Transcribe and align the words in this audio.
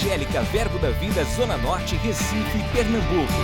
Evangélica 0.00 0.40
Verbo 0.44 0.78
da 0.78 0.88
Vida 0.88 1.22
Zona 1.24 1.58
Norte, 1.58 1.94
Recife, 1.96 2.58
Pernambuco. 2.72 3.34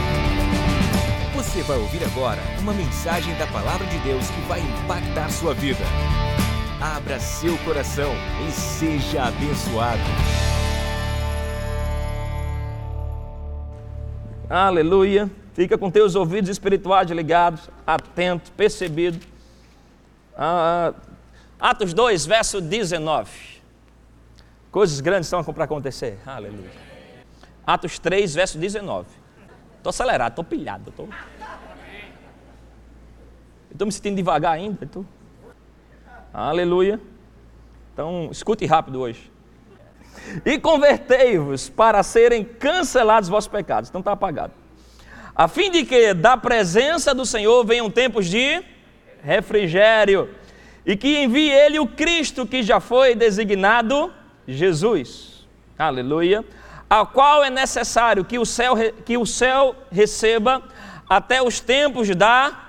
Você 1.35 1.63
vai 1.63 1.77
ouvir 1.77 2.03
agora 2.03 2.41
uma 2.59 2.73
mensagem 2.73 3.37
da 3.37 3.47
Palavra 3.47 3.87
de 3.87 3.99
Deus 3.99 4.31
que 4.31 4.41
vai 4.49 4.61
impactar 4.61 5.31
sua 5.31 5.53
vida. 5.53 5.85
Abra 6.81 7.21
seu 7.21 7.59
coração 7.59 8.11
e 8.49 8.51
seja 8.51 9.25
abençoado. 9.25 10.01
Aleluia. 14.49 15.31
Fica 15.53 15.77
com 15.77 15.91
teus 15.91 16.15
ouvidos 16.15 16.49
espirituais 16.49 17.11
ligados, 17.11 17.69
atento, 17.87 18.51
percebido. 18.53 19.21
Ah, 20.35 20.95
Atos 21.61 21.93
2, 21.93 22.25
verso 22.25 22.63
19. 22.63 23.56
Coisas 24.71 25.01
grandes 25.01 25.27
estão 25.27 25.43
para 25.45 25.65
acontecer. 25.65 26.19
Aleluia. 26.27 26.71
Atos 27.67 27.99
3, 27.99 28.35
verso 28.35 28.59
19. 28.59 29.09
Estou 29.79 29.91
acelerado, 29.91 30.33
estou 30.33 30.45
pilhado. 30.45 30.91
Estou 30.91 31.09
tô... 33.77 33.87
me 33.87 33.93
sentindo 33.93 34.17
devagar 34.17 34.53
ainda. 34.53 34.87
Tô... 34.87 35.05
Aleluia. 36.33 37.01
Então, 37.93 38.29
escute 38.31 38.67
rápido 38.67 39.01
hoje. 39.01 39.33
E 40.45 40.59
convertei-vos 40.59 41.69
para 41.69 42.03
serem 42.03 42.45
cancelados 42.45 43.29
os 43.29 43.31
vossos 43.31 43.49
pecados. 43.49 43.89
Então 43.89 44.01
está 44.01 44.13
apagado. 44.13 44.53
A 45.35 45.49
fim 45.49 45.71
de 45.71 45.85
que 45.85 46.15
da 46.15 46.37
presença 46.37 47.15
do 47.15 47.27
Senhor 47.27 47.65
venham 47.65 47.91
tempos 47.91 48.27
de 48.27 48.63
refrigério. 49.23 50.31
E 50.85 50.97
que 50.97 51.23
envie 51.23 51.51
ele 51.51 51.79
o 51.79 51.87
Cristo 51.87 52.47
que 52.47 52.63
já 52.63 52.81
foi 52.81 53.15
designado 53.15 54.13
Jesus, 54.47 55.47
aleluia, 55.79 56.45
a 56.89 57.05
qual 57.05 57.45
é 57.45 57.51
necessário 57.51 58.25
que 58.25 58.39
o 58.39 58.47
céu, 58.47 58.75
que 59.05 59.17
o 59.17 59.27
céu 59.27 59.75
receba 59.91 60.63
até 61.09 61.43
os 61.43 61.61
tempos 61.61 62.09
da 62.15 62.65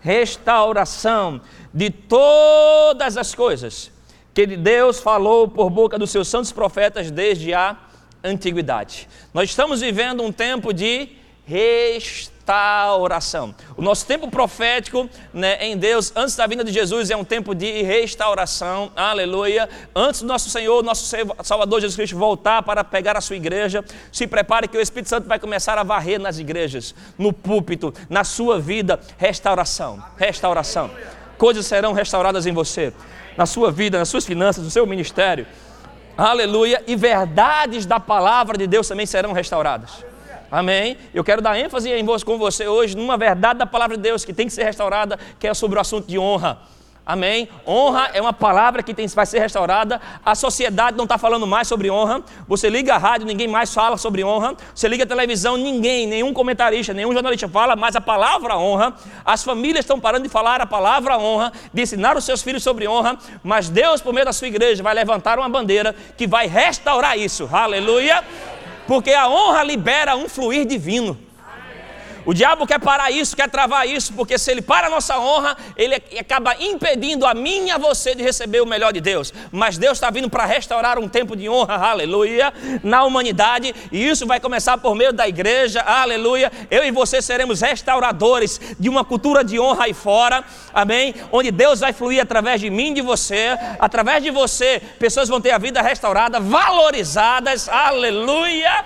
restauração 0.00 1.40
de 1.72 1.90
todas 1.90 3.16
as 3.16 3.34
coisas 3.34 3.92
que 4.32 4.46
Deus 4.46 5.00
falou 5.00 5.48
por 5.48 5.70
boca 5.70 5.98
dos 5.98 6.10
seus 6.10 6.28
santos 6.28 6.52
profetas 6.52 7.10
desde 7.10 7.52
a 7.52 7.76
antiguidade. 8.22 9.08
Nós 9.34 9.50
estamos 9.50 9.80
vivendo 9.80 10.22
um 10.22 10.32
tempo 10.32 10.72
de 10.72 11.10
restauração 11.44 12.39
restauração. 12.50 13.54
O 13.76 13.82
nosso 13.82 14.04
tempo 14.04 14.28
profético 14.28 15.08
né, 15.32 15.64
em 15.64 15.76
Deus, 15.76 16.12
antes 16.16 16.34
da 16.34 16.46
vinda 16.46 16.64
de 16.64 16.72
Jesus, 16.72 17.08
é 17.08 17.16
um 17.16 17.24
tempo 17.24 17.54
de 17.54 17.82
restauração, 17.82 18.90
aleluia. 18.96 19.68
Antes 19.94 20.22
do 20.22 20.26
nosso 20.26 20.50
Senhor, 20.50 20.82
nosso 20.82 21.16
Salvador 21.44 21.80
Jesus 21.80 21.96
Cristo 21.96 22.16
voltar 22.16 22.62
para 22.62 22.82
pegar 22.82 23.16
a 23.16 23.20
sua 23.20 23.36
igreja, 23.36 23.84
se 24.12 24.26
prepare 24.26 24.66
que 24.66 24.76
o 24.76 24.80
Espírito 24.80 25.08
Santo 25.08 25.28
vai 25.28 25.38
começar 25.38 25.78
a 25.78 25.84
varrer 25.84 26.20
nas 26.20 26.38
igrejas, 26.38 26.94
no 27.16 27.32
púlpito, 27.32 27.94
na 28.08 28.24
sua 28.24 28.58
vida. 28.58 28.98
Restauração, 29.16 30.02
restauração. 30.16 30.90
Coisas 31.38 31.64
serão 31.66 31.92
restauradas 31.92 32.46
em 32.46 32.52
você, 32.52 32.92
na 33.36 33.46
sua 33.46 33.70
vida, 33.70 33.98
nas 33.98 34.08
suas 34.08 34.26
finanças, 34.26 34.64
no 34.64 34.70
seu 34.70 34.86
ministério. 34.86 35.46
Aleluia. 36.18 36.82
E 36.86 36.96
verdades 36.96 37.86
da 37.86 38.00
palavra 38.00 38.58
de 38.58 38.66
Deus 38.66 38.88
também 38.88 39.06
serão 39.06 39.32
restauradas. 39.32 40.09
Amém? 40.50 40.96
Eu 41.14 41.22
quero 41.22 41.40
dar 41.40 41.58
ênfase 41.58 41.90
em 41.90 42.04
com 42.24 42.36
você 42.36 42.66
hoje 42.66 42.96
numa 42.96 43.16
verdade 43.16 43.58
da 43.58 43.66
palavra 43.66 43.96
de 43.96 44.02
Deus 44.02 44.24
que 44.24 44.32
tem 44.32 44.46
que 44.46 44.52
ser 44.52 44.64
restaurada, 44.64 45.18
que 45.38 45.46
é 45.46 45.54
sobre 45.54 45.78
o 45.78 45.80
assunto 45.80 46.06
de 46.06 46.18
honra. 46.18 46.58
Amém? 47.06 47.48
Honra 47.66 48.10
é 48.12 48.20
uma 48.20 48.32
palavra 48.32 48.82
que 48.82 48.94
tem, 48.94 49.06
vai 49.08 49.26
ser 49.26 49.40
restaurada. 49.40 50.00
A 50.24 50.34
sociedade 50.34 50.96
não 50.96 51.04
está 51.04 51.18
falando 51.18 51.46
mais 51.46 51.66
sobre 51.66 51.90
honra. 51.90 52.22
Você 52.46 52.68
liga 52.68 52.94
a 52.94 52.98
rádio, 52.98 53.26
ninguém 53.26 53.48
mais 53.48 53.72
fala 53.72 53.96
sobre 53.96 54.22
honra. 54.22 54.54
Você 54.74 54.86
liga 54.86 55.04
a 55.04 55.06
televisão, 55.06 55.56
ninguém, 55.56 56.06
nenhum 56.06 56.32
comentarista, 56.32 56.92
nenhum 56.92 57.12
jornalista 57.12 57.48
fala 57.48 57.74
mais 57.74 57.96
a 57.96 58.00
palavra 58.00 58.56
honra. 58.56 58.94
As 59.24 59.42
famílias 59.42 59.80
estão 59.80 59.98
parando 59.98 60.24
de 60.24 60.28
falar 60.28 60.60
a 60.60 60.66
palavra 60.66 61.18
honra, 61.18 61.52
de 61.72 61.82
ensinar 61.82 62.16
os 62.16 62.24
seus 62.24 62.42
filhos 62.42 62.62
sobre 62.62 62.86
honra. 62.86 63.18
Mas 63.42 63.68
Deus, 63.68 64.00
por 64.00 64.12
meio 64.12 64.26
da 64.26 64.32
sua 64.32 64.46
igreja, 64.46 64.82
vai 64.82 64.94
levantar 64.94 65.38
uma 65.38 65.48
bandeira 65.48 65.94
que 66.16 66.26
vai 66.26 66.46
restaurar 66.46 67.18
isso. 67.18 67.48
Aleluia! 67.50 68.22
Porque 68.90 69.14
a 69.14 69.28
honra 69.28 69.62
libera 69.62 70.16
um 70.16 70.28
fluir 70.28 70.66
divino. 70.66 71.16
O 72.24 72.34
diabo 72.34 72.66
quer 72.66 72.78
parar 72.78 73.10
isso, 73.10 73.34
quer 73.34 73.48
travar 73.48 73.88
isso, 73.88 74.12
porque 74.12 74.38
se 74.38 74.50
ele 74.50 74.62
para 74.62 74.86
a 74.86 74.90
nossa 74.90 75.18
honra, 75.18 75.56
ele 75.76 75.94
acaba 76.18 76.54
impedindo 76.60 77.26
a 77.26 77.34
mim 77.34 77.66
e 77.66 77.70
a 77.70 77.78
você 77.78 78.14
de 78.14 78.22
receber 78.22 78.60
o 78.60 78.66
melhor 78.66 78.92
de 78.92 79.00
Deus. 79.00 79.32
Mas 79.50 79.78
Deus 79.78 79.96
está 79.96 80.10
vindo 80.10 80.28
para 80.28 80.44
restaurar 80.44 80.98
um 80.98 81.08
tempo 81.08 81.34
de 81.34 81.48
honra, 81.48 81.76
aleluia, 81.76 82.52
na 82.82 83.04
humanidade, 83.04 83.74
e 83.90 84.08
isso 84.08 84.26
vai 84.26 84.38
começar 84.38 84.76
por 84.78 84.94
meio 84.94 85.12
da 85.12 85.26
igreja, 85.26 85.80
aleluia. 85.80 86.52
Eu 86.70 86.84
e 86.84 86.90
você 86.90 87.22
seremos 87.22 87.60
restauradores 87.60 88.60
de 88.78 88.88
uma 88.88 89.04
cultura 89.04 89.42
de 89.42 89.58
honra 89.58 89.84
aí 89.84 89.94
fora, 89.94 90.44
amém? 90.74 91.14
Onde 91.32 91.50
Deus 91.50 91.80
vai 91.80 91.92
fluir 91.92 92.20
através 92.20 92.60
de 92.60 92.70
mim 92.70 92.92
de 92.92 93.00
você, 93.00 93.56
através 93.78 94.22
de 94.22 94.30
você, 94.30 94.80
pessoas 94.98 95.28
vão 95.28 95.40
ter 95.40 95.52
a 95.52 95.58
vida 95.58 95.80
restaurada, 95.80 96.38
valorizadas, 96.38 97.68
aleluia 97.68 98.84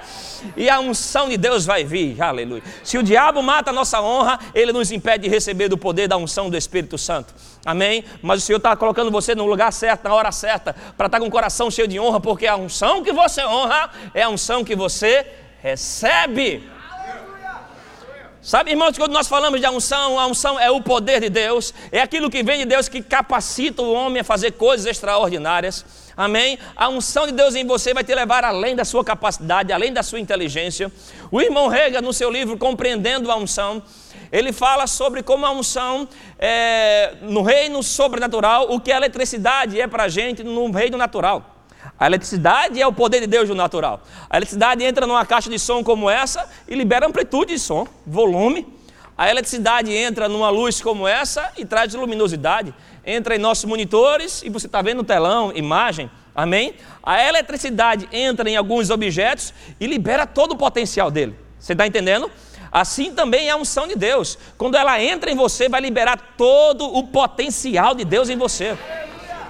e 0.56 0.68
a 0.68 0.78
unção 0.78 1.28
de 1.28 1.36
Deus 1.36 1.64
vai 1.64 1.84
vir, 1.84 2.20
aleluia. 2.20 2.62
Se 2.82 2.98
o 2.98 3.02
diabo 3.02 3.23
mata 3.42 3.70
a 3.70 3.72
nossa 3.72 4.00
honra, 4.00 4.38
ele 4.54 4.72
nos 4.72 4.90
impede 4.90 5.24
de 5.24 5.28
receber 5.28 5.68
do 5.68 5.78
poder 5.78 6.08
da 6.08 6.16
unção 6.16 6.50
do 6.50 6.56
Espírito 6.56 6.98
Santo, 6.98 7.34
amém? 7.64 8.04
Mas 8.22 8.42
o 8.42 8.46
Senhor 8.46 8.58
está 8.58 8.74
colocando 8.76 9.10
você 9.10 9.34
no 9.34 9.46
lugar 9.46 9.72
certo, 9.72 10.04
na 10.04 10.14
hora 10.14 10.32
certa, 10.32 10.74
para 10.96 11.06
estar 11.06 11.18
tá 11.18 11.20
com 11.20 11.26
o 11.26 11.30
coração 11.30 11.70
cheio 11.70 11.88
de 11.88 11.98
honra, 11.98 12.20
porque 12.20 12.46
a 12.46 12.56
unção 12.56 13.02
que 13.02 13.12
você 13.12 13.44
honra 13.44 13.90
é 14.12 14.22
a 14.22 14.28
unção 14.28 14.64
que 14.64 14.74
você 14.74 15.26
recebe. 15.62 16.73
Sabe, 18.44 18.72
irmãos, 18.72 18.98
quando 18.98 19.12
nós 19.12 19.26
falamos 19.26 19.58
de 19.58 19.66
unção, 19.66 20.20
a 20.20 20.26
unção 20.26 20.60
é 20.60 20.70
o 20.70 20.78
poder 20.78 21.18
de 21.18 21.30
Deus, 21.30 21.72
é 21.90 22.02
aquilo 22.02 22.28
que 22.28 22.42
vem 22.42 22.58
de 22.58 22.66
Deus 22.66 22.90
que 22.90 23.00
capacita 23.00 23.80
o 23.80 23.90
homem 23.90 24.20
a 24.20 24.24
fazer 24.24 24.52
coisas 24.52 24.84
extraordinárias. 24.84 25.82
Amém? 26.14 26.58
A 26.76 26.90
unção 26.90 27.24
de 27.24 27.32
Deus 27.32 27.54
em 27.54 27.66
você 27.66 27.94
vai 27.94 28.04
te 28.04 28.14
levar 28.14 28.44
além 28.44 28.76
da 28.76 28.84
sua 28.84 29.02
capacidade, 29.02 29.72
além 29.72 29.94
da 29.94 30.02
sua 30.02 30.20
inteligência. 30.20 30.92
O 31.30 31.40
irmão 31.40 31.68
Rega, 31.68 32.02
no 32.02 32.12
seu 32.12 32.30
livro 32.30 32.58
Compreendendo 32.58 33.32
a 33.32 33.36
Unção, 33.36 33.82
ele 34.30 34.52
fala 34.52 34.86
sobre 34.86 35.22
como 35.22 35.46
a 35.46 35.50
unção 35.50 36.06
é, 36.38 37.14
no 37.22 37.40
reino 37.40 37.82
sobrenatural, 37.82 38.70
o 38.70 38.78
que 38.78 38.92
a 38.92 38.98
eletricidade 38.98 39.80
é 39.80 39.86
para 39.86 40.02
a 40.02 40.08
gente 40.08 40.44
no 40.44 40.70
reino 40.70 40.98
natural. 40.98 41.53
A 41.98 42.06
eletricidade 42.06 42.80
é 42.80 42.86
o 42.86 42.92
poder 42.92 43.20
de 43.20 43.26
Deus 43.26 43.48
no 43.48 43.54
natural. 43.54 44.02
A 44.28 44.36
eletricidade 44.36 44.82
entra 44.82 45.06
numa 45.06 45.24
caixa 45.24 45.48
de 45.48 45.58
som 45.58 45.82
como 45.82 46.10
essa 46.10 46.48
e 46.66 46.74
libera 46.74 47.06
amplitude 47.06 47.52
de 47.52 47.58
som, 47.58 47.86
volume. 48.06 48.66
A 49.16 49.30
eletricidade 49.30 49.92
entra 49.92 50.28
numa 50.28 50.50
luz 50.50 50.80
como 50.80 51.06
essa 51.06 51.52
e 51.56 51.64
traz 51.64 51.94
luminosidade. 51.94 52.74
Entra 53.06 53.36
em 53.36 53.38
nossos 53.38 53.64
monitores 53.64 54.42
e 54.42 54.50
você 54.50 54.66
está 54.66 54.82
vendo 54.82 55.00
o 55.00 55.04
telão, 55.04 55.52
imagem. 55.54 56.10
Amém? 56.34 56.74
A 57.00 57.22
eletricidade 57.22 58.08
entra 58.12 58.50
em 58.50 58.56
alguns 58.56 58.90
objetos 58.90 59.54
e 59.78 59.86
libera 59.86 60.26
todo 60.26 60.52
o 60.52 60.56
potencial 60.56 61.12
dele. 61.12 61.36
Você 61.60 61.72
está 61.72 61.86
entendendo? 61.86 62.28
Assim 62.72 63.14
também 63.14 63.46
é 63.46 63.50
a 63.52 63.56
unção 63.56 63.86
de 63.86 63.94
Deus. 63.94 64.36
Quando 64.58 64.76
ela 64.76 65.00
entra 65.00 65.30
em 65.30 65.36
você, 65.36 65.68
vai 65.68 65.80
liberar 65.80 66.34
todo 66.36 66.84
o 66.84 67.06
potencial 67.06 67.94
de 67.94 68.04
Deus 68.04 68.28
em 68.28 68.36
você. 68.36 68.76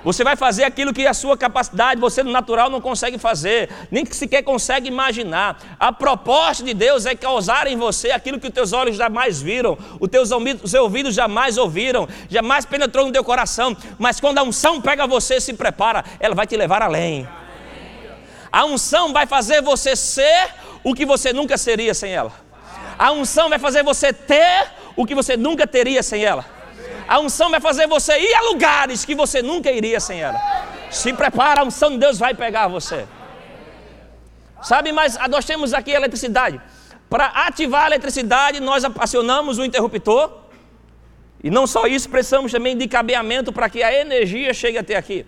Você 0.05 0.23
vai 0.23 0.37
fazer 0.37 0.65
aquilo 0.65 0.93
que 0.93 1.07
a 1.07 1.15
sua 1.15 1.37
capacidade, 1.37 1.99
você 1.99 2.23
no 2.23 2.31
natural 2.31 2.69
não 2.69 2.81
consegue 2.81 3.17
fazer, 3.17 3.71
nem 3.91 4.05
que 4.05 4.15
sequer 4.15 4.43
consegue 4.43 4.87
imaginar. 4.87 5.59
A 5.81 5.91
proposta 5.91 6.63
de 6.63 6.75
Deus 6.75 7.07
é 7.07 7.15
causar 7.15 7.67
em 7.67 7.77
você 7.77 8.11
aquilo 8.11 8.39
que 8.39 8.47
os 8.47 8.53
teus 8.53 8.75
olhos 8.75 8.97
jamais 8.97 9.41
viram, 9.41 9.79
os 9.99 10.09
teus 10.09 10.31
ouvidos, 10.31 11.15
jamais 11.15 11.57
ouviram, 11.57 12.07
jamais 12.29 12.67
penetrou 12.67 13.07
no 13.07 13.13
teu 13.13 13.25
coração. 13.25 13.75
Mas 13.99 14.21
quando 14.21 14.39
a 14.39 14.43
unção 14.43 14.81
pega 14.81 15.07
você, 15.07 15.41
se 15.41 15.55
prepara, 15.55 16.05
ela 16.21 16.35
vai 16.35 16.47
te 16.47 16.57
levar 16.57 16.83
além. 16.83 17.27
A 18.53 18.67
unção 18.67 19.13
vai 19.13 19.27
fazer 19.27 19.63
você 19.63 19.97
ser 19.97 20.51
o 20.85 20.95
que 20.95 21.07
você 21.07 21.33
nunca 21.33 21.57
seria 21.57 21.95
sem 21.95 22.13
ela. 22.13 22.31
A 22.99 23.11
unção 23.11 23.49
vai 23.49 23.59
fazer 23.59 23.83
você 23.83 24.13
ter 24.13 24.67
o 24.95 25.07
que 25.07 25.15
você 25.15 25.37
nunca 25.37 25.67
teria 25.67 26.03
sem 26.03 26.23
ela. 26.25 26.45
A 27.07 27.19
unção 27.21 27.51
vai 27.51 27.61
fazer 27.61 27.87
você 27.87 28.19
ir 28.19 28.35
a 28.35 28.43
lugares 28.43 29.05
que 29.05 29.15
você 29.15 29.43
nunca 29.43 29.71
iria 29.71 30.01
sem 30.01 30.21
ela. 30.21 30.41
Se 30.91 31.13
prepara, 31.13 31.61
a 31.61 31.65
unção 31.65 31.91
de 31.91 31.99
Deus 31.99 32.19
vai 32.19 32.35
pegar 32.35 32.69
você. 32.69 33.07
Sabe, 34.63 34.93
mas 34.93 35.19
nós 35.29 35.45
temos 35.45 35.75
aqui 35.75 35.93
a 35.93 35.97
eletricidade. 35.97 36.61
Para 37.11 37.27
ativar 37.27 37.85
a 37.85 37.87
eletricidade, 37.87 38.61
nós 38.61 38.83
acionamos 38.99 39.59
o 39.59 39.65
interruptor. 39.65 40.31
E 41.43 41.51
não 41.51 41.67
só 41.67 41.87
isso, 41.87 42.09
precisamos 42.09 42.51
também 42.51 42.77
de 42.77 42.89
cabeamento 42.89 43.53
para 43.53 43.69
que 43.69 43.83
a 43.83 43.93
energia 43.93 44.55
chegue 44.55 44.79
até 44.79 44.97
aqui. 44.97 45.27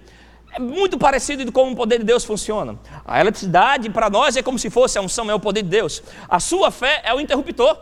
É 0.53 0.59
muito 0.59 0.97
parecido 0.97 1.45
com 1.47 1.53
como 1.53 1.73
o 1.73 1.77
poder 1.77 1.99
de 1.99 2.05
Deus 2.05 2.25
funciona. 2.25 2.79
A 3.05 3.21
eletricidade 3.21 3.91
para 3.91 4.09
nós 4.09 4.37
é 4.37 4.43
como 4.43 4.59
se 4.59 4.71
fosse 4.71 4.97
a 4.97 5.03
unção, 5.03 5.31
é 5.31 5.35
o 5.35 5.41
poder 5.41 5.63
de 5.63 5.69
Deus. 5.69 6.03
A 6.27 6.41
sua 6.41 6.71
fé 6.71 7.03
é 7.05 7.13
o 7.13 7.21
interruptor. 7.21 7.77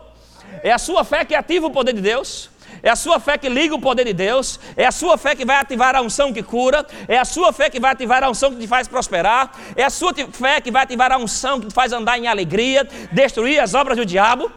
É 0.61 0.73
a 0.73 0.77
sua 0.77 1.05
fé 1.05 1.23
que 1.23 1.33
ativa 1.33 1.67
o 1.67 1.71
poder 1.71 1.93
de 1.93 2.01
Deus. 2.01 2.49
É 2.85 2.91
a 2.91 2.95
sua 2.95 3.19
fé 3.19 3.35
que 3.35 3.49
liga 3.49 3.73
o 3.73 3.81
poder 3.81 4.05
de 4.05 4.13
Deus, 4.13 4.59
é 4.77 4.85
a 4.85 4.91
sua 4.91 5.17
fé 5.17 5.35
que 5.35 5.43
vai 5.43 5.55
ativar 5.55 5.95
a 5.95 6.01
unção 6.01 6.31
que 6.31 6.43
cura, 6.43 6.85
é 7.07 7.17
a 7.17 7.25
sua 7.25 7.51
fé 7.51 7.67
que 7.67 7.79
vai 7.79 7.91
ativar 7.91 8.23
a 8.23 8.29
unção 8.29 8.51
que 8.51 8.59
te 8.59 8.67
faz 8.67 8.87
prosperar, 8.87 9.51
é 9.75 9.83
a 9.83 9.89
sua 9.89 10.13
fé 10.13 10.61
que 10.61 10.69
vai 10.69 10.83
ativar 10.83 11.11
a 11.11 11.17
unção 11.17 11.59
que 11.59 11.65
te 11.65 11.73
faz 11.73 11.91
andar 11.91 12.19
em 12.19 12.27
alegria, 12.27 12.87
destruir 13.11 13.59
as 13.59 13.73
obras 13.73 13.97
do 13.97 14.05
diabo. 14.05 14.51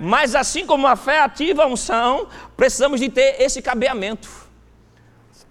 Mas 0.00 0.34
assim 0.34 0.64
como 0.64 0.86
a 0.86 0.96
fé 0.96 1.20
ativa 1.20 1.64
a 1.64 1.66
unção, 1.66 2.26
precisamos 2.56 2.98
de 2.98 3.10
ter 3.10 3.36
esse 3.38 3.60
cabeamento. 3.60 4.30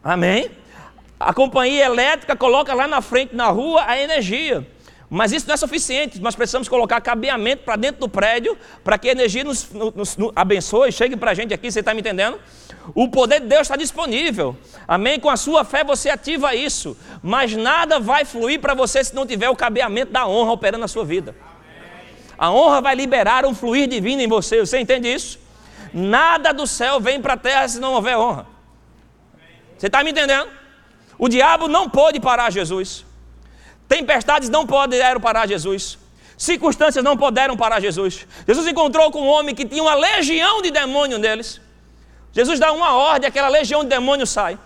Amém? 0.04 0.50
A 1.20 1.32
companhia 1.36 1.86
elétrica 1.86 2.36
coloca 2.36 2.74
lá 2.74 2.88
na 2.88 3.02
frente, 3.02 3.36
na 3.36 3.50
rua, 3.50 3.84
a 3.86 3.96
energia. 4.02 4.68
Mas 5.14 5.34
isso 5.34 5.46
não 5.46 5.56
é 5.56 5.58
suficiente, 5.58 6.22
nós 6.22 6.38
precisamos 6.38 6.70
colocar 6.70 7.02
cabeamento 7.02 7.64
para 7.64 7.76
dentro 7.76 8.00
do 8.00 8.08
prédio, 8.08 8.58
para 8.82 8.98
que 8.98 9.10
a 9.10 9.12
energia 9.12 9.44
nos, 9.44 9.70
nos, 9.70 10.16
nos 10.16 10.32
abençoe, 10.34 10.90
chegue 10.90 11.18
para 11.18 11.32
a 11.32 11.34
gente 11.34 11.54
aqui, 11.54 11.70
você 11.70 11.82
está 11.82 11.94
me 11.94 12.00
entendendo? 12.00 12.40
O 12.96 13.10
poder 13.10 13.42
de 13.42 13.48
Deus 13.48 13.64
está 13.64 13.76
disponível, 13.76 14.56
amém? 14.88 15.20
Com 15.20 15.30
a 15.30 15.36
sua 15.36 15.66
fé 15.66 15.84
você 15.84 16.10
ativa 16.10 16.56
isso, 16.56 16.96
mas 17.22 17.54
nada 17.54 18.00
vai 18.00 18.24
fluir 18.24 18.62
para 18.62 18.74
você 18.74 19.04
se 19.04 19.14
não 19.14 19.28
tiver 19.28 19.50
o 19.50 19.56
cabeamento 19.56 20.14
da 20.14 20.26
honra 20.26 20.54
operando 20.54 20.80
na 20.80 20.88
sua 20.88 21.04
vida. 21.04 21.36
A 22.38 22.50
honra 22.50 22.80
vai 22.80 22.96
liberar 22.96 23.46
um 23.46 23.54
fluir 23.54 23.90
divino 23.90 24.22
em 24.22 24.30
você, 24.30 24.62
você 24.62 24.80
entende 24.80 25.14
isso? 25.14 25.38
Nada 25.94 26.54
do 26.54 26.66
céu 26.66 27.02
vem 27.02 27.22
para 27.22 27.34
a 27.34 27.38
terra 27.38 27.68
se 27.68 27.82
não 27.82 27.92
houver 27.96 28.18
honra. 28.18 28.48
Você 29.78 29.88
está 29.88 30.06
me 30.06 30.12
entendendo? 30.12 30.48
O 31.20 31.28
diabo 31.28 31.68
não 31.68 31.90
pôde 31.90 32.18
parar 32.18 32.50
Jesus. 32.50 33.11
Tempestades 33.92 34.48
não 34.48 34.66
puderam 34.66 35.20
parar 35.20 35.46
Jesus. 35.46 36.00
Circunstâncias 36.38 37.04
não 37.04 37.18
puderam 37.18 37.58
parar 37.58 37.82
Jesus. 37.82 38.26
Jesus 38.48 38.66
encontrou 38.66 39.12
com 39.12 39.22
um 39.24 39.28
homem 39.28 39.54
que 39.54 39.66
tinha 39.66 39.84
uma 39.84 39.96
legião 39.96 40.62
de 40.62 40.72
demônio 40.72 41.18
neles. 41.18 41.60
Jesus 42.32 42.58
dá 42.58 42.72
uma 42.72 42.96
ordem, 42.96 43.28
aquela 43.28 43.50
legião 43.50 43.84
de 43.84 43.90
demônio 43.90 44.26
sai. 44.26 44.58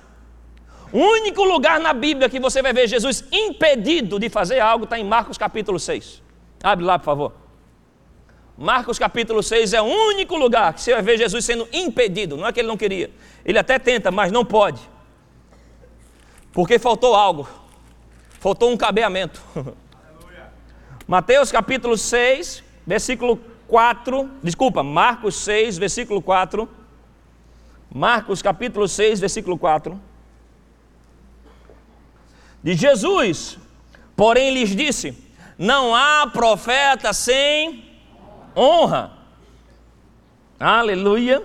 O 0.94 1.00
único 1.00 1.44
lugar 1.44 1.80
na 1.80 1.92
Bíblia 1.92 2.30
que 2.30 2.40
você 2.40 2.62
vai 2.62 2.72
ver 2.72 2.88
Jesus 2.88 3.24
impedido 3.32 4.20
de 4.20 4.30
fazer 4.30 4.60
algo 4.60 4.84
está 4.84 5.00
em 5.00 5.04
Marcos 5.04 5.40
capítulo 5.40 5.80
6. 5.80 6.22
Abre 6.62 6.86
lá, 6.86 7.00
por 7.00 7.06
favor. 7.06 7.34
Marcos 8.56 9.00
capítulo 9.00 9.42
6 9.42 9.74
é 9.74 9.82
o 9.82 9.86
único 9.86 10.36
lugar 10.36 10.72
que 10.76 10.82
você 10.82 10.94
vai 10.94 11.02
ver 11.02 11.18
Jesus 11.18 11.44
sendo 11.44 11.68
impedido. 11.74 12.38
Não 12.38 12.46
é 12.46 12.54
que 12.54 12.60
ele 12.60 12.68
não 12.68 12.78
queria. 12.78 13.10
Ele 13.44 13.58
até 13.58 13.80
tenta, 13.80 14.12
mas 14.12 14.32
não 14.32 14.46
pode. 14.46 14.80
Porque 16.54 16.78
faltou 16.78 17.16
algo. 17.16 17.65
Faltou 18.46 18.70
um 18.70 18.78
cabeamento. 18.78 19.42
Mateus 21.08 21.52
capítulo 21.52 21.98
6, 21.98 22.64
versículo 22.86 23.40
4. 23.68 24.30
Desculpa, 24.44 24.84
Marcos 24.84 25.34
6, 25.38 25.80
versículo 25.80 26.22
4. 26.22 26.70
Marcos 27.92 28.44
capítulo 28.44 28.88
6, 28.88 29.20
versículo 29.20 29.58
4. 29.58 30.00
De 32.62 32.76
Jesus, 32.76 33.58
porém 34.16 34.54
lhes 34.54 34.76
disse: 34.76 35.18
Não 35.58 35.96
há 35.96 36.30
profeta 36.32 37.14
sem 37.14 37.84
honra. 38.56 39.12
Aleluia. 40.60 41.42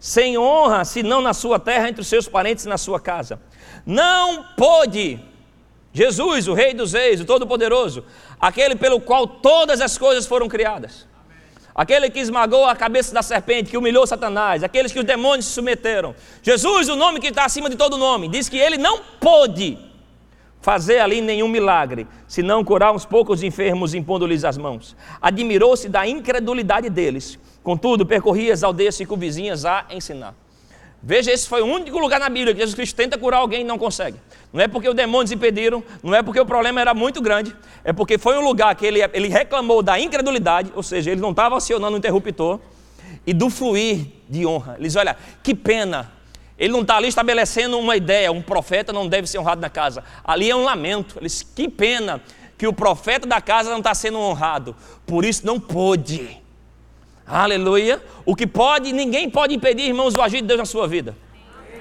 Sem 0.00 0.38
honra, 0.38 0.82
senão 0.86 1.20
na 1.20 1.34
sua 1.34 1.60
terra, 1.60 1.90
entre 1.90 2.00
os 2.00 2.08
seus 2.08 2.26
parentes 2.26 2.64
e 2.64 2.68
na 2.70 2.78
sua 2.78 2.98
casa. 2.98 3.38
Não 3.84 4.44
pôde 4.56 5.20
Jesus, 5.98 6.46
o 6.46 6.54
Rei 6.54 6.72
dos 6.72 6.92
Reis, 6.92 7.20
o 7.20 7.24
Todo-Poderoso, 7.24 8.04
aquele 8.40 8.76
pelo 8.76 9.00
qual 9.00 9.26
todas 9.26 9.80
as 9.80 9.98
coisas 9.98 10.26
foram 10.26 10.46
criadas. 10.46 11.08
Aquele 11.74 12.08
que 12.08 12.20
esmagou 12.20 12.66
a 12.66 12.76
cabeça 12.76 13.12
da 13.12 13.20
serpente, 13.20 13.68
que 13.68 13.76
humilhou 13.76 14.06
Satanás, 14.06 14.62
aqueles 14.62 14.92
que 14.92 15.00
os 15.00 15.04
demônios 15.04 15.46
se 15.46 15.52
submeteram. 15.52 16.14
Jesus, 16.40 16.88
o 16.88 16.94
nome 16.94 17.18
que 17.18 17.26
está 17.26 17.44
acima 17.44 17.68
de 17.68 17.74
todo 17.74 17.98
nome, 17.98 18.28
diz 18.28 18.48
que 18.48 18.56
ele 18.56 18.78
não 18.78 19.00
pôde 19.18 19.76
fazer 20.60 21.00
ali 21.00 21.20
nenhum 21.20 21.48
milagre, 21.48 22.06
senão 22.28 22.62
curar 22.62 22.92
uns 22.92 23.04
poucos 23.04 23.42
enfermos 23.42 23.92
impondo-lhes 23.92 24.44
as 24.44 24.56
mãos. 24.56 24.96
Admirou-se 25.20 25.88
da 25.88 26.06
incredulidade 26.06 26.88
deles, 26.88 27.36
contudo, 27.60 28.06
percorria 28.06 28.54
as 28.54 28.62
aldeias 28.62 28.94
circunvizinhas 28.94 29.64
a 29.64 29.84
ensinar. 29.90 30.34
Veja, 31.02 31.30
esse 31.30 31.48
foi 31.48 31.62
o 31.62 31.66
único 31.66 31.98
lugar 31.98 32.18
na 32.18 32.28
Bíblia 32.28 32.52
que 32.52 32.60
Jesus 32.60 32.74
Cristo 32.74 32.96
tenta 32.96 33.16
curar 33.16 33.38
alguém 33.38 33.60
e 33.60 33.64
não 33.64 33.78
consegue. 33.78 34.16
Não 34.52 34.60
é 34.60 34.66
porque 34.66 34.88
os 34.88 34.94
demônios 34.94 35.30
impediram, 35.30 35.82
não 36.02 36.14
é 36.14 36.22
porque 36.22 36.40
o 36.40 36.46
problema 36.46 36.80
era 36.80 36.92
muito 36.92 37.20
grande, 37.20 37.54
é 37.84 37.92
porque 37.92 38.18
foi 38.18 38.36
um 38.36 38.40
lugar 38.40 38.74
que 38.74 38.84
ele, 38.84 39.00
ele 39.12 39.28
reclamou 39.28 39.82
da 39.82 39.98
incredulidade, 40.00 40.72
ou 40.74 40.82
seja, 40.82 41.10
ele 41.10 41.20
não 41.20 41.30
estava 41.30 41.56
acionando 41.56 41.94
o 41.94 41.98
interruptor, 41.98 42.58
e 43.26 43.32
do 43.34 43.50
fluir 43.50 44.06
de 44.26 44.46
honra. 44.46 44.76
Ele 44.78 44.88
diz: 44.88 44.96
Olha, 44.96 45.16
que 45.42 45.54
pena, 45.54 46.10
ele 46.58 46.72
não 46.72 46.80
está 46.80 46.96
ali 46.96 47.08
estabelecendo 47.08 47.78
uma 47.78 47.94
ideia, 47.94 48.32
um 48.32 48.40
profeta 48.40 48.90
não 48.90 49.06
deve 49.06 49.26
ser 49.26 49.38
honrado 49.38 49.60
na 49.60 49.68
casa. 49.68 50.02
Ali 50.24 50.50
é 50.50 50.56
um 50.56 50.64
lamento. 50.64 51.18
Ele 51.18 51.26
diz: 51.26 51.42
Que 51.42 51.68
pena 51.68 52.22
que 52.56 52.66
o 52.66 52.72
profeta 52.72 53.26
da 53.26 53.40
casa 53.40 53.70
não 53.70 53.78
está 53.78 53.94
sendo 53.94 54.18
honrado, 54.18 54.74
por 55.06 55.26
isso 55.26 55.46
não 55.46 55.60
pôde. 55.60 56.40
Aleluia. 57.28 58.02
O 58.24 58.34
que 58.34 58.46
pode, 58.46 58.92
ninguém 58.92 59.28
pode 59.28 59.54
impedir, 59.54 59.82
irmãos, 59.82 60.16
o 60.16 60.22
agir 60.22 60.40
de 60.40 60.48
Deus 60.48 60.58
na 60.58 60.64
sua 60.64 60.88
vida. 60.88 61.14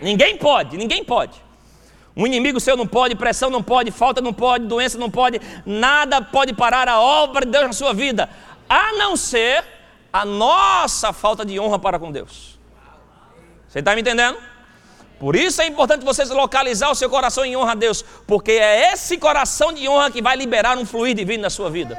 Ninguém 0.02 0.38
pode, 0.38 0.78
ninguém 0.78 1.04
pode. 1.04 1.42
Um 2.16 2.26
inimigo 2.28 2.60
seu 2.60 2.76
não 2.76 2.86
pode, 2.86 3.16
pressão 3.16 3.50
não 3.50 3.64
pode, 3.64 3.92
falta 3.92 4.20
não 4.20 4.34
pode, 4.34 4.66
doença 4.66 4.98
não 4.98 5.10
pode, 5.10 5.40
nada 5.66 6.22
pode 6.22 6.52
parar 6.54 6.90
a 6.90 7.00
obra 7.00 7.46
de 7.46 7.52
Deus 7.52 7.68
na 7.68 7.74
sua 7.74 7.94
vida, 7.94 8.28
a 8.68 8.94
não 8.94 9.16
ser 9.16 9.64
a 10.12 10.26
nossa 10.26 11.14
falta 11.14 11.46
de 11.46 11.60
honra 11.60 11.78
para 11.78 12.00
com 12.00 12.12
Deus. 12.12 12.60
Você 13.68 13.80
está 13.80 13.94
me 13.94 14.02
entendendo? 14.02 14.38
Por 15.20 15.36
isso 15.36 15.62
é 15.62 15.68
importante 15.68 16.04
você 16.04 16.24
localizar 16.26 16.90
o 16.90 16.96
seu 16.96 17.10
coração 17.10 17.46
em 17.46 17.56
honra 17.56 17.72
a 17.72 17.76
Deus, 17.76 18.04
porque 18.26 18.52
é 18.52 18.94
esse 18.94 19.18
coração 19.18 19.72
de 19.72 19.88
honra 19.88 20.12
que 20.12 20.22
vai 20.22 20.36
liberar 20.36 20.78
um 20.78 20.86
fluir 20.86 21.16
divino 21.16 21.44
na 21.44 21.50
sua 21.50 21.70
vida. 21.70 21.98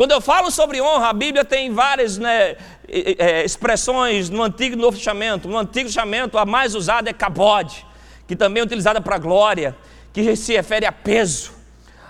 Quando 0.00 0.12
eu 0.12 0.20
falo 0.22 0.50
sobre 0.50 0.80
honra, 0.80 1.10
a 1.10 1.12
Bíblia 1.12 1.44
tem 1.44 1.74
várias 1.74 2.16
né, 2.16 2.56
é, 2.88 3.44
expressões 3.44 4.30
no 4.30 4.42
Antigo 4.42 4.72
e 4.72 4.76
no 4.76 4.80
Novo 4.84 4.96
Testamento. 4.96 5.46
No 5.46 5.58
Antigo 5.58 5.88
Testamento, 5.88 6.38
a 6.38 6.46
mais 6.46 6.74
usada 6.74 7.10
é 7.10 7.12
cabode, 7.12 7.84
que 8.26 8.34
também 8.34 8.62
é 8.62 8.64
utilizada 8.64 8.98
para 9.02 9.18
glória, 9.18 9.76
que 10.10 10.34
se 10.36 10.54
refere 10.54 10.86
a 10.86 10.90
peso, 10.90 11.52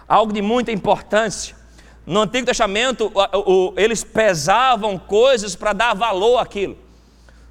algo 0.06 0.32
de 0.32 0.40
muita 0.40 0.70
importância. 0.70 1.56
No 2.06 2.20
Antigo 2.20 2.46
Testamento, 2.46 3.12
eles 3.76 4.04
pesavam 4.04 4.96
coisas 4.96 5.56
para 5.56 5.72
dar 5.72 5.92
valor 5.92 6.38
àquilo. 6.38 6.78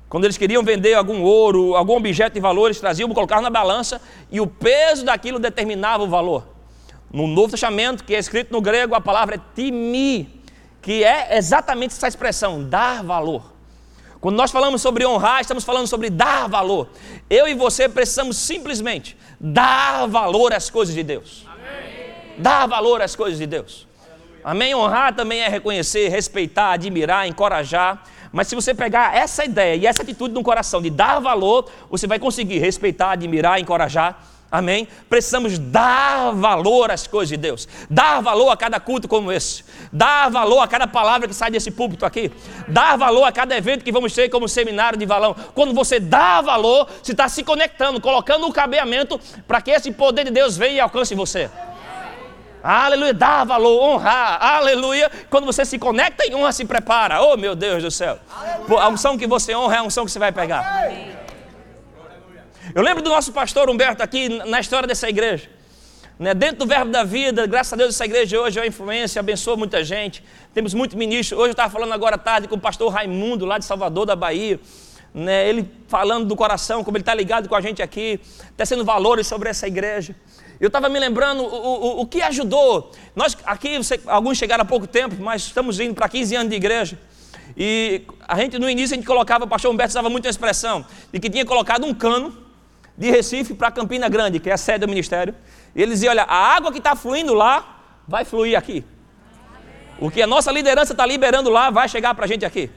Quando 0.08 0.24
eles 0.24 0.38
queriam 0.38 0.64
vender 0.64 0.94
algum 0.94 1.22
ouro, 1.22 1.76
algum 1.76 1.98
objeto 1.98 2.36
de 2.36 2.40
valor, 2.40 2.68
eles 2.68 2.80
traziam, 2.80 3.10
colocavam 3.10 3.44
na 3.44 3.50
balança 3.50 4.02
e 4.32 4.40
o 4.40 4.48
peso 4.48 5.04
daquilo 5.04 5.38
determinava 5.38 6.02
o 6.02 6.08
valor. 6.08 6.59
No 7.12 7.28
Novo 7.28 7.52
Testamento, 7.52 8.04
que 8.04 8.16
é 8.16 8.20
escrito 8.20 8.52
no 8.52 8.62
grego, 8.62 8.94
a 8.94 9.02
palavra 9.02 9.36
é 9.36 9.40
timi, 9.56 10.42
que 10.82 11.04
é 11.04 11.38
exatamente 11.38 11.92
essa 11.96 12.08
expressão, 12.08 12.64
dar 12.64 13.04
valor. 13.04 13.54
Quando 14.22 14.36
nós 14.36 14.52
falamos 14.52 14.82
sobre 14.82 15.06
honrar, 15.06 15.42
estamos 15.42 15.64
falando 15.64 15.88
sobre 15.88 16.10
dar 16.10 16.48
valor. 16.48 16.90
Eu 17.30 17.48
e 17.48 17.54
você 17.54 17.88
precisamos 17.88 18.38
simplesmente 18.38 19.18
dar 19.40 20.06
valor 20.08 20.54
às 20.54 20.70
coisas 20.70 20.94
de 20.94 21.04
Deus. 21.04 21.46
Amém. 21.48 22.14
Dar 22.38 22.68
valor 22.68 23.02
às 23.02 23.16
coisas 23.16 23.40
de 23.40 23.48
Deus. 23.48 23.88
Amém? 24.44 24.76
Honrar 24.76 25.16
também 25.16 25.40
é 25.40 25.48
reconhecer, 25.48 26.10
respeitar, 26.10 26.72
admirar, 26.72 27.28
encorajar. 27.28 28.04
Mas 28.32 28.48
se 28.48 28.56
você 28.56 28.74
pegar 28.74 29.16
essa 29.16 29.44
ideia 29.44 29.76
e 29.76 29.88
essa 29.88 30.04
atitude 30.04 30.34
no 30.34 30.44
coração 30.44 30.82
de 30.82 30.90
dar 30.90 31.20
valor, 31.20 31.70
você 31.90 32.06
vai 32.06 32.20
conseguir 32.20 32.60
respeitar, 32.60 33.12
admirar, 33.12 33.60
encorajar 33.60 34.22
Amém? 34.52 34.88
Precisamos 35.08 35.60
dar 35.60 36.32
valor 36.32 36.90
às 36.90 37.06
coisas 37.06 37.30
de 37.30 37.38
Deus, 37.38 37.68
dar 37.88 38.20
valor 38.20 38.50
a 38.50 38.58
cada 38.58 38.80
culto 38.80 39.08
como 39.08 39.32
esse, 39.32 39.64
dar 39.94 40.30
valor 40.30 40.60
a 40.60 40.68
cada 40.68 40.88
palavra 40.88 41.28
que 41.28 41.36
sai 41.36 41.52
desse 41.52 41.70
púlpito 41.70 42.04
aqui, 42.04 42.32
dar 42.68 42.98
valor 42.98 43.26
a 43.26 43.32
cada 43.32 43.56
evento 43.56 43.84
que 43.84 43.92
vamos 43.92 44.12
ter 44.12 44.28
como 44.30 44.48
seminário 44.48 44.98
de 44.98 45.06
valão. 45.06 45.36
Quando 45.54 45.72
você 45.74 46.00
dá 46.00 46.42
valor, 46.42 46.88
você 47.04 47.12
está 47.12 47.30
se 47.30 47.44
conectando, 47.44 48.02
colocando 48.02 48.48
o 48.48 48.54
cabeamento 48.54 49.20
para 49.48 49.62
que 49.62 49.70
esse 49.70 49.92
poder 49.92 50.26
de 50.26 50.32
Deus 50.32 50.58
venha 50.58 50.74
e 50.74 50.80
alcance 50.80 51.14
você. 51.14 51.48
Aleluia, 52.64 53.14
dá 53.14 53.44
valor, 53.44 53.82
honrar, 53.84 54.44
aleluia. 54.44 55.12
Quando 55.30 55.46
você 55.46 55.64
se 55.64 55.78
conecta 55.78 56.26
em 56.26 56.36
honra, 56.36 56.52
se 56.52 56.66
prepara. 56.66 57.22
Oh 57.22 57.38
meu 57.38 57.56
Deus 57.56 57.84
do 57.84 57.92
céu, 57.92 58.18
aleluia. 58.36 58.84
a 58.84 58.90
unção 58.90 59.18
que 59.18 59.28
você 59.28 59.56
honra 59.56 59.76
é 59.76 59.78
a 59.78 59.84
unção 59.84 60.06
que 60.06 60.12
você 60.12 60.20
vai 60.20 60.32
pegar. 60.32 60.86
Amém. 60.86 61.19
Eu 62.76 62.84
lembro 62.84 63.02
do 63.02 63.10
nosso 63.10 63.34
pastor 63.34 63.68
Humberto 63.68 64.04
aqui 64.04 64.30
na 64.30 64.60
história 64.60 64.88
dessa 64.88 65.10
igreja. 65.10 65.50
Né? 66.20 66.36
Dentro 66.36 66.58
do 66.58 66.68
verbo 66.68 66.92
da 66.92 67.04
vida, 67.04 67.48
graças 67.48 67.74
a 67.74 67.76
Deus, 67.76 67.96
essa 67.96 68.06
igreja 68.06 68.40
hoje 68.40 68.60
é 68.60 68.62
uma 68.62 68.68
influência, 68.68 69.20
abençoa 69.20 69.58
muita 69.58 69.84
gente. 69.84 70.24
Temos 70.54 70.76
muito 70.76 70.96
ministro. 70.96 71.38
Hoje 71.40 71.48
eu 71.48 71.52
estava 71.52 71.72
falando 71.72 71.94
agora 71.94 72.14
à 72.16 72.20
tarde 72.20 72.48
com 72.48 72.56
o 72.56 72.60
pastor 72.60 72.94
Raimundo, 72.94 73.44
lá 73.44 73.58
de 73.58 73.66
Salvador, 73.66 74.06
da 74.06 74.16
Bahia. 74.16 74.60
Né? 75.12 75.50
Ele 75.50 75.68
falando 75.88 76.28
do 76.28 76.36
coração, 76.36 76.84
como 76.84 76.96
ele 76.96 77.02
está 77.02 77.16
ligado 77.16 77.50
com 77.50 77.56
a 77.56 77.62
gente 77.62 77.82
aqui, 77.82 78.20
tecendo 78.56 78.86
valores 78.86 79.26
sobre 79.26 79.50
essa 79.50 79.66
igreja. 79.66 80.16
Eu 80.62 80.68
estava 80.68 80.90
me 80.90 81.00
lembrando 81.00 81.42
o, 81.42 81.46
o, 81.48 82.02
o 82.02 82.06
que 82.06 82.22
ajudou. 82.22 82.92
Nós 83.16 83.36
aqui, 83.46 83.78
você, 83.78 84.00
alguns 84.06 84.38
chegaram 84.38 84.62
há 84.62 84.66
pouco 84.66 84.86
tempo, 84.86 85.16
mas 85.20 85.42
estamos 85.42 85.80
indo 85.80 85.96
para 85.96 86.08
15 86.08 86.36
anos 86.36 86.50
de 86.52 86.56
igreja. 86.56 87.00
E 87.58 88.04
a 88.28 88.38
gente, 88.38 88.60
no 88.60 88.70
início, 88.70 88.94
a 88.94 88.98
gente 88.98 89.08
colocava, 89.08 89.46
o 89.46 89.48
pastor 89.48 89.72
Humberto 89.72 89.90
usava 89.90 90.10
muito 90.10 90.28
a 90.28 90.30
expressão 90.30 90.86
de 91.12 91.20
que 91.20 91.32
tinha 91.32 91.44
colocado 91.44 91.84
um 91.84 91.96
cano 91.96 92.49
de 93.00 93.10
Recife 93.10 93.54
para 93.54 93.72
Campina 93.72 94.10
Grande, 94.10 94.42
que 94.42 94.50
é 94.50 94.54
a 94.54 94.58
sede 94.58 94.80
do 94.80 94.88
ministério. 94.90 95.34
E 95.74 95.82
ele 95.82 95.92
dizia: 95.92 96.10
olha, 96.10 96.24
a 96.24 96.56
água 96.56 96.70
que 96.70 96.80
está 96.80 96.98
fluindo 96.98 97.34
lá 97.34 97.82
vai 98.06 98.26
fluir 98.26 98.58
aqui. 98.58 98.84
O 100.00 100.12
que 100.12 100.22
a 100.22 100.28
nossa 100.28 100.52
liderança 100.52 100.92
está 100.92 101.06
liberando 101.06 101.50
lá 101.50 101.70
vai 101.70 101.88
chegar 101.88 102.14
para 102.14 102.26
a 102.26 102.28
gente 102.28 102.46
aqui. 102.46 102.70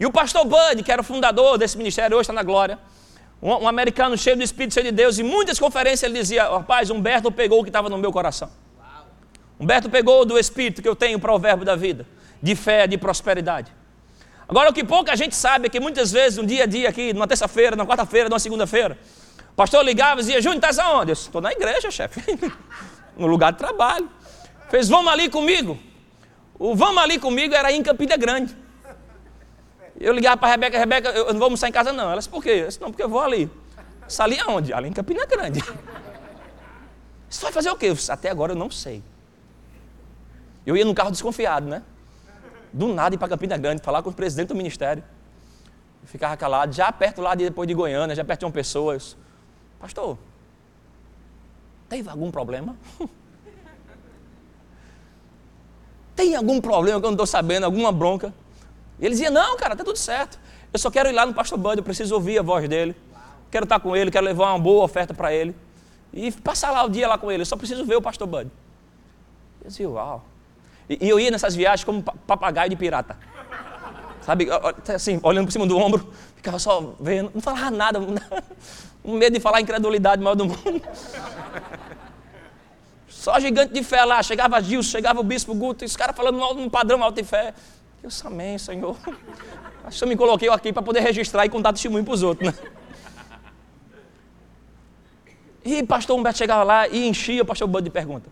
E 0.00 0.06
o 0.06 0.10
pastor 0.10 0.46
Bud, 0.46 0.82
que 0.82 0.90
era 0.90 1.02
o 1.02 1.04
fundador 1.04 1.58
desse 1.58 1.76
ministério, 1.76 2.16
hoje 2.16 2.22
está 2.22 2.32
na 2.32 2.42
glória, 2.42 2.78
um, 3.42 3.50
um, 3.50 3.68
americano 3.68 4.16
cheio 4.16 4.36
do 4.36 4.42
Espírito, 4.42 4.72
cheio 4.72 4.86
de 4.86 4.92
Deus, 4.92 5.18
em 5.18 5.22
muitas 5.22 5.58
conferências 5.58 6.10
ele 6.10 6.18
dizia: 6.18 6.44
rapaz, 6.48 6.88
Humberto 6.88 7.30
pegou 7.30 7.60
o 7.60 7.62
que 7.62 7.68
estava 7.68 7.90
no 7.90 7.98
meu 7.98 8.10
coração. 8.10 8.50
Humberto 9.58 9.90
pegou 9.90 10.24
do 10.24 10.38
Espírito 10.38 10.80
que 10.80 10.88
eu 10.88 10.96
tenho 10.96 11.20
para 11.20 11.34
o 11.34 11.38
verbo 11.38 11.62
da 11.62 11.76
vida 11.76 12.06
de 12.42 12.54
fé, 12.56 12.86
de 12.86 12.96
prosperidade. 12.96 13.70
Agora, 14.50 14.68
o 14.68 14.72
que 14.72 14.82
pouca 14.82 15.14
gente 15.14 15.36
sabe 15.36 15.66
é 15.66 15.70
que 15.70 15.78
muitas 15.78 16.10
vezes, 16.10 16.36
um 16.36 16.44
dia 16.44 16.64
a 16.64 16.66
dia 16.66 16.88
aqui, 16.88 17.12
numa 17.12 17.28
terça-feira, 17.28 17.76
na 17.76 17.86
quarta-feira, 17.86 18.28
numa 18.28 18.40
segunda-feira, 18.40 18.98
o 19.52 19.54
pastor 19.54 19.84
ligava 19.84 20.20
e 20.20 20.24
dizia: 20.24 20.42
Júnior, 20.42 20.56
estás 20.56 20.76
aonde? 20.76 21.12
Eu 21.12 21.12
estou 21.12 21.40
na 21.40 21.52
igreja, 21.52 21.88
chefe, 21.88 22.20
no 23.16 23.28
lugar 23.28 23.52
de 23.52 23.58
trabalho. 23.58 24.10
Fez, 24.68 24.88
vamos 24.88 25.12
ali 25.12 25.28
comigo. 25.28 25.78
O 26.58 26.74
vamos 26.74 27.00
ali 27.00 27.16
comigo 27.16 27.54
era 27.54 27.70
em 27.70 27.80
Campina 27.80 28.16
Grande. 28.16 28.56
Eu 30.00 30.12
ligava 30.12 30.36
para 30.36 30.48
a 30.48 30.50
Rebeca, 30.50 30.78
Rebeca, 30.78 31.10
eu 31.10 31.26
não 31.26 31.38
vou 31.38 31.44
almoçar 31.44 31.68
em 31.68 31.72
casa 31.72 31.92
não. 31.92 32.06
Ela 32.06 32.16
disse, 32.16 32.28
por 32.28 32.42
quê? 32.42 32.50
Eu 32.50 32.66
disse, 32.66 32.80
não, 32.80 32.90
porque 32.90 33.04
eu 33.04 33.08
vou 33.08 33.20
ali. 33.20 33.48
Disse, 34.04 34.20
ali 34.20 34.36
aonde? 34.40 34.72
Ali 34.72 34.88
em 34.88 34.92
Campina 34.92 35.24
Grande. 35.26 35.62
Você 37.30 37.42
vai 37.42 37.52
fazer 37.52 37.70
o 37.70 37.76
quê? 37.76 37.92
Disse, 37.92 38.10
até 38.10 38.30
agora 38.30 38.52
eu 38.52 38.56
não 38.56 38.68
sei. 38.68 39.00
Eu 40.66 40.76
ia 40.76 40.84
no 40.84 40.92
carro 40.92 41.12
desconfiado, 41.12 41.68
né? 41.68 41.84
Do 42.72 42.92
nada 42.92 43.14
ir 43.14 43.18
para 43.18 43.28
Campina 43.28 43.56
Grande, 43.56 43.82
falar 43.82 44.02
com 44.02 44.10
o 44.10 44.12
presidente 44.12 44.48
do 44.48 44.54
ministério. 44.54 45.02
Ficava 46.04 46.36
calado, 46.36 46.72
já 46.72 46.90
perto 46.90 47.20
lá 47.20 47.34
de, 47.34 47.44
depois 47.44 47.68
de 47.68 47.74
Goiânia, 47.74 48.16
já 48.16 48.24
perto 48.24 48.40
de 48.40 48.46
uma 48.46 48.52
pessoa. 48.52 48.94
Eu, 48.94 49.00
Pastor, 49.78 50.18
teve 51.88 52.08
algum 52.08 52.30
problema? 52.30 52.76
Tem 56.16 56.34
algum 56.34 56.60
problema 56.60 57.00
que 57.00 57.06
eu 57.06 57.10
não 57.10 57.14
estou 57.14 57.26
sabendo, 57.26 57.64
alguma 57.64 57.90
bronca? 57.90 58.34
E 58.98 59.06
ele 59.06 59.14
dizia, 59.14 59.30
não, 59.30 59.56
cara, 59.56 59.72
está 59.72 59.82
tudo 59.82 59.96
certo. 59.96 60.38
Eu 60.72 60.78
só 60.78 60.90
quero 60.90 61.08
ir 61.08 61.12
lá 61.12 61.24
no 61.24 61.32
pastor 61.32 61.58
Bud, 61.58 61.78
eu 61.78 61.82
preciso 61.82 62.14
ouvir 62.14 62.38
a 62.38 62.42
voz 62.42 62.68
dele. 62.68 62.94
Quero 63.50 63.64
estar 63.64 63.80
com 63.80 63.96
ele, 63.96 64.10
quero 64.10 64.26
levar 64.26 64.52
uma 64.52 64.58
boa 64.58 64.84
oferta 64.84 65.14
para 65.14 65.32
ele. 65.32 65.54
E 66.12 66.30
passar 66.30 66.70
lá 66.70 66.84
o 66.84 66.88
dia 66.88 67.08
lá 67.08 67.16
com 67.16 67.30
ele, 67.30 67.42
eu 67.42 67.46
só 67.46 67.56
preciso 67.56 67.84
ver 67.84 67.96
o 67.96 68.02
pastor 68.02 68.26
Bud. 68.26 68.50
Eu 69.62 69.68
dizia, 69.68 69.88
uau. 69.88 70.24
E, 70.90 71.08
eu 71.08 71.20
ia 71.20 71.30
nessas 71.30 71.54
viagens 71.54 71.84
como 71.84 72.02
papagaio 72.02 72.68
de 72.68 72.74
pirata. 72.74 73.16
Sabe, 74.22 74.48
assim, 74.92 75.20
olhando 75.22 75.46
por 75.46 75.52
cima 75.52 75.66
do 75.66 75.78
ombro, 75.78 76.12
ficava 76.34 76.58
só 76.58 76.94
vendo, 77.00 77.30
não 77.32 77.40
falava 77.40 77.70
nada, 77.70 78.00
um 79.04 79.16
medo 79.16 79.34
de 79.34 79.40
falar 79.40 79.60
incredulidade 79.60 80.20
maior 80.20 80.34
do 80.34 80.46
mundo. 80.46 80.82
Só 83.08 83.38
gigante 83.38 83.72
de 83.72 83.82
fé 83.84 84.04
lá, 84.04 84.22
chegava 84.22 84.60
Gilson, 84.60 84.90
chegava 84.90 85.20
o 85.20 85.22
bispo 85.22 85.54
Guto, 85.54 85.84
e 85.84 85.86
os 85.86 85.96
caras 85.96 86.16
falando 86.16 86.38
num 86.54 86.68
padrão 86.68 87.02
alto 87.02 87.16
de 87.16 87.24
fé. 87.24 87.54
Eu 88.02 88.10
amém, 88.24 88.58
Senhor. 88.58 88.96
Acho 89.84 89.98
que 89.98 90.04
eu 90.04 90.08
me 90.08 90.16
coloquei 90.16 90.48
aqui 90.48 90.72
para 90.72 90.82
poder 90.82 91.00
registrar 91.00 91.46
e 91.46 91.48
contar 91.48 91.72
testemunho 91.72 92.04
para 92.04 92.14
os 92.14 92.22
outros, 92.22 92.52
né? 92.52 92.70
E 95.64 95.82
pastor 95.82 96.18
Humberto 96.18 96.38
chegava 96.38 96.62
lá 96.62 96.88
e 96.88 97.06
enchia 97.06 97.42
o 97.42 97.46
pastor 97.46 97.68
Bud 97.68 97.84
de 97.84 97.90
pergunta. 97.90 98.30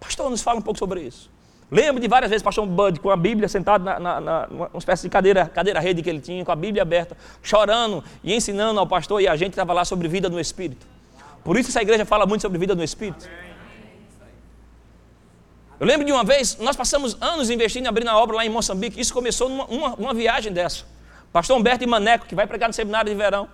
Pastor, 0.00 0.30
nos 0.30 0.42
fala 0.42 0.58
um 0.58 0.62
pouco 0.62 0.78
sobre 0.78 1.02
isso. 1.02 1.33
Lembro 1.70 2.00
de 2.00 2.06
várias 2.06 2.30
vezes 2.30 2.42
o 2.42 2.44
pastor 2.44 2.66
Bud 2.66 3.00
com 3.00 3.10
a 3.10 3.16
Bíblia 3.16 3.48
sentado 3.48 3.84
na, 3.84 3.98
na, 3.98 4.20
na 4.20 4.46
uma 4.50 4.78
espécie 4.78 5.02
de 5.02 5.08
cadeira, 5.08 5.46
cadeira 5.46 5.80
rede 5.80 6.02
que 6.02 6.10
ele 6.10 6.20
tinha, 6.20 6.44
com 6.44 6.52
a 6.52 6.56
Bíblia 6.56 6.82
aberta, 6.82 7.16
chorando 7.42 8.04
e 8.22 8.34
ensinando 8.34 8.78
ao 8.78 8.86
pastor 8.86 9.20
e 9.20 9.28
a 9.28 9.34
gente 9.34 9.50
estava 9.50 9.72
lá 9.72 9.84
sobre 9.84 10.06
vida 10.06 10.28
no 10.28 10.38
Espírito. 10.38 10.86
Por 11.42 11.58
isso 11.58 11.70
essa 11.70 11.82
igreja 11.82 12.04
fala 12.04 12.26
muito 12.26 12.42
sobre 12.42 12.58
vida 12.58 12.74
no 12.74 12.84
Espírito. 12.84 13.28
Eu 15.80 15.86
lembro 15.86 16.06
de 16.06 16.12
uma 16.12 16.22
vez, 16.22 16.56
nós 16.58 16.76
passamos 16.76 17.16
anos 17.20 17.50
investindo 17.50 17.86
em 17.86 17.88
abrir 17.88 18.06
a 18.06 18.16
obra 18.16 18.36
lá 18.36 18.46
em 18.46 18.48
Moçambique. 18.48 19.00
Isso 19.00 19.12
começou 19.12 19.48
numa 19.48 19.64
uma, 19.66 19.94
uma 19.94 20.14
viagem 20.14 20.52
dessa. 20.52 20.84
Pastor 21.32 21.58
Humberto 21.58 21.82
e 21.82 21.86
Maneco, 21.86 22.26
que 22.26 22.34
vai 22.34 22.46
pregar 22.46 22.68
no 22.68 22.72
seminário 22.72 23.10
de 23.10 23.16
verão, 23.16 23.48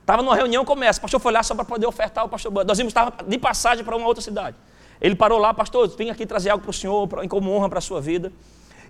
estava 0.00 0.22
numa 0.22 0.34
reunião, 0.34 0.64
começa. 0.64 0.98
O 0.98 1.02
pastor 1.02 1.20
foi 1.20 1.32
lá 1.32 1.42
só 1.42 1.54
para 1.54 1.64
poder 1.64 1.86
ofertar 1.86 2.24
o 2.24 2.28
pastor 2.28 2.50
Bud. 2.50 2.66
Nós 2.66 2.78
íamos 2.78 2.90
estar 2.90 3.22
de 3.26 3.38
passagem 3.38 3.84
para 3.84 3.96
uma 3.96 4.06
outra 4.06 4.20
cidade. 4.20 4.56
Ele 5.00 5.14
parou 5.14 5.38
lá, 5.38 5.54
pastor, 5.54 5.88
vim 5.96 6.10
aqui 6.10 6.26
trazer 6.26 6.50
algo 6.50 6.62
para 6.62 6.70
o 6.70 6.74
senhor, 6.74 7.08
pra, 7.08 7.26
como 7.26 7.50
honra 7.52 7.68
para 7.68 7.78
a 7.78 7.82
sua 7.82 8.00
vida. 8.00 8.32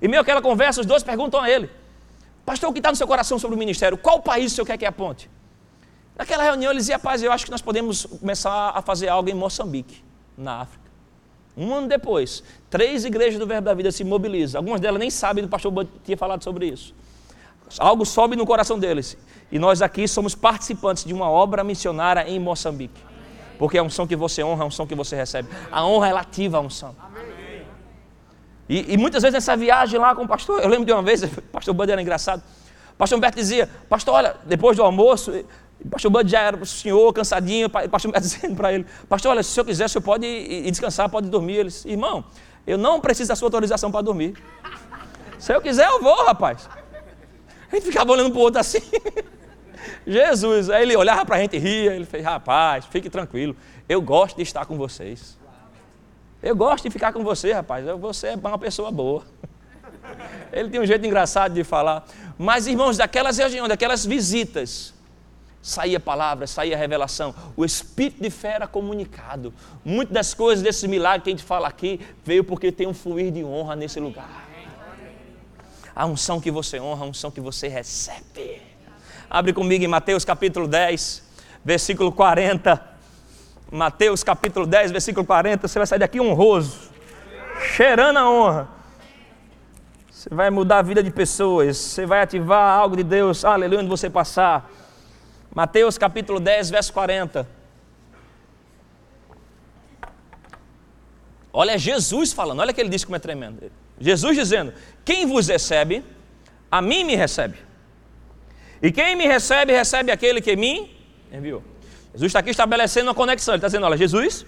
E 0.02 0.08
meio 0.08 0.20
aquela 0.20 0.42
conversa, 0.42 0.80
os 0.80 0.86
dois 0.86 1.02
perguntam 1.02 1.40
a 1.40 1.48
ele: 1.48 1.70
Pastor, 2.44 2.70
o 2.70 2.72
que 2.72 2.78
está 2.80 2.90
no 2.90 2.96
seu 2.96 3.06
coração 3.06 3.38
sobre 3.38 3.54
o 3.54 3.58
ministério? 3.58 3.96
Qual 3.96 4.20
país 4.20 4.52
o 4.52 4.54
senhor 4.54 4.66
quer 4.66 4.76
que 4.76 4.84
aponte? 4.84 5.30
Naquela 6.16 6.42
reunião 6.42 6.72
ele 6.72 6.80
dizia: 6.80 6.98
Paz, 6.98 7.22
eu 7.22 7.30
acho 7.30 7.44
que 7.44 7.50
nós 7.50 7.62
podemos 7.62 8.06
começar 8.06 8.72
a 8.74 8.82
fazer 8.82 9.08
algo 9.08 9.28
em 9.30 9.34
Moçambique, 9.34 10.02
na 10.36 10.62
África. 10.62 10.90
Um 11.56 11.74
ano 11.74 11.88
depois, 11.88 12.42
três 12.68 13.04
igrejas 13.04 13.38
do 13.38 13.46
Verbo 13.46 13.66
da 13.66 13.74
Vida 13.74 13.92
se 13.92 14.02
mobilizam. 14.02 14.60
Algumas 14.60 14.80
delas 14.80 14.98
nem 14.98 15.10
sabem 15.10 15.44
do 15.44 15.50
pastor 15.50 15.86
tinha 16.04 16.16
falado 16.16 16.42
sobre 16.42 16.66
isso. 16.66 16.94
Algo 17.78 18.04
sobe 18.04 18.34
no 18.34 18.46
coração 18.46 18.78
deles. 18.78 19.16
E 19.52 19.58
nós 19.58 19.82
aqui 19.82 20.08
somos 20.08 20.34
participantes 20.34 21.04
de 21.04 21.12
uma 21.12 21.28
obra 21.28 21.62
missionária 21.62 22.28
em 22.28 22.38
Moçambique. 22.38 23.09
Porque 23.60 23.76
a 23.76 23.82
unção 23.82 24.06
que 24.06 24.16
você 24.16 24.42
honra, 24.42 24.62
é 24.62 24.64
a 24.64 24.66
unção 24.68 24.86
que 24.86 24.94
você 24.94 25.14
recebe. 25.14 25.46
A 25.70 25.84
honra 25.84 26.06
é 26.06 26.08
relativa 26.08 26.56
à 26.56 26.60
unção. 26.62 26.96
E, 28.66 28.94
e, 28.94 28.96
muitas 28.96 29.22
vezes 29.22 29.34
nessa 29.34 29.54
viagem 29.54 30.00
lá 30.00 30.14
com 30.14 30.22
o 30.22 30.28
pastor, 30.28 30.62
eu 30.62 30.68
lembro 30.68 30.86
de 30.86 30.92
uma 30.94 31.02
vez, 31.02 31.22
o 31.22 31.28
pastor 31.52 31.74
Bud 31.74 31.92
era 31.92 32.00
engraçado. 32.00 32.42
O 32.94 32.96
pastor 32.96 33.18
Humberto 33.18 33.36
dizia, 33.36 33.68
pastor, 33.86 34.14
olha, 34.14 34.34
depois 34.46 34.78
do 34.78 34.82
almoço, 34.82 35.44
o 35.84 35.88
pastor 35.90 36.10
Bud 36.10 36.30
já 36.30 36.40
era 36.40 36.56
o 36.56 36.64
senhor, 36.64 37.12
cansadinho, 37.12 37.66
o 37.66 37.70
pastor 37.70 38.08
Humberto 38.08 38.26
dizendo 38.28 38.56
para 38.56 38.72
ele, 38.72 38.86
pastor, 39.06 39.32
olha, 39.32 39.42
se 39.42 39.50
o 39.50 39.52
senhor 39.52 39.66
quiser, 39.66 39.84
o 39.84 39.88
senhor 39.90 40.02
pode 40.02 40.24
ir, 40.24 40.66
ir 40.66 40.70
descansar, 40.70 41.10
pode 41.10 41.28
dormir. 41.28 41.56
Ele 41.56 41.68
disse, 41.68 41.86
irmão, 41.86 42.24
eu 42.66 42.78
não 42.78 42.98
preciso 42.98 43.28
da 43.28 43.36
sua 43.36 43.48
autorização 43.48 43.92
para 43.92 44.00
dormir. 44.00 44.42
Se 45.38 45.54
eu 45.54 45.60
quiser, 45.60 45.86
eu 45.86 46.00
vou, 46.00 46.24
rapaz. 46.24 46.66
A 47.70 47.76
gente 47.76 47.84
ficava 47.84 48.10
olhando 48.10 48.30
para 48.30 48.38
o 48.38 48.42
outro 48.42 48.58
assim. 48.58 48.80
Jesus. 50.06 50.70
Aí 50.70 50.82
ele 50.82 50.96
olhava 50.96 51.24
para 51.24 51.36
a 51.36 51.40
gente 51.40 51.56
e 51.56 51.58
ria. 51.58 51.94
Ele 51.94 52.04
fez: 52.04 52.24
Rapaz, 52.24 52.84
fique 52.86 53.10
tranquilo. 53.10 53.56
Eu 53.88 54.00
gosto 54.00 54.36
de 54.36 54.42
estar 54.42 54.66
com 54.66 54.76
vocês. 54.76 55.38
Eu 56.42 56.56
gosto 56.56 56.84
de 56.84 56.90
ficar 56.90 57.12
com 57.12 57.22
você, 57.22 57.52
rapaz. 57.52 57.84
Você 57.98 58.28
é 58.28 58.34
uma 58.34 58.58
pessoa 58.58 58.90
boa. 58.90 59.24
Ele 60.52 60.70
tem 60.70 60.80
um 60.80 60.86
jeito 60.86 61.06
engraçado 61.06 61.52
de 61.52 61.62
falar. 61.62 62.06
Mas, 62.38 62.66
irmãos, 62.66 62.96
daquelas 62.96 63.36
reuniões, 63.36 63.68
daquelas 63.68 64.06
visitas, 64.06 64.94
saía 65.60 66.00
palavra, 66.00 66.46
saía 66.46 66.76
revelação. 66.76 67.34
O 67.56 67.64
espírito 67.64 68.22
de 68.22 68.30
fé 68.30 68.52
era 68.52 68.66
comunicado. 68.66 69.52
Muitas 69.84 70.14
das 70.14 70.34
coisas 70.34 70.62
desse 70.62 70.88
milagre 70.88 71.24
que 71.24 71.30
a 71.30 71.32
gente 71.32 71.44
fala 71.44 71.68
aqui 71.68 72.00
veio 72.24 72.42
porque 72.42 72.72
tem 72.72 72.86
um 72.86 72.94
fluir 72.94 73.30
de 73.30 73.44
honra 73.44 73.76
nesse 73.76 74.00
lugar. 74.00 74.48
A 75.94 76.06
unção 76.06 76.40
que 76.40 76.50
você 76.50 76.80
honra, 76.80 77.04
a 77.04 77.08
unção 77.08 77.30
que 77.30 77.40
você 77.40 77.68
recebe. 77.68 78.69
Abre 79.30 79.52
comigo 79.52 79.84
em 79.84 79.86
Mateus 79.86 80.24
capítulo 80.24 80.66
10, 80.66 81.22
versículo 81.64 82.10
40. 82.10 82.84
Mateus 83.70 84.24
capítulo 84.24 84.66
10, 84.66 84.90
versículo 84.90 85.24
40. 85.24 85.68
Você 85.68 85.78
vai 85.78 85.86
sair 85.86 86.00
daqui 86.00 86.20
honroso, 86.20 86.90
cheirando 87.76 88.16
a 88.16 88.28
honra. 88.28 88.68
Você 90.10 90.34
vai 90.34 90.50
mudar 90.50 90.78
a 90.78 90.82
vida 90.82 91.00
de 91.00 91.12
pessoas. 91.12 91.76
Você 91.76 92.04
vai 92.04 92.22
ativar 92.22 92.76
algo 92.76 92.96
de 92.96 93.04
Deus. 93.04 93.44
Aleluia, 93.44 93.78
onde 93.78 93.88
você 93.88 94.10
passar. 94.10 94.68
Mateus 95.54 95.96
capítulo 95.96 96.40
10, 96.40 96.70
verso 96.70 96.92
40. 96.92 97.46
Olha 101.52 101.78
Jesus 101.78 102.32
falando, 102.32 102.58
olha 102.58 102.72
que 102.72 102.80
ele 102.80 102.90
disse 102.90 103.06
como 103.06 103.14
é 103.14 103.20
tremendo. 103.20 103.70
Jesus 104.00 104.36
dizendo: 104.36 104.74
Quem 105.04 105.24
vos 105.24 105.46
recebe, 105.46 106.04
a 106.68 106.82
mim 106.82 107.04
me 107.04 107.14
recebe. 107.14 107.69
E 108.82 108.90
quem 108.90 109.14
me 109.14 109.26
recebe, 109.26 109.72
recebe 109.72 110.10
aquele 110.10 110.40
que 110.40 110.56
me 110.56 110.96
enviou. 111.32 111.62
Jesus 112.12 112.30
está 112.30 112.38
aqui 112.38 112.50
estabelecendo 112.50 113.08
uma 113.08 113.14
conexão. 113.14 113.54
Ele 113.54 113.58
está 113.58 113.68
dizendo: 113.68 113.86
Olha, 113.86 113.96
Jesus, 113.96 114.46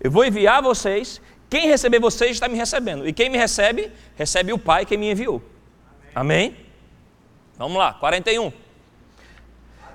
eu 0.00 0.10
vou 0.10 0.24
enviar 0.24 0.62
vocês. 0.62 1.20
Quem 1.50 1.68
receber 1.68 1.98
vocês 1.98 2.32
está 2.32 2.48
me 2.48 2.56
recebendo. 2.56 3.06
E 3.06 3.12
quem 3.12 3.28
me 3.28 3.38
recebe, 3.38 3.90
recebe 4.16 4.52
o 4.52 4.58
Pai 4.58 4.84
que 4.86 4.96
me 4.96 5.10
enviou. 5.10 5.42
Amém? 6.14 6.48
Amém? 6.48 6.64
Vamos 7.56 7.78
lá, 7.78 7.92
41. 7.94 8.52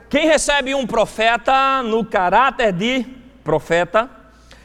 Quem 0.09 0.27
recebe 0.27 0.73
um 0.73 0.87
profeta 0.87 1.83
no 1.83 2.05
caráter 2.05 2.71
de 2.71 3.05
profeta, 3.43 4.09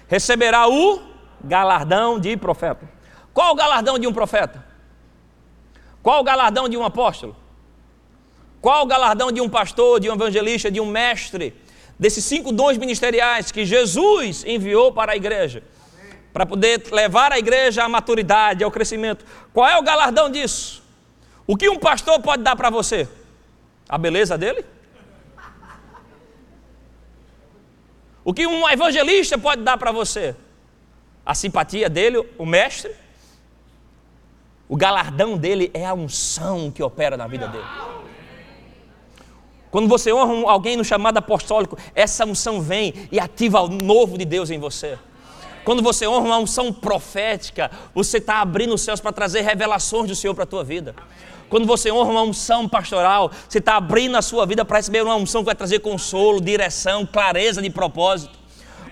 receberá 0.09 0.69
o 0.69 1.03
galardão 1.43 2.19
de 2.19 2.37
profeta. 2.37 2.89
Qual 3.33 3.53
o 3.53 3.55
galardão 3.55 3.99
de 3.99 4.07
um 4.07 4.13
profeta? 4.13 4.65
Qual 6.03 6.21
o 6.21 6.25
galardão 6.25 6.69
de 6.69 6.77
um 6.77 6.85
apóstolo? 6.85 7.37
Qual 8.65 8.85
o 8.85 8.87
galardão 8.87 9.31
de 9.31 9.43
um 9.43 9.49
pastor, 9.51 10.01
de 10.01 10.09
um 10.09 10.15
evangelista, 10.15 10.71
de 10.71 10.81
um 10.81 10.87
mestre? 10.87 11.55
Desses 11.99 12.25
cinco 12.25 12.51
dons 12.51 12.79
ministeriais 12.79 13.53
que 13.53 13.63
Jesus 13.63 14.43
enviou 14.43 14.91
para 14.91 15.13
a 15.13 15.17
igreja, 15.17 15.63
para 16.33 16.47
poder 16.47 16.83
levar 16.91 17.31
a 17.31 17.39
igreja 17.39 17.85
à 17.85 17.89
maturidade, 17.91 18.65
ao 18.65 18.71
crescimento. 18.71 19.23
Qual 19.53 19.69
é 19.69 19.77
o 19.79 19.83
galardão 19.83 20.31
disso? 20.31 20.83
O 21.47 21.59
que 21.59 21.69
um 21.69 21.79
pastor 21.79 22.19
pode 22.23 22.43
dar 22.43 22.57
para 22.57 22.71
você? 22.71 23.07
A 23.87 23.99
beleza 23.99 24.39
dele? 24.39 24.65
O 28.25 28.33
que 28.33 28.47
um 28.47 28.67
evangelista 28.67 29.37
pode 29.37 29.61
dar 29.61 29.77
para 29.77 29.93
você? 29.93 30.35
A 31.27 31.35
simpatia 31.35 31.91
dele, 31.91 32.27
o 32.39 32.47
mestre? 32.47 32.93
O 34.67 34.75
galardão 34.75 35.37
dele 35.37 35.71
é 35.75 35.85
a 35.85 35.93
unção 35.93 36.71
que 36.71 36.83
opera 36.83 37.15
na 37.15 37.27
vida 37.27 37.47
dele. 37.47 37.94
Quando 39.75 39.89
você 39.89 40.13
honra 40.13 40.53
alguém 40.53 40.77
no 40.77 40.85
chamado 40.85 41.17
apostólico, 41.17 41.77
essa 41.97 42.25
unção 42.25 42.63
vem 42.63 42.95
e 43.11 43.19
ativa 43.19 43.61
o 43.61 43.67
novo 43.67 44.17
de 44.17 44.25
Deus 44.25 44.49
em 44.49 44.57
você. 44.57 44.97
Quando 45.65 45.83
você 45.83 46.07
honra 46.07 46.27
uma 46.27 46.39
unção 46.39 46.73
profética, 46.73 47.69
você 47.93 48.19
está 48.19 48.41
abrindo 48.41 48.73
os 48.73 48.83
céus 48.83 49.01
para 49.01 49.11
trazer 49.11 49.41
revelações 49.41 50.07
do 50.07 50.15
Senhor 50.15 50.33
para 50.33 50.45
a 50.45 50.47
tua 50.47 50.63
vida. 50.63 50.95
Quando 51.49 51.67
você 51.67 51.91
honra 51.91 52.13
uma 52.13 52.23
unção 52.23 52.69
pastoral, 52.69 53.33
você 53.49 53.59
está 53.59 53.75
abrindo 53.75 54.17
a 54.17 54.23
sua 54.23 54.47
vida 54.47 54.65
para 54.65 54.77
receber 54.77 55.03
uma 55.03 55.17
unção 55.17 55.41
que 55.41 55.47
vai 55.47 55.57
trazer 55.57 55.81
consolo, 55.81 56.41
direção, 56.41 57.05
clareza 57.05 57.61
de 57.61 57.69
propósito. 57.69 58.44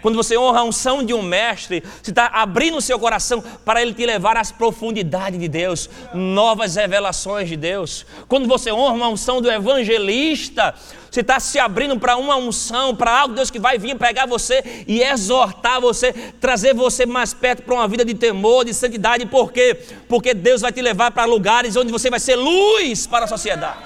Quando 0.02 0.16
você 0.16 0.36
honra 0.36 0.60
a 0.60 0.64
unção 0.64 1.04
de 1.04 1.14
um 1.14 1.22
mestre, 1.22 1.82
você 2.02 2.10
está 2.10 2.26
abrindo 2.26 2.76
o 2.76 2.82
seu 2.82 2.98
coração 2.98 3.42
para 3.64 3.80
ele 3.80 3.94
te 3.94 4.04
levar 4.04 4.36
às 4.36 4.50
profundidades 4.50 5.38
de 5.38 5.46
Deus, 5.46 5.88
novas 6.12 6.74
revelações 6.74 7.48
de 7.48 7.56
Deus. 7.56 8.04
Quando 8.26 8.48
você 8.48 8.72
honra 8.72 8.94
uma 8.94 9.08
unção 9.08 9.40
do 9.40 9.48
evangelista, 9.48 10.74
você 11.08 11.20
está 11.20 11.38
se 11.38 11.58
abrindo 11.58 12.00
para 12.00 12.16
uma 12.16 12.36
unção, 12.36 12.96
para 12.96 13.16
algo, 13.16 13.34
Deus, 13.34 13.48
que 13.48 13.60
vai 13.60 13.78
vir 13.78 13.96
pegar 13.96 14.26
você 14.26 14.84
e 14.88 15.02
exortar 15.02 15.80
você, 15.80 16.12
trazer 16.40 16.74
você 16.74 17.06
mais 17.06 17.32
perto 17.32 17.62
para 17.62 17.74
uma 17.74 17.86
vida 17.86 18.04
de 18.04 18.14
temor, 18.14 18.64
de 18.64 18.74
santidade. 18.74 19.24
Por 19.26 19.52
quê? 19.52 19.78
Porque 20.08 20.34
Deus 20.34 20.62
vai 20.62 20.72
te 20.72 20.82
levar 20.82 21.12
para 21.12 21.26
lugares 21.26 21.76
onde 21.76 21.92
você 21.92 22.10
vai 22.10 22.18
ser 22.18 22.34
luz 22.34 23.06
para 23.06 23.26
a 23.26 23.28
sociedade. 23.28 23.78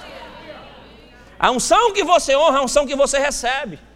A 1.39 1.51
unção 1.51 1.93
que 1.93 2.03
você 2.03 2.35
honra 2.35 2.57
a 2.57 2.63
unção 2.63 2.87
que 2.87 2.95
você 2.95 3.19
recebe. 3.19 3.86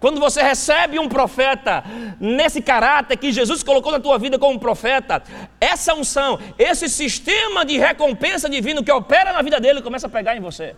Quando 0.00 0.20
você 0.20 0.40
recebe 0.42 0.98
um 0.98 1.08
profeta 1.08 1.84
nesse 2.20 2.62
caráter 2.62 3.16
que 3.16 3.32
Jesus 3.32 3.62
colocou 3.62 3.90
na 3.90 3.98
tua 3.98 4.18
vida 4.18 4.38
como 4.38 4.58
profeta, 4.58 5.22
essa 5.60 5.92
unção, 5.94 6.38
esse 6.56 6.88
sistema 6.88 7.64
de 7.64 7.78
recompensa 7.78 8.48
divino 8.48 8.84
que 8.84 8.92
opera 8.92 9.32
na 9.32 9.42
vida 9.42 9.58
dele 9.58 9.82
começa 9.82 10.06
a 10.06 10.10
pegar 10.10 10.36
em 10.36 10.40
você. 10.40 10.76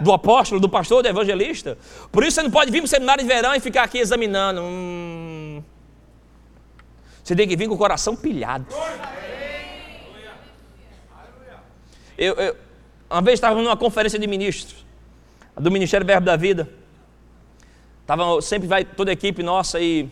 Do 0.00 0.12
apóstolo, 0.12 0.60
do 0.60 0.68
pastor, 0.68 1.02
do 1.02 1.08
evangelista. 1.08 1.76
Por 2.10 2.24
isso 2.24 2.36
você 2.36 2.42
não 2.42 2.50
pode 2.50 2.70
vir 2.70 2.80
para 2.80 2.86
o 2.86 2.88
seminário 2.88 3.22
de 3.22 3.28
verão 3.28 3.54
e 3.54 3.60
ficar 3.60 3.82
aqui 3.82 3.98
examinando. 3.98 4.62
Hum... 4.62 5.62
Você 7.22 7.34
tem 7.34 7.48
que 7.48 7.56
vir 7.56 7.68
com 7.68 7.74
o 7.74 7.78
coração 7.78 8.14
pilhado. 8.14 8.66
Eu, 12.16 12.34
eu 12.34 12.56
uma 13.10 13.22
vez 13.22 13.34
estava 13.34 13.60
numa 13.60 13.76
conferência 13.76 14.18
de 14.18 14.26
ministros, 14.26 14.84
do 15.56 15.70
Ministério 15.70 16.06
Verbo 16.06 16.26
da 16.26 16.36
Vida. 16.36 16.68
Tava, 18.06 18.40
sempre 18.40 18.68
vai 18.68 18.84
toda 18.84 19.10
a 19.10 19.12
equipe 19.12 19.42
nossa 19.42 19.80
e. 19.80 20.08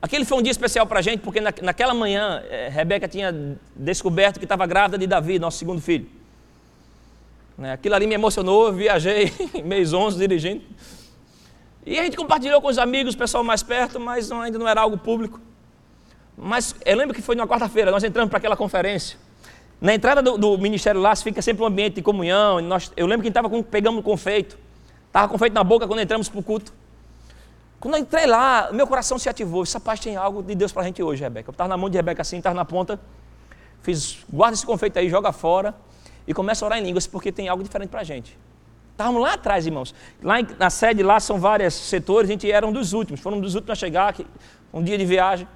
Aquele 0.00 0.24
foi 0.24 0.38
um 0.38 0.42
dia 0.42 0.52
especial 0.52 0.86
para 0.86 1.00
a 1.00 1.02
gente, 1.02 1.22
porque 1.22 1.40
na, 1.40 1.52
naquela 1.62 1.92
manhã 1.92 2.40
é, 2.48 2.68
Rebeca 2.68 3.08
tinha 3.08 3.34
descoberto 3.74 4.38
que 4.38 4.44
estava 4.44 4.64
grávida 4.64 4.96
de 4.96 5.08
Davi, 5.08 5.40
nosso 5.40 5.58
segundo 5.58 5.80
filho. 5.80 6.06
Né, 7.56 7.72
aquilo 7.72 7.96
ali 7.96 8.06
me 8.06 8.14
emocionou, 8.14 8.68
eu 8.68 8.72
viajei 8.72 9.32
mês 9.64 9.92
11 9.92 10.16
dirigindo. 10.16 10.62
E 11.84 11.98
a 11.98 12.04
gente 12.04 12.16
compartilhou 12.16 12.60
com 12.60 12.68
os 12.68 12.78
amigos, 12.78 13.14
o 13.14 13.18
pessoal 13.18 13.42
mais 13.42 13.62
perto, 13.62 13.98
mas 13.98 14.28
não, 14.28 14.40
ainda 14.40 14.56
não 14.56 14.68
era 14.68 14.80
algo 14.80 14.96
público. 14.96 15.40
Mas 16.36 16.76
eu 16.84 16.96
lembro 16.96 17.12
que 17.12 17.20
foi 17.20 17.34
numa 17.34 17.48
quarta-feira, 17.48 17.90
nós 17.90 18.04
entramos 18.04 18.30
para 18.30 18.38
aquela 18.38 18.56
conferência. 18.56 19.18
Na 19.80 19.94
entrada 19.94 20.22
do, 20.22 20.38
do, 20.38 20.58
ministério 20.58 21.00
lá 21.00 21.16
fica 21.16 21.42
sempre 21.42 21.62
um 21.62 21.66
ambiente 21.66 21.94
de 21.94 22.02
comunhão. 22.02 22.60
Nós, 22.60 22.92
eu 22.96 23.06
lembro 23.06 23.22
que 23.22 23.28
estava 23.28 23.48
pegando 23.64 24.00
confeito. 24.02 24.56
Estava 25.06 25.28
confeito 25.28 25.54
na 25.54 25.64
boca 25.64 25.86
quando 25.88 26.00
entramos 26.00 26.28
para 26.28 26.38
o 26.38 26.42
culto. 26.42 26.72
Quando 27.80 27.94
eu 27.94 28.00
entrei 28.00 28.26
lá, 28.26 28.70
meu 28.72 28.86
coração 28.86 29.18
se 29.18 29.28
ativou. 29.28 29.62
Essa 29.62 29.78
paz 29.78 30.00
tem 30.00 30.16
algo 30.16 30.42
de 30.42 30.54
Deus 30.54 30.72
para 30.72 30.82
a 30.82 30.84
gente 30.84 31.02
hoje, 31.02 31.22
Rebeca. 31.22 31.48
Eu 31.48 31.52
estava 31.52 31.68
na 31.68 31.76
mão 31.76 31.88
de 31.88 31.96
Rebeca 31.96 32.22
assim, 32.22 32.38
estava 32.38 32.54
na 32.54 32.64
ponta. 32.64 33.00
Fiz, 33.82 34.18
guarda 34.28 34.54
esse 34.54 34.66
confeito 34.66 34.98
aí, 34.98 35.08
joga 35.08 35.32
fora. 35.32 35.74
E 36.26 36.34
começa 36.34 36.64
a 36.64 36.66
orar 36.66 36.78
em 36.78 36.82
línguas, 36.82 37.06
porque 37.06 37.30
tem 37.30 37.48
algo 37.48 37.62
diferente 37.62 37.88
para 37.88 38.00
a 38.00 38.04
gente. 38.04 38.36
Estávamos 38.90 39.22
lá 39.22 39.34
atrás, 39.34 39.64
irmãos. 39.64 39.94
Lá 40.20 40.36
na 40.58 40.70
sede, 40.70 41.02
lá 41.02 41.20
são 41.20 41.38
vários 41.38 41.72
setores, 41.72 42.28
a 42.28 42.32
gente 42.32 42.50
era 42.50 42.66
um 42.66 42.72
dos 42.72 42.92
últimos. 42.92 43.20
Foram 43.20 43.38
um 43.38 43.40
dos 43.40 43.54
últimos 43.54 43.78
a 43.78 43.80
chegar, 43.80 44.14
um 44.74 44.82
dia 44.82 44.98
de 44.98 45.06
viagem. 45.06 45.46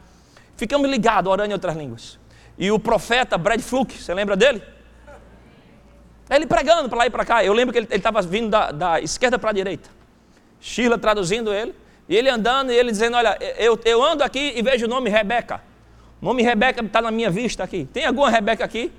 Ficamos 0.56 0.88
ligados, 0.88 1.30
orando 1.30 1.50
em 1.50 1.52
outras 1.52 1.76
línguas. 1.76 2.18
E 2.56 2.70
o 2.70 2.78
profeta 2.78 3.36
Brad 3.36 3.60
Fluke, 3.60 4.00
você 4.00 4.14
lembra 4.14 4.36
dele? 4.36 4.62
Ele 6.30 6.46
pregando 6.46 6.88
para 6.88 6.98
lá 6.98 7.06
e 7.06 7.10
para 7.10 7.24
cá. 7.24 7.44
Eu 7.44 7.52
lembro 7.52 7.72
que 7.72 7.80
ele 7.80 7.88
estava 7.90 8.22
vindo 8.22 8.48
da, 8.48 8.70
da 8.70 9.00
esquerda 9.00 9.38
para 9.38 9.50
a 9.50 9.52
direita. 9.52 9.90
Sheila 10.60 10.96
traduzindo 10.96 11.52
ele. 11.52 11.74
E 12.12 12.14
ele 12.14 12.28
andando 12.28 12.70
e 12.70 12.76
ele 12.76 12.90
dizendo: 12.90 13.16
Olha, 13.16 13.38
eu, 13.56 13.80
eu 13.86 14.04
ando 14.04 14.22
aqui 14.22 14.52
e 14.54 14.60
vejo 14.60 14.84
o 14.84 14.88
nome 14.88 15.08
Rebeca. 15.08 15.62
O 16.20 16.26
nome 16.26 16.42
Rebeca 16.42 16.84
está 16.84 17.00
na 17.00 17.10
minha 17.10 17.30
vista 17.30 17.64
aqui. 17.64 17.88
Tem 17.90 18.04
alguma 18.04 18.28
Rebeca 18.28 18.62
aqui? 18.62 18.92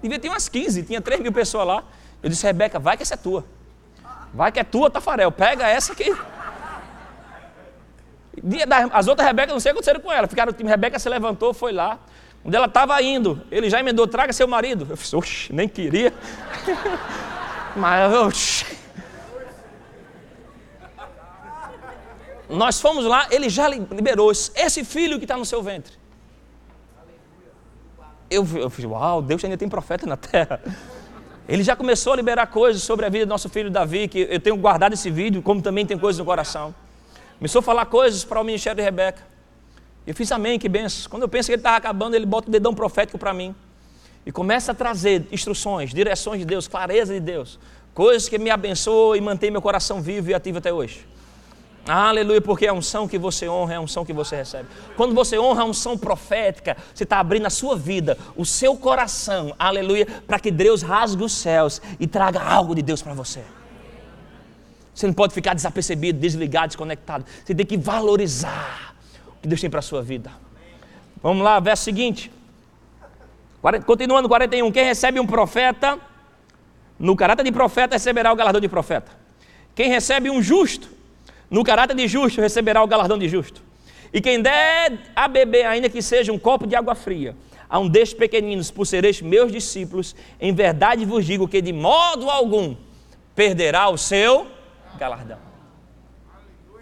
Devia 0.00 0.16
ter 0.16 0.28
umas 0.28 0.48
15, 0.48 0.84
tinha 0.84 1.00
3 1.00 1.20
mil 1.22 1.32
pessoas 1.32 1.66
lá. 1.66 1.82
Eu 2.22 2.30
disse: 2.30 2.46
Rebeca, 2.46 2.78
vai 2.78 2.96
que 2.96 3.02
essa 3.02 3.14
é 3.14 3.16
tua. 3.16 3.44
Vai 4.32 4.52
que 4.52 4.60
é 4.60 4.62
tua, 4.62 4.88
Tafarel. 4.88 5.32
Pega 5.32 5.66
essa 5.66 5.92
aqui. 5.92 6.14
As 8.92 9.08
outras 9.08 9.26
Rebecas, 9.26 9.52
não 9.52 9.58
sei 9.58 9.72
o 9.72 9.74
que 9.74 9.78
aconteceram 9.80 10.00
com 10.00 10.12
ela. 10.12 10.28
Ficaram, 10.28 10.54
Rebeca 10.64 11.00
se 11.00 11.08
levantou, 11.08 11.52
foi 11.52 11.72
lá. 11.72 11.98
Onde 12.44 12.56
ela 12.56 12.66
estava 12.66 13.02
indo, 13.02 13.42
ele 13.50 13.68
já 13.68 13.80
emendou: 13.80 14.06
traga 14.06 14.32
seu 14.32 14.46
marido. 14.46 14.86
Eu 14.88 14.94
disse: 14.94 15.16
Oxe, 15.16 15.52
nem 15.52 15.68
queria. 15.68 16.14
Mas, 17.74 18.14
oxe. 18.14 18.81
Nós 22.52 22.80
fomos 22.80 23.04
lá, 23.04 23.26
ele 23.30 23.48
já 23.48 23.66
liberou 23.68 24.30
esse 24.30 24.84
filho 24.84 25.18
que 25.18 25.24
está 25.24 25.36
no 25.36 25.44
seu 25.44 25.62
ventre. 25.62 25.94
Eu, 28.30 28.46
eu 28.56 28.90
uau, 28.90 29.20
Deus 29.20 29.42
ainda 29.44 29.56
tem 29.56 29.68
profeta 29.68 30.06
na 30.06 30.16
terra. 30.16 30.60
Ele 31.48 31.62
já 31.62 31.74
começou 31.74 32.12
a 32.12 32.16
liberar 32.16 32.46
coisas 32.46 32.82
sobre 32.82 33.04
a 33.04 33.08
vida 33.08 33.26
do 33.26 33.28
nosso 33.28 33.48
filho 33.48 33.70
Davi, 33.70 34.06
que 34.06 34.26
eu 34.30 34.40
tenho 34.40 34.56
guardado 34.56 34.92
esse 34.92 35.10
vídeo, 35.10 35.42
como 35.42 35.60
também 35.60 35.84
tem 35.84 35.98
coisas 35.98 36.18
no 36.18 36.24
coração. 36.24 36.74
Começou 37.38 37.58
a 37.58 37.62
falar 37.62 37.86
coisas 37.86 38.24
para 38.24 38.40
o 38.40 38.44
ministério 38.44 38.76
de 38.76 38.82
Rebeca. 38.82 39.22
Eu 40.06 40.14
fiz 40.14 40.30
amém, 40.32 40.58
que 40.58 40.68
benção. 40.68 41.10
Quando 41.10 41.22
eu 41.22 41.28
penso 41.28 41.48
que 41.48 41.52
ele 41.52 41.60
estava 41.60 41.76
acabando, 41.76 42.14
ele 42.14 42.26
bota 42.26 42.48
o 42.48 42.50
dedão 42.50 42.74
profético 42.74 43.18
para 43.18 43.34
mim. 43.34 43.54
E 44.24 44.30
começa 44.30 44.72
a 44.72 44.74
trazer 44.74 45.26
instruções, 45.32 45.92
direções 45.92 46.38
de 46.38 46.44
Deus, 46.44 46.68
clareza 46.68 47.12
de 47.12 47.20
Deus. 47.20 47.58
Coisas 47.92 48.28
que 48.28 48.38
me 48.38 48.50
abençoam 48.50 49.16
e 49.16 49.20
mantém 49.20 49.50
meu 49.50 49.60
coração 49.60 50.00
vivo 50.00 50.30
e 50.30 50.34
ativo 50.34 50.58
até 50.58 50.72
hoje. 50.72 51.06
Aleluia, 51.86 52.40
porque 52.40 52.66
é 52.66 52.68
a 52.68 52.72
unção 52.72 53.08
que 53.08 53.18
você 53.18 53.48
honra 53.48 53.74
é 53.74 53.76
a 53.76 53.80
unção 53.80 54.04
que 54.04 54.12
você 54.12 54.36
recebe. 54.36 54.68
Quando 54.96 55.14
você 55.14 55.36
honra 55.36 55.62
a 55.62 55.64
unção 55.64 55.98
profética, 55.98 56.76
você 56.94 57.02
está 57.02 57.18
abrindo 57.18 57.46
a 57.46 57.50
sua 57.50 57.76
vida, 57.76 58.16
o 58.36 58.46
seu 58.46 58.76
coração, 58.76 59.52
aleluia, 59.58 60.06
para 60.26 60.38
que 60.38 60.50
Deus 60.50 60.80
rasgue 60.82 61.24
os 61.24 61.32
céus 61.32 61.82
e 61.98 62.06
traga 62.06 62.40
algo 62.40 62.74
de 62.74 62.82
Deus 62.82 63.02
para 63.02 63.14
você. 63.14 63.42
Você 64.94 65.06
não 65.06 65.14
pode 65.14 65.34
ficar 65.34 65.54
desapercebido, 65.54 66.20
desligado, 66.20 66.68
desconectado. 66.68 67.24
Você 67.44 67.54
tem 67.54 67.66
que 67.66 67.76
valorizar 67.76 68.94
o 69.38 69.42
que 69.42 69.48
Deus 69.48 69.60
tem 69.60 69.70
para 69.70 69.80
a 69.80 69.82
sua 69.82 70.02
vida. 70.02 70.30
Vamos 71.20 71.42
lá, 71.42 71.58
verso 71.58 71.82
seguinte. 71.82 72.30
Continuando 73.86 74.28
41. 74.28 74.70
Quem 74.70 74.84
recebe 74.84 75.18
um 75.18 75.26
profeta, 75.26 75.98
no 76.98 77.16
caráter 77.16 77.42
de 77.42 77.50
profeta, 77.50 77.96
receberá 77.96 78.32
o 78.32 78.36
galardão 78.36 78.60
de 78.60 78.68
profeta. 78.68 79.10
Quem 79.74 79.88
recebe 79.88 80.30
um 80.30 80.42
justo, 80.42 80.88
no 81.52 81.62
caráter 81.62 81.94
de 81.94 82.08
justo 82.08 82.40
receberá 82.40 82.82
o 82.82 82.86
galardão 82.86 83.18
de 83.18 83.28
justo. 83.28 83.62
E 84.10 84.22
quem 84.22 84.40
der 84.40 84.98
a 85.14 85.28
beber, 85.28 85.66
ainda 85.66 85.86
que 85.90 86.00
seja 86.00 86.32
um 86.32 86.38
copo 86.38 86.66
de 86.66 86.74
água 86.74 86.94
fria, 86.94 87.36
a 87.68 87.78
um 87.78 87.88
destes 87.90 88.18
pequeninos, 88.18 88.70
por 88.70 88.86
sereis 88.86 89.20
meus 89.20 89.52
discípulos, 89.52 90.16
em 90.40 90.54
verdade 90.54 91.04
vos 91.04 91.26
digo 91.26 91.46
que 91.46 91.60
de 91.60 91.70
modo 91.70 92.30
algum 92.30 92.74
perderá 93.34 93.90
o 93.90 93.98
seu 93.98 94.46
galardão. 94.98 95.38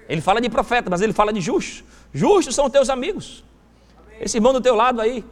Ele 0.09 0.21
fala 0.21 0.41
de 0.41 0.49
profeta, 0.49 0.89
mas 0.89 1.01
ele 1.01 1.13
fala 1.13 1.33
de 1.33 1.41
justo. 1.41 1.85
Justos 2.15 2.55
são 2.55 2.71
teus 2.71 2.89
amigos. 2.89 3.43
Esse 4.21 4.37
irmão 4.39 4.53
do 4.53 4.61
teu 4.61 4.77
lado 4.77 5.01
aí, 5.01 5.25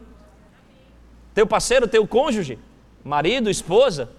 teu 1.33 1.47
parceiro, 1.47 1.87
teu 1.87 2.05
cônjuge, 2.05 2.59
marido, 3.05 3.49
esposa, 3.49 4.09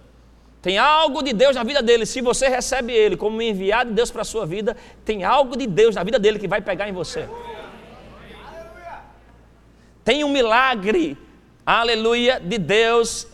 tem 0.63 0.77
algo 0.77 1.23
de 1.23 1.33
Deus 1.33 1.57
na 1.57 1.65
vida 1.65 1.83
dele. 1.83 2.05
Se 2.05 2.21
você 2.21 2.49
recebe 2.49 2.93
ele 2.93 3.17
como 3.17 3.41
enviado 3.41 3.91
de 3.91 3.97
Deus 3.97 4.11
para 4.11 4.23
a 4.23 4.25
sua 4.25 4.45
vida, 4.45 4.77
tem 5.05 5.25
algo 5.25 5.57
de 5.57 5.67
Deus 5.67 5.95
na 5.95 6.05
vida 6.05 6.19
dele 6.19 6.39
que 6.39 6.49
vai 6.49 6.61
pegar 6.61 6.89
em 6.89 6.93
você. 6.93 7.29
Tem 10.05 10.23
um 10.25 10.29
milagre, 10.29 11.17
aleluia, 11.65 12.41
de 12.41 12.59
Deus 12.59 13.27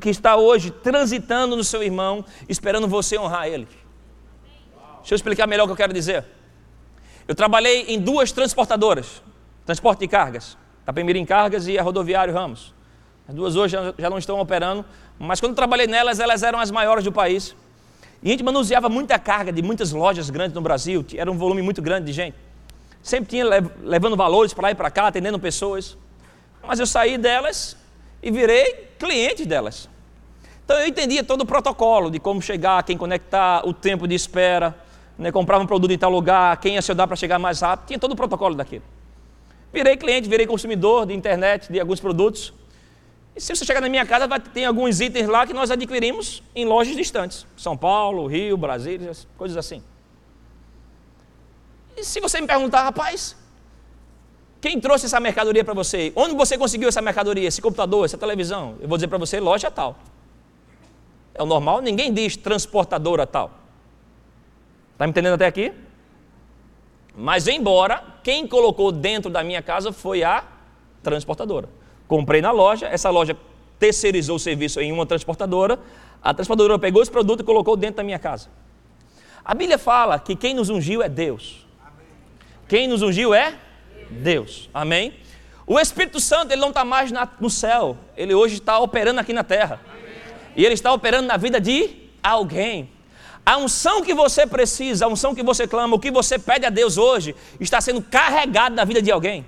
que 0.00 0.08
está 0.08 0.36
hoje 0.36 0.70
transitando 0.70 1.54
no 1.54 1.62
seu 1.62 1.82
irmão, 1.82 2.24
esperando 2.48 2.88
você 2.88 3.18
honrar 3.18 3.46
ele. 3.46 3.68
Deixa 5.00 5.14
eu 5.14 5.16
explicar 5.16 5.46
melhor 5.46 5.64
o 5.64 5.66
que 5.66 5.72
eu 5.72 5.76
quero 5.76 5.92
dizer. 5.92 6.24
Eu 7.28 7.34
trabalhei 7.34 7.84
em 7.88 8.00
duas 8.00 8.32
transportadoras, 8.32 9.22
transporte 9.66 10.00
de 10.00 10.08
cargas, 10.08 10.56
Tapemirim 10.86 11.24
Cargas 11.24 11.68
e 11.68 11.78
a 11.78 11.82
Rodoviário 11.82 12.32
Ramos. 12.32 12.74
As 13.28 13.34
duas 13.34 13.56
hoje 13.56 13.76
já 13.98 14.10
não 14.10 14.18
estão 14.18 14.40
operando, 14.40 14.84
mas 15.22 15.38
quando 15.38 15.54
trabalhei 15.54 15.86
nelas, 15.86 16.18
elas 16.18 16.42
eram 16.42 16.58
as 16.58 16.70
maiores 16.70 17.04
do 17.04 17.12
país. 17.12 17.54
E 18.22 18.28
a 18.28 18.30
gente 18.30 18.42
manuseava 18.42 18.88
muita 18.88 19.18
carga 19.18 19.52
de 19.52 19.60
muitas 19.60 19.92
lojas 19.92 20.30
grandes 20.30 20.54
no 20.54 20.62
Brasil, 20.62 21.04
era 21.14 21.30
um 21.30 21.36
volume 21.36 21.60
muito 21.60 21.82
grande 21.82 22.06
de 22.06 22.12
gente. 22.12 22.36
Sempre 23.02 23.30
tinha 23.30 23.44
levando 23.82 24.16
valores 24.16 24.54
para 24.54 24.68
lá 24.68 24.70
e 24.70 24.74
para 24.74 24.90
cá, 24.90 25.06
atendendo 25.08 25.38
pessoas. 25.38 25.96
Mas 26.66 26.80
eu 26.80 26.86
saí 26.86 27.18
delas 27.18 27.76
e 28.22 28.30
virei 28.30 28.88
cliente 28.98 29.44
delas. 29.44 29.88
Então 30.64 30.78
eu 30.78 30.86
entendia 30.86 31.22
todo 31.22 31.42
o 31.42 31.46
protocolo 31.46 32.10
de 32.10 32.18
como 32.18 32.40
chegar, 32.40 32.82
quem 32.82 32.96
conectar, 32.96 33.66
o 33.66 33.74
tempo 33.74 34.08
de 34.08 34.14
espera, 34.14 34.74
né, 35.18 35.30
comprava 35.30 35.62
um 35.62 35.66
produto 35.66 35.90
em 35.90 35.98
tal 35.98 36.10
lugar, 36.10 36.56
quem 36.58 36.74
ia 36.74 36.82
se 36.82 36.94
dar 36.94 37.06
para 37.06 37.16
chegar 37.16 37.38
mais 37.38 37.60
rápido, 37.60 37.88
tinha 37.88 37.98
todo 37.98 38.12
o 38.12 38.16
protocolo 38.16 38.54
daquilo. 38.54 38.84
Virei 39.70 39.96
cliente, 39.96 40.28
virei 40.28 40.46
consumidor 40.46 41.06
de 41.06 41.14
internet, 41.14 41.70
de 41.70 41.78
alguns 41.78 42.00
produtos. 42.00 42.54
Se 43.40 43.56
você 43.56 43.64
chegar 43.64 43.80
na 43.80 43.88
minha 43.88 44.04
casa, 44.04 44.26
vai, 44.26 44.38
tem 44.38 44.66
alguns 44.66 45.00
itens 45.00 45.26
lá 45.26 45.46
que 45.46 45.54
nós 45.54 45.70
adquirimos 45.70 46.42
em 46.54 46.66
lojas 46.66 46.94
distantes. 46.94 47.46
São 47.56 47.74
Paulo, 47.74 48.26
Rio, 48.26 48.54
Brasília, 48.54 49.12
coisas 49.38 49.56
assim. 49.56 49.82
E 51.96 52.04
se 52.04 52.20
você 52.20 52.38
me 52.38 52.46
perguntar, 52.46 52.82
rapaz, 52.82 53.34
quem 54.60 54.78
trouxe 54.78 55.06
essa 55.06 55.18
mercadoria 55.18 55.64
para 55.64 55.72
você? 55.72 56.12
Onde 56.14 56.34
você 56.34 56.58
conseguiu 56.58 56.90
essa 56.90 57.00
mercadoria, 57.00 57.48
esse 57.48 57.62
computador, 57.62 58.04
essa 58.04 58.18
televisão? 58.18 58.76
Eu 58.78 58.86
vou 58.86 58.98
dizer 58.98 59.08
para 59.08 59.16
você, 59.16 59.40
loja 59.40 59.70
tal. 59.70 59.96
É 61.32 61.42
o 61.42 61.46
normal, 61.46 61.80
ninguém 61.80 62.12
diz 62.12 62.36
transportadora 62.36 63.26
tal. 63.26 63.50
Está 64.92 65.06
me 65.06 65.12
entendendo 65.12 65.36
até 65.36 65.46
aqui? 65.46 65.72
Mas 67.16 67.48
embora 67.48 68.04
quem 68.22 68.46
colocou 68.46 68.92
dentro 68.92 69.30
da 69.30 69.42
minha 69.42 69.62
casa 69.62 69.94
foi 69.94 70.22
a 70.22 70.44
transportadora. 71.02 71.79
Comprei 72.10 72.42
na 72.42 72.50
loja, 72.50 72.88
essa 72.88 73.08
loja 73.08 73.36
terceirizou 73.78 74.34
o 74.34 74.38
serviço 74.40 74.80
em 74.80 74.90
uma 74.90 75.06
transportadora, 75.06 75.78
a 76.20 76.34
transportadora 76.34 76.76
pegou 76.76 77.00
esse 77.00 77.10
produto 77.10 77.42
e 77.42 77.44
colocou 77.44 77.76
dentro 77.76 77.98
da 77.98 78.02
minha 78.02 78.18
casa. 78.18 78.48
A 79.44 79.54
Bíblia 79.54 79.78
fala 79.78 80.18
que 80.18 80.34
quem 80.34 80.52
nos 80.52 80.70
ungiu 80.70 81.04
é 81.04 81.08
Deus. 81.08 81.64
Quem 82.66 82.88
nos 82.88 83.00
ungiu 83.00 83.32
é 83.32 83.54
Deus. 84.10 84.68
Amém? 84.74 85.14
O 85.64 85.78
Espírito 85.78 86.18
Santo 86.18 86.50
ele 86.50 86.60
não 86.60 86.70
está 86.70 86.84
mais 86.84 87.12
no 87.38 87.48
céu, 87.48 87.96
ele 88.16 88.34
hoje 88.34 88.54
está 88.54 88.80
operando 88.80 89.20
aqui 89.20 89.32
na 89.32 89.44
terra. 89.44 89.80
E 90.56 90.64
ele 90.64 90.74
está 90.74 90.92
operando 90.92 91.28
na 91.28 91.36
vida 91.36 91.60
de 91.60 91.90
alguém. 92.20 92.90
A 93.46 93.56
unção 93.56 94.02
que 94.02 94.14
você 94.14 94.48
precisa, 94.48 95.04
a 95.04 95.08
unção 95.08 95.32
que 95.32 95.44
você 95.44 95.64
clama, 95.64 95.94
o 95.94 96.00
que 96.00 96.10
você 96.10 96.40
pede 96.40 96.66
a 96.66 96.70
Deus 96.70 96.98
hoje, 96.98 97.36
está 97.60 97.80
sendo 97.80 98.02
carregado 98.02 98.74
na 98.74 98.84
vida 98.84 99.00
de 99.00 99.12
alguém. 99.12 99.46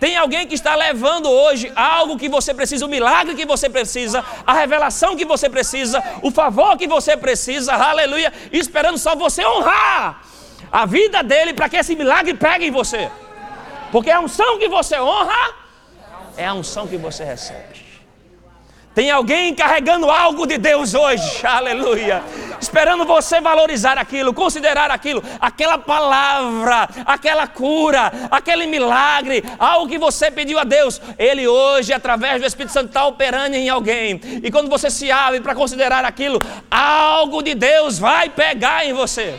Tem 0.00 0.16
alguém 0.16 0.46
que 0.46 0.54
está 0.54 0.74
levando 0.74 1.28
hoje 1.28 1.70
algo 1.76 2.16
que 2.16 2.26
você 2.26 2.54
precisa, 2.54 2.86
o 2.86 2.88
milagre 2.88 3.34
que 3.34 3.44
você 3.44 3.68
precisa, 3.68 4.24
a 4.46 4.54
revelação 4.54 5.14
que 5.14 5.26
você 5.26 5.48
precisa, 5.50 6.02
o 6.22 6.30
favor 6.30 6.78
que 6.78 6.86
você 6.86 7.18
precisa, 7.18 7.74
aleluia, 7.74 8.32
esperando 8.50 8.96
só 8.96 9.14
você 9.14 9.44
honrar 9.44 10.22
a 10.72 10.86
vida 10.86 11.22
dele 11.22 11.52
para 11.52 11.68
que 11.68 11.76
esse 11.76 11.94
milagre 11.94 12.32
pegue 12.32 12.64
em 12.64 12.70
você. 12.70 13.10
Porque 13.92 14.10
a 14.10 14.20
unção 14.20 14.58
que 14.58 14.68
você 14.68 14.98
honra 14.98 15.54
é 16.34 16.46
a 16.46 16.54
unção 16.54 16.86
que 16.86 16.96
você 16.96 17.22
recebe. 17.22 17.89
Tem 18.92 19.08
alguém 19.08 19.54
carregando 19.54 20.10
algo 20.10 20.46
de 20.46 20.58
Deus 20.58 20.94
hoje, 20.94 21.46
aleluia. 21.46 22.24
Esperando 22.60 23.04
você 23.04 23.40
valorizar 23.40 23.96
aquilo, 23.96 24.34
considerar 24.34 24.90
aquilo, 24.90 25.22
aquela 25.40 25.78
palavra, 25.78 26.88
aquela 27.06 27.46
cura, 27.46 28.12
aquele 28.30 28.66
milagre, 28.66 29.44
algo 29.60 29.88
que 29.88 29.96
você 29.96 30.28
pediu 30.28 30.58
a 30.58 30.64
Deus. 30.64 31.00
Ele 31.16 31.46
hoje, 31.46 31.92
através 31.92 32.40
do 32.40 32.46
Espírito 32.46 32.72
Santo, 32.72 32.88
está 32.88 33.06
operando 33.06 33.54
em 33.54 33.68
alguém. 33.68 34.20
E 34.42 34.50
quando 34.50 34.68
você 34.68 34.90
se 34.90 35.08
abre 35.08 35.40
para 35.40 35.54
considerar 35.54 36.04
aquilo, 36.04 36.40
algo 36.68 37.42
de 37.42 37.54
Deus 37.54 37.96
vai 37.96 38.28
pegar 38.28 38.84
em 38.84 38.92
você. 38.92 39.38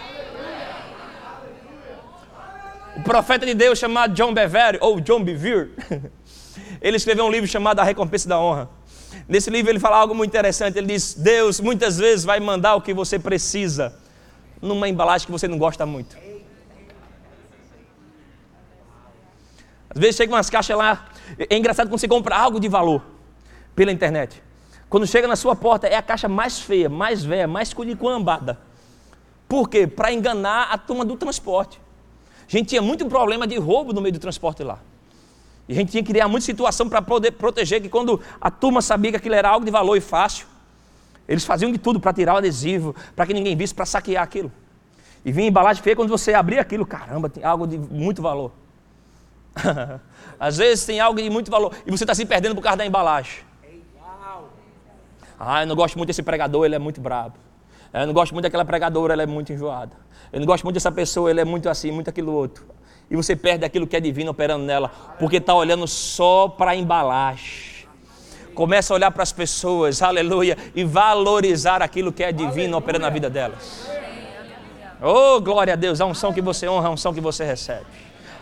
O 2.95 3.03
profeta 3.03 3.45
de 3.45 3.53
Deus 3.53 3.77
chamado 3.77 4.13
John 4.13 4.33
Bevere, 4.33 4.77
ou 4.79 5.01
John 5.01 5.21
Bevere, 5.21 5.71
ele 6.81 6.95
escreveu 6.95 7.25
um 7.25 7.29
livro 7.29 7.49
chamado 7.49 7.79
A 7.79 7.83
Recompensa 7.83 8.29
da 8.29 8.39
Honra. 8.39 8.80
Nesse 9.28 9.50
livro 9.50 9.71
ele 9.71 9.80
fala 9.80 9.97
algo 9.97 10.13
muito 10.13 10.30
interessante. 10.30 10.78
Ele 10.78 10.88
diz: 10.88 11.13
Deus 11.13 11.60
muitas 11.60 11.97
vezes 11.97 12.26
vai 12.26 12.39
mandar 12.39 12.76
o 12.76 12.82
que 12.82 12.93
você 12.93 13.19
precisa 13.19 13.93
numa 14.62 14.88
embalagem 14.88 15.26
que 15.26 15.32
você 15.32 15.47
não 15.47 15.58
gosta 15.58 15.86
muito. 15.86 16.17
Às 19.89 20.00
vezes 20.00 20.15
chega 20.15 20.34
umas 20.34 20.50
caixas 20.50 20.78
lá. 20.78 21.08
É 21.38 21.58
engraçado 21.58 21.88
quando 21.89 22.00
você 22.00 22.08
compra 22.08 22.36
algo 22.36 22.60
de 22.60 22.67
valor 22.67 23.02
pela 23.76 23.91
internet. 23.91 24.41
Quando 24.89 25.08
chega 25.08 25.28
na 25.28 25.36
sua 25.36 25.56
porta 25.56 25.88
é 25.88 25.95
a 25.95 26.02
caixa 26.02 26.28
mais 26.28 26.60
feia, 26.60 26.89
mais 26.89 27.24
velha, 27.24 27.47
mais 27.47 27.74
culicuambada. 27.74 28.60
Por 29.47 29.69
quê? 29.69 29.86
Para 29.88 30.13
enganar 30.13 30.69
a 30.71 30.78
turma 30.78 31.04
do 31.04 31.15
transporte. 31.17 31.80
A 32.47 32.52
gente 32.52 32.67
tinha 32.67 32.82
muito 32.82 33.06
problema 33.06 33.47
de 33.47 33.58
roubo 33.58 33.93
no 33.93 34.02
meio 34.02 34.13
do 34.13 34.19
transporte 34.19 34.63
lá. 34.63 34.80
E 35.67 35.74
a 35.74 35.76
gente 35.76 35.91
tinha 35.91 36.04
que 36.04 36.12
criar 36.12 36.28
muita 36.28 36.45
situação 36.45 36.89
para 36.89 37.02
poder 37.02 37.32
proteger, 37.32 37.82
que 37.82 37.89
quando 37.89 38.19
a 38.39 38.52
turma 38.52 38.82
sabia 38.82 39.12
que 39.12 39.17
aquilo 39.17 39.36
era 39.36 39.50
algo 39.50 39.65
de 39.65 39.71
valor 39.71 39.95
e 39.95 40.02
fácil, 40.02 40.45
eles 41.28 41.45
faziam 41.45 41.71
de 41.71 41.78
tudo 41.78 42.00
para 42.00 42.12
tirar 42.12 42.34
o 42.34 42.38
adesivo, 42.38 42.95
para 43.15 43.26
que 43.26 43.34
ninguém 43.34 43.56
visse, 43.56 43.74
para 43.74 43.86
saquear 43.86 44.24
aquilo. 44.24 44.52
E 45.24 45.32
vinha 45.32 45.47
embalagem 45.47 45.82
feia 45.82 45.95
quando 45.95 46.10
você 46.10 46.34
abria 46.34 46.62
aquilo, 46.62 46.86
caramba, 46.86 47.30
tem 47.30 47.43
algo 47.43 47.67
de 47.67 47.78
muito 47.78 48.21
valor. 48.21 48.52
Às 50.39 50.58
vezes 50.58 50.86
tem 50.86 51.00
algo 51.00 51.21
de 51.21 51.30
muito 51.30 51.52
valor 51.52 51.74
e 51.86 51.91
você 51.91 52.04
está 52.04 52.15
se 52.15 52.26
perdendo 52.26 52.56
por 52.56 52.62
causa 52.62 52.78
da 52.78 52.86
embalagem. 52.86 53.43
Ah, 55.39 55.63
eu 55.63 55.67
não 55.67 55.76
gosto 55.76 55.97
muito 55.97 56.08
desse 56.08 56.21
pregador, 56.21 56.65
ele 56.65 56.76
é 56.76 56.80
muito 56.80 57.02
brabo. 57.02 57.36
Eu 57.93 58.06
não 58.06 58.13
gosto 58.13 58.32
muito 58.32 58.43
daquela 58.43 58.63
pregadora, 58.63 59.13
ela 59.13 59.24
é 59.24 59.26
muito 59.26 59.52
enjoada. 59.52 59.95
Eu 60.32 60.39
não 60.39 60.45
gosto 60.45 60.63
muito 60.63 60.76
dessa 60.76 60.91
pessoa, 60.91 61.30
ele 61.30 61.41
é 61.41 61.45
muito 61.45 61.67
assim, 61.67 61.91
muito 61.91 62.10
aquilo 62.10 62.32
outro. 62.32 62.63
E 63.12 63.15
você 63.17 63.36
perde 63.36 63.65
aquilo 63.65 63.86
que 63.86 63.97
é 63.97 64.00
divino 64.00 64.32
operando 64.32 64.63
nela, 64.63 64.89
porque 65.19 65.36
está 65.36 65.54
olhando 65.54 65.86
só 65.86 66.47
para 66.47 66.71
a 66.71 66.76
embalagem. 66.78 67.86
Começa 68.56 68.93
a 68.93 68.95
olhar 68.95 69.12
para 69.12 69.21
as 69.21 69.34
pessoas, 69.34 70.02
aleluia, 70.02 70.58
e 70.74 70.86
valorizar 70.86 71.82
aquilo 71.82 72.13
que 72.13 72.24
é 72.24 72.32
divino 72.32 72.78
operando 72.78 73.04
na 73.04 73.10
vida 73.10 73.30
delas. 73.30 73.86
Oh, 75.02 75.41
glória 75.41 75.74
a 75.74 75.76
Deus, 75.76 76.00
a 76.00 76.06
unção 76.06 76.32
que 76.32 76.41
você 76.41 76.69
honra, 76.69 76.88
a 76.88 76.91
unção 76.91 77.13
que 77.13 77.19
você 77.19 77.43
recebe. 77.43 77.86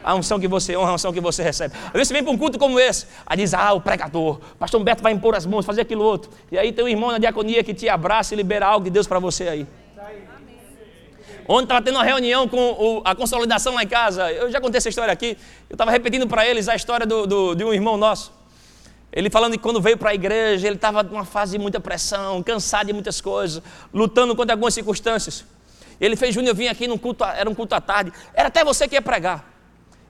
A 0.04 0.14
unção 0.14 0.40
que 0.40 0.48
você 0.48 0.78
honra, 0.78 0.92
a 0.92 0.94
unção 0.94 1.12
que 1.12 1.20
você 1.20 1.42
recebe. 1.42 1.74
Às 1.88 1.94
vezes 1.94 2.10
você 2.10 2.14
vem 2.14 2.24
para 2.24 2.32
um 2.32 2.38
culto 2.38 2.60
como 2.60 2.80
esse, 2.80 3.08
aí 3.26 3.38
diz, 3.38 3.56
ah, 3.56 3.74
o 3.74 3.82
pregador, 3.82 4.40
pastor 4.60 4.80
Humberto 4.80 5.02
vai 5.02 5.14
impor 5.14 5.36
as 5.36 5.48
mãos, 5.48 5.66
fazer 5.66 5.82
aquilo 5.82 6.04
outro. 6.04 6.30
E 6.52 6.60
aí 6.60 6.72
tem 6.72 6.86
um 6.86 6.88
irmão 6.88 7.12
na 7.12 7.18
diaconia 7.18 7.64
que 7.64 7.74
te 7.74 7.90
abraça 7.90 8.36
e 8.36 8.38
libera 8.38 8.68
algo 8.68 8.84
de 8.84 8.92
Deus 8.92 9.08
para 9.08 9.18
você 9.18 9.48
aí. 9.48 9.68
Ontem 11.52 11.64
estava 11.64 11.82
tendo 11.82 11.96
uma 11.96 12.04
reunião 12.04 12.48
com 12.48 12.60
o, 12.60 13.02
a 13.04 13.16
consolidação 13.16 13.74
lá 13.74 13.82
em 13.82 13.88
casa. 13.88 14.32
Eu 14.32 14.52
já 14.52 14.62
contei 14.62 14.78
essa 14.78 14.88
história 14.88 15.12
aqui. 15.12 15.36
Eu 15.68 15.74
estava 15.74 15.90
repetindo 15.90 16.28
para 16.28 16.46
eles 16.46 16.70
a 16.70 16.76
história 16.76 17.08
do, 17.08 17.26
do, 17.26 17.56
de 17.56 17.64
um 17.64 17.74
irmão 17.74 17.98
nosso. 17.98 18.32
Ele 19.12 19.32
falando 19.32 19.54
que 19.54 19.58
quando 19.58 19.82
veio 19.82 19.98
para 19.98 20.12
a 20.12 20.14
igreja, 20.14 20.68
ele 20.68 20.76
estava 20.76 21.02
numa 21.02 21.26
fase 21.26 21.54
de 21.54 21.58
muita 21.58 21.80
pressão, 21.80 22.44
cansado 22.44 22.86
de 22.86 22.94
muitas 22.94 23.20
coisas, 23.20 23.64
lutando 23.92 24.36
contra 24.36 24.54
algumas 24.54 24.76
circunstâncias. 24.76 25.44
Ele 26.00 26.16
fez, 26.16 26.36
Júnior, 26.36 26.52
eu 26.52 26.56
vim 26.56 26.68
aqui 26.68 26.88
num 26.88 27.00
culto, 27.00 27.24
era 27.24 27.50
um 27.50 27.56
culto 27.56 27.74
à 27.74 27.82
tarde, 27.82 28.14
era 28.36 28.50
até 28.50 28.64
você 28.64 28.88
que 28.88 28.94
ia 28.94 29.02
pregar. 29.02 29.52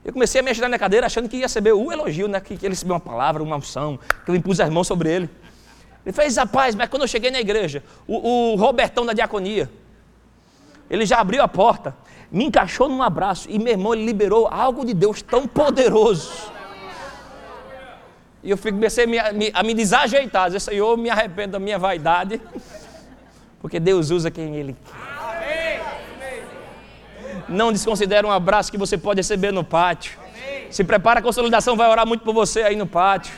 Eu 0.04 0.12
comecei 0.12 0.42
a 0.42 0.44
me 0.44 0.52
ajudar 0.52 0.68
na 0.68 0.78
cadeira 0.78 1.06
achando 1.06 1.30
que 1.30 1.38
ia 1.38 1.44
receber 1.44 1.72
o 1.72 1.90
elogio, 1.90 2.28
né? 2.28 2.42
que, 2.42 2.58
que 2.58 2.66
ele 2.66 2.74
recebeu 2.74 2.96
uma 2.96 3.00
palavra, 3.00 3.42
uma 3.42 3.56
unção, 3.56 3.98
que 4.26 4.30
eu 4.30 4.36
impus 4.36 4.60
as 4.60 4.70
mãos 4.70 4.88
sobre 4.88 5.10
ele. 5.10 5.30
Ele 6.06 6.12
fez, 6.12 6.36
rapaz, 6.36 6.76
mas 6.76 6.90
quando 6.90 7.04
eu 7.04 7.08
cheguei 7.08 7.32
na 7.32 7.40
igreja, 7.40 7.82
o, 8.06 8.52
o 8.52 8.56
Robertão 8.56 9.06
da 9.06 9.14
diaconia, 9.14 9.70
ele 10.90 11.06
já 11.06 11.20
abriu 11.20 11.42
a 11.44 11.48
porta, 11.48 11.96
me 12.32 12.46
encaixou 12.46 12.90
num 12.90 13.02
abraço 13.02 13.48
e 13.50 13.60
meu 13.60 13.74
irmão 13.74 13.94
ele 13.94 14.06
liberou 14.06 14.48
algo 14.48 14.86
de 14.86 14.94
Deus 14.94 15.22
tão 15.22 15.48
poderoso. 15.48 16.52
E 18.42 18.52
eu 18.52 18.58
comecei 18.58 19.04
a 19.20 19.34
me, 19.34 19.52
a 19.54 19.64
me 19.64 19.74
desajeitar, 19.74 20.48
dizer, 20.48 20.62
Senhor, 20.62 20.98
me 20.98 21.10
arrependo 21.10 21.54
da 21.54 21.60
minha 21.60 21.78
vaidade, 21.78 22.42
porque 23.60 23.80
Deus 23.80 24.10
usa 24.12 24.32
quem 24.32 24.56
Ele 24.56 24.76
quer. 24.86 25.20
Não 27.50 27.72
desconsidere 27.72 28.26
um 28.26 28.32
abraço 28.32 28.72
que 28.72 28.78
você 28.78 28.98
pode 28.98 29.20
receber 29.20 29.52
no 29.52 29.64
pátio. 29.64 30.18
Se 30.70 30.84
prepara, 30.84 31.20
a 31.20 31.24
consolidação 31.24 31.76
vai 31.76 31.90
orar 31.90 32.06
muito 32.06 32.24
por 32.24 32.34
você 32.34 32.62
aí 32.62 32.76
no 32.76 32.86
pátio. 32.86 33.34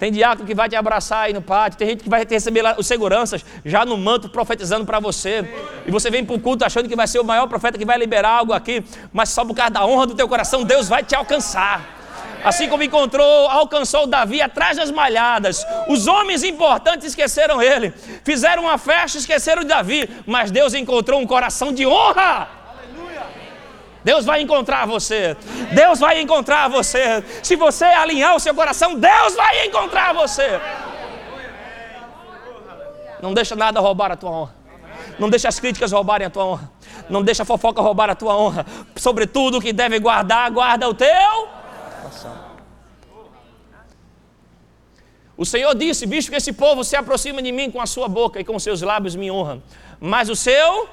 Tem 0.00 0.10
diácono 0.10 0.46
que 0.46 0.54
vai 0.54 0.66
te 0.66 0.74
abraçar 0.74 1.24
aí 1.26 1.34
no 1.34 1.42
pátio, 1.42 1.78
tem 1.78 1.88
gente 1.88 2.02
que 2.02 2.08
vai 2.08 2.24
receber 2.24 2.62
lá 2.62 2.74
os 2.78 2.86
seguranças 2.86 3.44
já 3.66 3.84
no 3.84 3.98
manto 3.98 4.30
profetizando 4.30 4.86
para 4.86 4.98
você. 4.98 5.46
E 5.86 5.90
você 5.90 6.10
vem 6.10 6.24
para 6.24 6.34
o 6.34 6.40
culto 6.40 6.64
achando 6.64 6.88
que 6.88 6.96
vai 6.96 7.06
ser 7.06 7.20
o 7.20 7.24
maior 7.24 7.46
profeta 7.46 7.76
que 7.76 7.84
vai 7.84 7.98
liberar 7.98 8.30
algo 8.30 8.54
aqui, 8.54 8.82
mas 9.12 9.28
só 9.28 9.44
por 9.44 9.54
causa 9.54 9.72
da 9.72 9.84
honra 9.84 10.06
do 10.06 10.14
teu 10.14 10.26
coração, 10.26 10.64
Deus 10.64 10.88
vai 10.88 11.04
te 11.04 11.14
alcançar. 11.14 11.98
Assim 12.42 12.66
como 12.66 12.82
encontrou, 12.82 13.46
alcançou 13.48 14.06
Davi 14.06 14.40
atrás 14.40 14.78
das 14.78 14.90
malhadas. 14.90 15.66
Os 15.86 16.06
homens 16.06 16.42
importantes 16.42 17.08
esqueceram 17.08 17.60
ele. 17.60 17.92
Fizeram 18.24 18.62
uma 18.62 18.78
festa, 18.78 19.18
esqueceram 19.18 19.60
de 19.60 19.68
Davi. 19.68 20.08
Mas 20.24 20.50
Deus 20.50 20.72
encontrou 20.72 21.20
um 21.20 21.26
coração 21.26 21.74
de 21.74 21.86
honra. 21.86 22.59
Deus 24.04 24.24
vai 24.24 24.40
encontrar 24.40 24.86
você. 24.86 25.36
Deus 25.72 25.98
vai 25.98 26.20
encontrar 26.20 26.68
você. 26.68 27.22
Se 27.42 27.56
você 27.56 27.84
alinhar 27.84 28.34
o 28.34 28.40
seu 28.40 28.54
coração, 28.54 28.94
Deus 28.94 29.34
vai 29.34 29.66
encontrar 29.66 30.14
você. 30.14 30.60
Não 33.22 33.34
deixa 33.34 33.54
nada 33.54 33.80
roubar 33.80 34.12
a 34.12 34.16
tua 34.16 34.30
honra. 34.30 34.54
Não 35.18 35.28
deixa 35.28 35.48
as 35.48 35.60
críticas 35.60 35.92
roubarem 35.92 36.26
a 36.26 36.30
tua 36.30 36.44
honra. 36.44 36.72
Não 37.08 37.22
deixa 37.22 37.42
a 37.42 37.46
fofoca 37.46 37.82
roubar 37.82 38.08
a 38.08 38.14
tua 38.14 38.36
honra. 38.36 38.64
Sobretudo 38.96 39.58
o 39.58 39.60
que 39.60 39.72
deve 39.72 39.98
guardar, 39.98 40.50
guarda 40.50 40.88
o 40.88 40.94
teu 40.94 41.48
coração. 42.10 42.50
O 45.36 45.44
Senhor 45.44 45.74
disse: 45.74 46.06
Visto 46.06 46.30
que 46.30 46.36
esse 46.36 46.52
povo 46.52 46.84
se 46.84 46.96
aproxima 46.96 47.42
de 47.42 47.52
mim 47.52 47.70
com 47.70 47.80
a 47.80 47.86
sua 47.86 48.08
boca 48.08 48.40
e 48.40 48.44
com 48.44 48.58
seus 48.58 48.82
lábios 48.82 49.16
me 49.16 49.30
honram, 49.30 49.62
mas 49.98 50.28
o 50.28 50.36
seu 50.36 50.88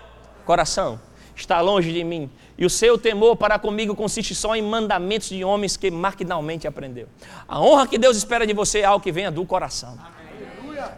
coração 0.46 1.00
está 1.36 1.62
longe 1.62 1.91
de 1.91 2.04
mim. 2.04 2.30
E 2.58 2.65
o 2.65 2.70
seu 2.70 2.98
temor 2.98 3.36
para 3.36 3.60
comigo 3.60 3.96
consiste 3.96 4.34
só 4.34 4.56
em 4.56 4.62
mandamentos 4.63 5.30
de 5.30 5.43
homens 5.43 5.78
que 5.78 5.91
maquinalmente 5.91 6.67
aprendeu. 6.67 7.08
A 7.48 7.62
honra 7.62 7.86
que 7.86 8.00
Deus 8.00 8.17
espera 8.17 8.48
de 8.48 8.54
você 8.54 8.80
é 8.80 8.86
algo 8.86 9.04
que 9.04 9.12
venha 9.12 9.30
do 9.30 9.46
coração. 9.46 9.98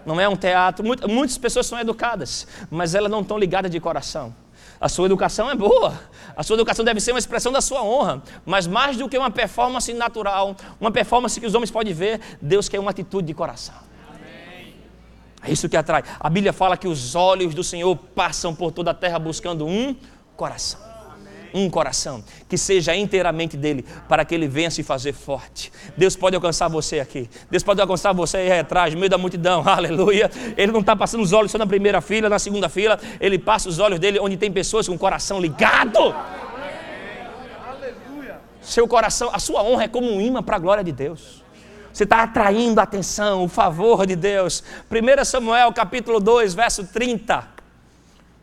Não 0.05 0.19
é 0.19 0.29
um 0.29 0.37
teatro. 0.37 0.85
Muitas 1.09 1.37
pessoas 1.37 1.65
são 1.65 1.77
educadas, 1.77 2.47
mas 2.71 2.95
elas 2.95 3.11
não 3.11 3.21
estão 3.21 3.37
ligadas 3.37 3.69
de 3.69 3.79
coração. 3.79 4.33
A 4.79 4.87
sua 4.87 5.07
educação 5.07 5.49
é 5.49 5.55
boa. 5.55 5.99
A 6.35 6.43
sua 6.43 6.53
educação 6.53 6.85
deve 6.85 7.01
ser 7.01 7.11
uma 7.11 7.19
expressão 7.19 7.51
da 7.51 7.59
sua 7.59 7.83
honra. 7.83 8.23
Mas 8.45 8.65
mais 8.65 8.95
do 8.95 9.09
que 9.09 9.17
uma 9.17 9.29
performance 9.29 9.93
natural, 9.93 10.55
uma 10.79 10.91
performance 10.91 11.37
que 11.37 11.45
os 11.45 11.53
homens 11.53 11.69
podem 11.69 11.93
ver, 11.93 12.21
Deus 12.41 12.69
quer 12.69 12.79
uma 12.79 12.91
atitude 12.91 13.27
de 13.27 13.33
coração. 13.33 13.75
É 15.41 15.51
isso 15.51 15.67
que 15.67 15.75
atrai. 15.75 16.03
A 16.19 16.29
Bíblia 16.29 16.53
fala 16.53 16.77
que 16.77 16.87
os 16.87 17.15
olhos 17.15 17.53
do 17.53 17.63
Senhor 17.63 17.93
passam 17.95 18.55
por 18.55 18.71
toda 18.71 18.91
a 18.91 18.93
terra 18.93 19.19
buscando 19.19 19.65
um 19.65 19.95
coração 20.37 20.88
um 21.53 21.69
coração, 21.69 22.23
que 22.47 22.57
seja 22.57 22.95
inteiramente 22.95 23.57
dele, 23.57 23.85
para 24.07 24.23
que 24.25 24.33
ele 24.35 24.47
venha 24.47 24.69
se 24.69 24.83
fazer 24.83 25.13
forte. 25.13 25.71
Deus 25.97 26.15
pode 26.15 26.35
alcançar 26.35 26.67
você 26.67 26.99
aqui, 26.99 27.29
Deus 27.49 27.63
pode 27.63 27.81
alcançar 27.81 28.13
você 28.13 28.37
aí 28.37 28.59
atrás, 28.59 28.93
no 28.93 28.99
meio 28.99 29.09
da 29.09 29.17
multidão, 29.17 29.63
aleluia. 29.67 30.29
Ele 30.57 30.71
não 30.71 30.81
está 30.81 30.95
passando 30.95 31.21
os 31.21 31.33
olhos 31.33 31.51
só 31.51 31.57
na 31.57 31.67
primeira 31.67 32.01
fila, 32.01 32.29
na 32.29 32.39
segunda 32.39 32.69
fila, 32.69 32.99
ele 33.19 33.37
passa 33.37 33.69
os 33.69 33.79
olhos 33.79 33.99
dele 33.99 34.19
onde 34.19 34.37
tem 34.37 34.51
pessoas 34.51 34.87
com 34.87 34.95
o 34.95 34.99
coração 34.99 35.39
ligado. 35.39 36.15
Seu 38.61 38.87
coração, 38.87 39.29
a 39.33 39.39
sua 39.39 39.63
honra 39.63 39.85
é 39.85 39.87
como 39.87 40.11
um 40.11 40.21
imã 40.21 40.43
para 40.43 40.57
a 40.57 40.59
glória 40.59 40.83
de 40.83 40.91
Deus. 40.91 41.43
Você 41.91 42.03
está 42.03 42.23
atraindo 42.23 42.79
a 42.79 42.83
atenção, 42.83 43.43
o 43.43 43.47
favor 43.47 44.05
de 44.05 44.15
Deus. 44.15 44.63
1 44.91 45.25
Samuel 45.25 45.73
capítulo 45.73 46.19
2, 46.19 46.53
verso 46.53 46.85
30. 46.85 47.58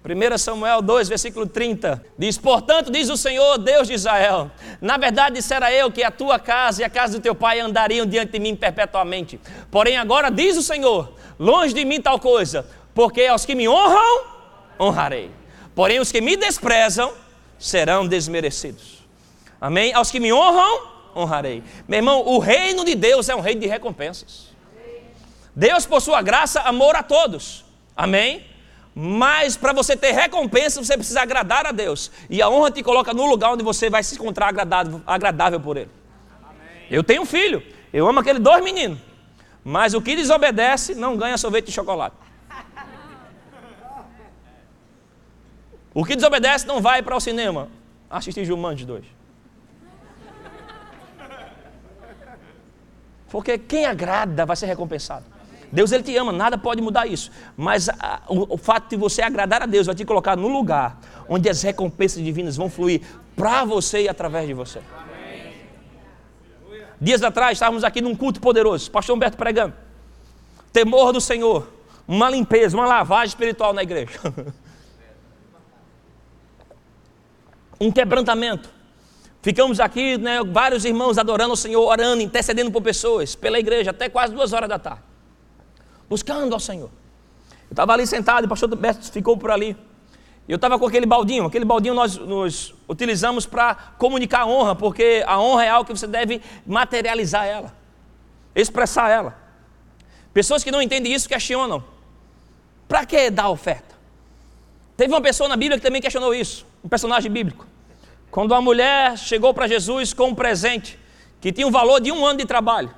1 0.06 0.38
Samuel 0.38 0.80
2, 0.82 1.08
versículo 1.08 1.46
30, 1.46 2.04
diz: 2.16 2.38
Portanto, 2.38 2.92
diz 2.92 3.08
o 3.08 3.16
Senhor, 3.16 3.58
Deus 3.58 3.88
de 3.88 3.94
Israel: 3.94 4.50
Na 4.80 4.96
verdade, 4.96 5.36
dissera 5.36 5.72
eu 5.72 5.90
que 5.90 6.04
a 6.04 6.10
tua 6.12 6.38
casa 6.38 6.82
e 6.82 6.84
a 6.84 6.90
casa 6.90 7.18
do 7.18 7.22
teu 7.22 7.34
pai 7.34 7.58
andariam 7.58 8.06
diante 8.06 8.32
de 8.32 8.38
mim 8.38 8.54
perpetuamente. 8.54 9.40
Porém, 9.70 9.96
agora 9.96 10.30
diz 10.30 10.56
o 10.56 10.62
Senhor: 10.62 11.12
Longe 11.38 11.74
de 11.74 11.84
mim 11.84 12.00
tal 12.00 12.20
coisa, 12.20 12.66
porque 12.94 13.26
aos 13.26 13.44
que 13.44 13.56
me 13.56 13.68
honram, 13.68 14.24
honrarei. 14.78 15.30
Porém, 15.74 15.98
os 15.98 16.12
que 16.12 16.20
me 16.20 16.36
desprezam 16.36 17.12
serão 17.58 18.06
desmerecidos. 18.06 19.04
Amém? 19.60 19.92
Aos 19.92 20.10
que 20.10 20.20
me 20.20 20.32
honram, 20.32 20.88
honrarei. 21.16 21.64
Meu 21.88 21.98
irmão, 21.98 22.22
o 22.24 22.38
reino 22.38 22.84
de 22.84 22.94
Deus 22.94 23.28
é 23.28 23.34
um 23.34 23.40
reino 23.40 23.60
de 23.60 23.66
recompensas. 23.66 24.54
Deus, 25.54 25.84
por 25.84 26.00
sua 26.00 26.22
graça, 26.22 26.60
amor 26.60 26.94
a 26.94 27.02
todos. 27.02 27.64
Amém? 27.96 28.44
Mas 28.98 29.58
para 29.58 29.74
você 29.74 29.94
ter 29.94 30.12
recompensa, 30.12 30.82
você 30.82 30.96
precisa 30.96 31.20
agradar 31.20 31.66
a 31.66 31.70
Deus. 31.70 32.10
E 32.30 32.40
a 32.40 32.48
honra 32.48 32.70
te 32.70 32.82
coloca 32.82 33.12
no 33.12 33.26
lugar 33.26 33.52
onde 33.52 33.62
você 33.62 33.90
vai 33.90 34.02
se 34.02 34.14
encontrar 34.14 34.48
agradável, 34.48 35.02
agradável 35.06 35.60
por 35.60 35.76
Ele. 35.76 35.90
Amém. 36.42 36.86
Eu 36.90 37.04
tenho 37.04 37.20
um 37.20 37.26
filho, 37.26 37.62
eu 37.92 38.08
amo 38.08 38.20
aqueles 38.20 38.40
dois 38.40 38.64
meninos. 38.64 38.98
Mas 39.62 39.92
o 39.92 40.00
que 40.00 40.16
desobedece 40.16 40.94
não 40.94 41.14
ganha 41.14 41.36
sorvete 41.36 41.66
de 41.66 41.72
chocolate. 41.72 42.16
O 45.92 46.02
que 46.02 46.16
desobedece 46.16 46.66
não 46.66 46.80
vai 46.80 47.02
para 47.02 47.14
o 47.14 47.20
cinema 47.20 47.68
assistir 48.08 48.46
Jumanji 48.46 48.86
2. 48.86 49.04
Porque 53.28 53.58
quem 53.58 53.84
agrada 53.84 54.46
vai 54.46 54.56
ser 54.56 54.64
recompensado. 54.64 55.35
Deus 55.72 55.92
ele 55.92 56.02
te 56.02 56.16
ama, 56.16 56.32
nada 56.32 56.56
pode 56.56 56.80
mudar 56.80 57.06
isso. 57.06 57.30
Mas 57.56 57.88
a, 57.88 58.22
o, 58.28 58.54
o, 58.54 58.56
fato 58.56 58.90
de 58.90 58.96
você 58.96 59.22
agradar 59.22 59.62
a 59.62 59.66
Deus 59.66 59.86
vai 59.86 59.94
te 59.94 60.04
colocar 60.04 60.36
no 60.36 60.48
lugar 60.48 61.00
onde 61.28 61.48
as 61.48 61.62
recompensas 61.62 62.22
divinas 62.22 62.56
vão 62.56 62.70
fluir 62.70 63.02
para 63.34 63.64
você 63.64 64.02
e 64.02 64.08
através 64.08 64.46
de 64.46 64.54
você. 64.54 64.80
Amém. 64.96 65.52
Dias 67.00 67.22
atrás 67.22 67.52
estávamos 67.52 67.84
aqui 67.84 68.00
num 68.00 68.14
culto 68.14 68.40
poderoso, 68.40 68.90
pastor 68.90 69.16
Humberto 69.16 69.36
pregando. 69.36 69.74
Temor 70.72 71.12
do 71.12 71.20
Senhor, 71.20 71.68
uma 72.06 72.30
limpeza, 72.30 72.76
uma 72.76 72.86
lavagem 72.86 73.28
espiritual 73.28 73.72
na 73.72 73.82
igreja. 73.82 74.18
um 77.80 77.90
quebrantamento. 77.90 78.70
Ficamos 79.42 79.80
aqui, 79.80 80.18
né, 80.18 80.42
vários 80.42 80.84
irmãos 80.84 81.18
adorando 81.18 81.52
o 81.52 81.56
Senhor, 81.56 81.84
orando, 81.84 82.20
intercedendo 82.22 82.70
por 82.70 82.82
pessoas, 82.82 83.34
pela 83.34 83.58
igreja, 83.58 83.90
até 83.90 84.08
quase 84.08 84.34
duas 84.34 84.52
horas 84.52 84.68
da 84.68 84.78
tarde 84.78 85.15
buscando 86.08 86.52
ao 86.52 86.60
Senhor. 86.60 86.90
Eu 87.68 87.72
estava 87.72 87.92
ali 87.92 88.06
sentado 88.06 88.44
o 88.44 88.48
pastor 88.48 88.74
Beto 88.76 89.10
ficou 89.10 89.36
por 89.36 89.50
ali. 89.50 89.76
Eu 90.48 90.56
estava 90.56 90.78
com 90.78 90.86
aquele 90.86 91.06
baldinho. 91.06 91.44
Aquele 91.44 91.64
baldinho 91.64 91.94
nós, 91.94 92.16
nós 92.16 92.74
utilizamos 92.88 93.46
para 93.46 93.74
comunicar 93.98 94.42
a 94.42 94.46
honra, 94.46 94.76
porque 94.76 95.24
a 95.26 95.40
honra 95.40 95.64
é 95.64 95.68
algo 95.68 95.86
que 95.86 95.96
você 95.96 96.06
deve 96.06 96.40
materializar 96.64 97.44
ela, 97.44 97.74
expressar 98.54 99.10
ela. 99.10 99.36
Pessoas 100.32 100.62
que 100.62 100.70
não 100.70 100.80
entendem 100.80 101.12
isso 101.12 101.28
questionam: 101.28 101.82
para 102.86 103.04
que 103.04 103.30
dar 103.30 103.48
oferta? 103.48 103.96
Teve 104.96 105.12
uma 105.12 105.20
pessoa 105.20 105.48
na 105.48 105.56
Bíblia 105.56 105.78
que 105.78 105.84
também 105.84 106.00
questionou 106.00 106.32
isso, 106.34 106.64
um 106.82 106.88
personagem 106.88 107.30
bíblico. 107.30 107.66
Quando 108.30 108.52
uma 108.52 108.60
mulher 108.60 109.18
chegou 109.18 109.52
para 109.52 109.66
Jesus 109.66 110.12
com 110.12 110.28
um 110.28 110.34
presente 110.34 110.98
que 111.40 111.52
tinha 111.52 111.66
um 111.66 111.70
valor 111.70 112.00
de 112.00 112.12
um 112.12 112.24
ano 112.24 112.38
de 112.38 112.46
trabalho, 112.46 112.90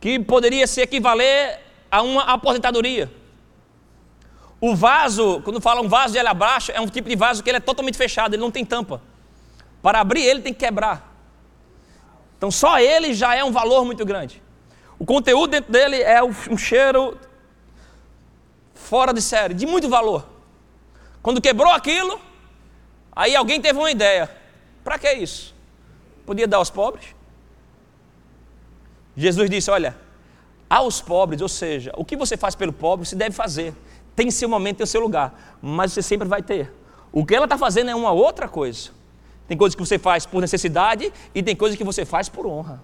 que 0.00 0.18
poderia 0.18 0.66
se 0.66 0.80
equivaler 0.80 1.60
a 1.92 2.00
uma 2.00 2.22
aposentadoria. 2.22 3.12
O 4.58 4.74
vaso, 4.74 5.42
quando 5.42 5.60
fala 5.60 5.82
um 5.82 5.88
vaso 5.88 6.14
de 6.14 6.18
abaixo, 6.18 6.72
é 6.72 6.80
um 6.80 6.86
tipo 6.86 7.06
de 7.06 7.14
vaso 7.14 7.42
que 7.42 7.50
ele 7.50 7.58
é 7.58 7.60
totalmente 7.60 7.98
fechado, 7.98 8.34
ele 8.34 8.40
não 8.40 8.50
tem 8.50 8.64
tampa. 8.64 9.02
Para 9.82 10.00
abrir 10.00 10.22
ele 10.22 10.40
tem 10.40 10.54
que 10.54 10.60
quebrar. 10.60 11.12
Então 12.38 12.50
só 12.50 12.78
ele 12.78 13.12
já 13.12 13.34
é 13.34 13.44
um 13.44 13.52
valor 13.52 13.84
muito 13.84 14.06
grande. 14.06 14.42
O 14.98 15.04
conteúdo 15.04 15.50
dentro 15.50 15.70
dele 15.70 16.00
é 16.00 16.22
um 16.22 16.56
cheiro 16.56 17.18
fora 18.74 19.12
de 19.12 19.20
série, 19.20 19.52
de 19.52 19.66
muito 19.66 19.88
valor. 19.88 20.26
Quando 21.22 21.42
quebrou 21.42 21.72
aquilo, 21.72 22.18
aí 23.14 23.36
alguém 23.36 23.60
teve 23.60 23.78
uma 23.78 23.90
ideia. 23.90 24.30
Para 24.82 24.98
que 24.98 25.12
isso? 25.12 25.54
Podia 26.24 26.46
dar 26.46 26.56
aos 26.56 26.70
pobres? 26.70 27.14
Jesus 29.16 29.50
disse: 29.50 29.70
Olha, 29.70 29.94
aos 30.72 31.02
pobres, 31.02 31.42
ou 31.42 31.48
seja, 31.48 31.92
o 31.98 32.02
que 32.02 32.16
você 32.16 32.34
faz 32.34 32.54
pelo 32.54 32.72
pobre, 32.72 33.06
você 33.06 33.14
deve 33.14 33.36
fazer. 33.36 33.74
Tem 34.16 34.30
seu 34.30 34.48
momento, 34.48 34.78
tem 34.78 34.86
seu 34.86 35.02
lugar, 35.02 35.58
mas 35.60 35.92
você 35.92 36.00
sempre 36.00 36.26
vai 36.26 36.42
ter. 36.42 36.72
O 37.12 37.26
que 37.26 37.34
ela 37.34 37.44
está 37.44 37.58
fazendo 37.58 37.90
é 37.90 37.94
uma 37.94 38.10
outra 38.10 38.48
coisa. 38.48 38.88
Tem 39.46 39.54
coisas 39.54 39.74
que 39.74 39.84
você 39.84 39.98
faz 39.98 40.24
por 40.24 40.40
necessidade 40.40 41.12
e 41.34 41.42
tem 41.42 41.54
coisas 41.54 41.76
que 41.76 41.84
você 41.84 42.06
faz 42.06 42.30
por 42.30 42.46
honra. 42.46 42.82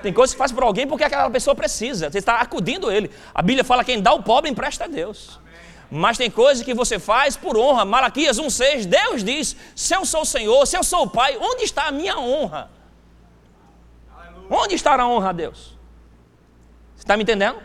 Tem 0.00 0.12
coisas 0.12 0.32
que 0.32 0.38
faz 0.38 0.52
por 0.52 0.62
alguém 0.62 0.86
porque 0.86 1.02
aquela 1.02 1.28
pessoa 1.28 1.56
precisa. 1.56 2.08
Você 2.08 2.18
está 2.18 2.36
acudindo 2.36 2.88
ele. 2.88 3.10
A 3.34 3.42
Bíblia 3.42 3.64
fala 3.64 3.82
que 3.82 3.92
quem 3.92 4.00
dá 4.00 4.12
o 4.12 4.22
pobre 4.22 4.48
empresta 4.48 4.84
a 4.84 4.86
Deus. 4.86 5.40
Mas 5.90 6.16
tem 6.16 6.30
coisas 6.30 6.64
que 6.64 6.72
você 6.72 7.00
faz 7.00 7.36
por 7.36 7.56
honra. 7.56 7.84
Malaquias 7.84 8.38
1,6, 8.38 8.84
Deus 8.84 9.24
diz: 9.24 9.56
Se 9.74 9.92
eu 9.92 10.06
sou 10.06 10.22
o 10.22 10.24
Senhor, 10.24 10.64
se 10.66 10.76
eu 10.76 10.84
sou 10.84 11.02
o 11.02 11.10
Pai, 11.10 11.36
onde 11.36 11.64
está 11.64 11.88
a 11.88 11.90
minha 11.90 12.16
honra? 12.16 12.79
Onde 14.50 14.74
está 14.74 15.00
a 15.00 15.06
honra 15.06 15.30
a 15.30 15.32
Deus? 15.32 15.78
Você 16.96 17.04
está 17.04 17.16
me 17.16 17.22
entendendo? 17.22 17.60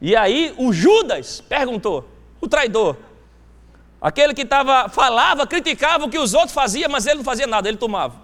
E 0.00 0.14
aí 0.14 0.54
o 0.56 0.72
Judas 0.72 1.40
perguntou, 1.40 2.08
o 2.40 2.48
traidor, 2.48 2.96
aquele 4.00 4.32
que 4.32 4.44
tava, 4.44 4.88
falava, 4.88 5.46
criticava 5.46 6.04
o 6.04 6.08
que 6.08 6.18
os 6.18 6.34
outros 6.34 6.52
faziam, 6.52 6.88
mas 6.88 7.06
ele 7.06 7.16
não 7.16 7.24
fazia 7.24 7.46
nada, 7.48 7.68
ele 7.68 7.76
tomava. 7.76 8.16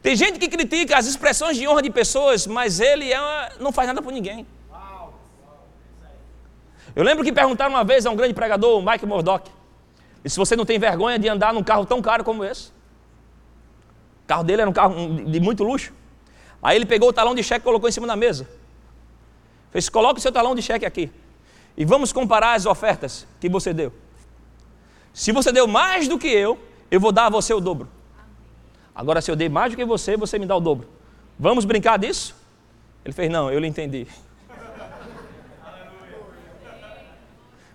Tem 0.00 0.14
gente 0.14 0.38
que 0.38 0.48
critica 0.48 0.96
as 0.96 1.06
expressões 1.06 1.56
de 1.56 1.66
honra 1.66 1.82
de 1.82 1.90
pessoas, 1.90 2.46
mas 2.46 2.78
ele 2.78 3.12
é, 3.12 3.52
não 3.58 3.72
faz 3.72 3.88
nada 3.88 4.00
por 4.00 4.12
ninguém. 4.12 4.46
Eu 6.94 7.02
lembro 7.02 7.24
que 7.24 7.32
perguntaram 7.32 7.74
uma 7.74 7.84
vez 7.84 8.06
a 8.06 8.10
um 8.10 8.16
grande 8.16 8.34
pregador, 8.34 8.78
o 8.78 8.82
Mike 8.88 9.04
Murdock, 9.04 9.50
e 10.24 10.30
se 10.30 10.38
você 10.38 10.56
não 10.56 10.64
tem 10.64 10.78
vergonha 10.78 11.18
de 11.18 11.28
andar 11.28 11.52
num 11.52 11.62
carro 11.62 11.84
tão 11.84 12.00
caro 12.00 12.24
como 12.24 12.44
esse? 12.44 12.70
O 14.24 14.26
carro 14.26 14.44
dele 14.44 14.62
era 14.62 14.70
um 14.70 14.72
carro 14.72 14.94
de 15.24 15.40
muito 15.40 15.62
luxo. 15.62 15.92
Aí 16.62 16.76
ele 16.76 16.86
pegou 16.86 17.08
o 17.08 17.12
talão 17.12 17.34
de 17.34 17.42
cheque 17.42 17.60
e 17.60 17.64
colocou 17.64 17.88
em 17.88 17.92
cima 17.92 18.06
da 18.06 18.16
mesa. 18.16 18.48
Fez, 19.70 19.88
coloque 19.88 20.18
o 20.18 20.22
seu 20.22 20.32
talão 20.32 20.54
de 20.54 20.62
cheque 20.62 20.84
aqui. 20.86 21.10
E 21.76 21.84
vamos 21.84 22.12
comparar 22.12 22.54
as 22.54 22.66
ofertas 22.66 23.26
que 23.40 23.48
você 23.48 23.72
deu. 23.72 23.92
Se 25.12 25.32
você 25.32 25.52
deu 25.52 25.66
mais 25.66 26.08
do 26.08 26.18
que 26.18 26.28
eu, 26.28 26.58
eu 26.90 27.00
vou 27.00 27.12
dar 27.12 27.26
a 27.26 27.30
você 27.30 27.52
o 27.52 27.60
dobro. 27.60 27.88
Agora, 28.94 29.20
se 29.20 29.30
eu 29.30 29.36
dei 29.36 29.48
mais 29.48 29.72
do 29.72 29.76
que 29.76 29.84
você, 29.84 30.16
você 30.16 30.38
me 30.38 30.46
dá 30.46 30.56
o 30.56 30.60
dobro. 30.60 30.88
Vamos 31.38 31.66
brincar 31.66 31.98
disso? 31.98 32.34
Ele 33.04 33.12
fez, 33.12 33.30
não, 33.30 33.50
eu 33.50 33.58
lhe 33.58 33.66
entendi. 33.66 34.06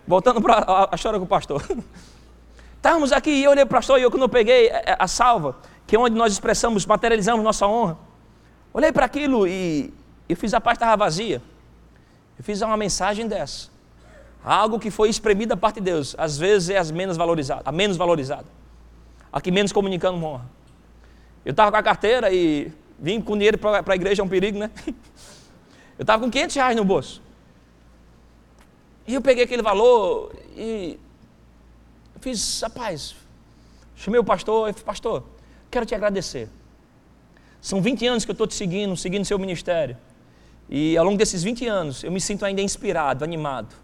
Voltando 0.08 0.41
para 0.41 0.56
a, 0.56 0.84
a 0.84 0.98
com 0.98 1.24
o 1.24 1.28
pastor. 1.28 1.63
Estávamos 2.76 3.12
aqui 3.12 3.30
e 3.30 3.44
eu 3.44 3.52
olhei 3.52 3.63
para 3.63 3.76
o 3.76 3.78
pastor 3.78 4.00
e 4.00 4.02
eu, 4.02 4.10
quando 4.10 4.24
eu 4.24 4.30
peguei 4.30 4.72
a, 4.72 4.98
a 5.00 5.08
salva, 5.08 5.56
que 5.86 5.96
é 5.96 6.00
onde 6.00 6.15
nós 6.15 6.34
expressamos, 6.34 6.84
materializamos 6.86 7.44
nossa 7.44 7.67
honra, 7.67 7.96
olhei 8.73 8.91
para 8.91 9.05
aquilo 9.05 9.47
e 9.47 9.93
eu 10.27 10.36
fiz 10.36 10.53
a 10.53 10.62
parte 10.62 10.77
estava 10.77 10.95
vazia. 10.95 11.41
Eu 12.38 12.43
fiz 12.43 12.62
uma 12.62 12.77
mensagem 12.77 13.27
dessa. 13.27 13.69
Algo 14.43 14.79
que 14.79 14.89
foi 14.89 15.10
espremido 15.10 15.49
da 15.49 15.57
parte 15.57 15.75
de 15.75 15.81
Deus, 15.81 16.15
às 16.17 16.38
vezes 16.38 16.69
é 16.69 16.77
as 16.77 16.89
menos 16.89 17.17
a 17.63 17.71
menos 17.71 17.97
valorizada. 17.97 18.45
A 19.31 19.39
que 19.39 19.51
menos 19.51 19.71
comunicando 19.71 20.23
honra. 20.23 20.45
Eu 21.45 21.51
estava 21.51 21.71
com 21.71 21.77
a 21.77 21.84
carteira 21.84 22.31
e 22.31 22.71
vim 22.99 23.21
com 23.21 23.38
dinheiro 23.38 23.57
para 23.57 23.84
a 23.86 23.95
igreja, 23.95 24.21
é 24.21 24.25
um 24.25 24.29
perigo, 24.29 24.57
né? 24.57 24.71
Eu 25.97 26.03
estava 26.03 26.23
com 26.23 26.31
500 26.31 26.55
reais 26.55 26.75
no 26.75 26.84
bolso. 26.84 27.21
E 29.05 29.13
eu 29.13 29.21
peguei 29.21 29.43
aquele 29.43 29.62
valor 29.62 30.34
e 30.55 30.97
fiz, 32.19 32.62
rapaz, 32.62 33.15
chamei 33.95 34.19
o 34.19 34.23
pastor 34.23 34.69
e 34.69 34.73
falei, 34.73 34.86
pastor, 34.86 35.23
quero 35.69 35.86
te 35.86 35.93
agradecer. 35.93 36.49
São 37.62 37.82
20 37.82 38.08
anos 38.08 38.26
que 38.26 38.32
eu 38.32 38.34
estou 38.34 38.47
te 38.47 38.56
seguindo, 38.56 38.97
seguindo 38.97 39.24
seu 39.24 39.38
ministério. 39.38 39.95
E 40.67 40.97
ao 40.97 41.06
longo 41.06 41.17
desses 41.17 41.43
20 41.43 41.67
anos, 41.67 42.04
eu 42.04 42.12
me 42.12 42.19
sinto 42.19 42.43
ainda 42.43 42.62
inspirado, 42.62 43.24
animado 43.24 43.76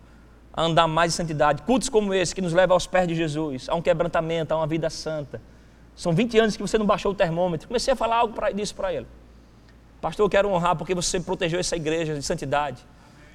a 0.58 0.64
andar 0.64 0.88
mais 0.88 1.14
em 1.14 1.16
santidade. 1.16 1.62
Cultos 1.62 1.88
como 1.88 2.12
esse, 2.16 2.34
que 2.34 2.42
nos 2.42 2.52
leva 2.52 2.74
aos 2.74 2.88
pés 2.88 3.08
de 3.08 3.14
Jesus, 3.14 3.70
a 3.70 3.76
um 3.76 3.82
quebrantamento, 3.82 4.52
a 4.52 4.58
uma 4.58 4.66
vida 4.66 4.90
santa. 4.90 5.40
São 5.96 6.14
20 6.14 6.40
anos 6.40 6.58
que 6.58 6.62
você 6.64 6.80
não 6.80 6.86
baixou 6.86 7.12
o 7.12 7.16
termômetro. 7.16 7.68
Comecei 7.68 7.94
a 7.94 7.96
falar 7.96 8.16
algo 8.16 8.34
pra, 8.34 8.52
disso 8.52 8.74
para 8.74 8.92
ele. 8.92 9.06
Pastor, 10.02 10.26
eu 10.26 10.30
quero 10.30 10.50
honrar 10.50 10.76
porque 10.76 10.96
você 10.96 11.20
protegeu 11.20 11.60
essa 11.60 11.76
igreja 11.76 12.16
de 12.16 12.24
santidade. 12.24 12.84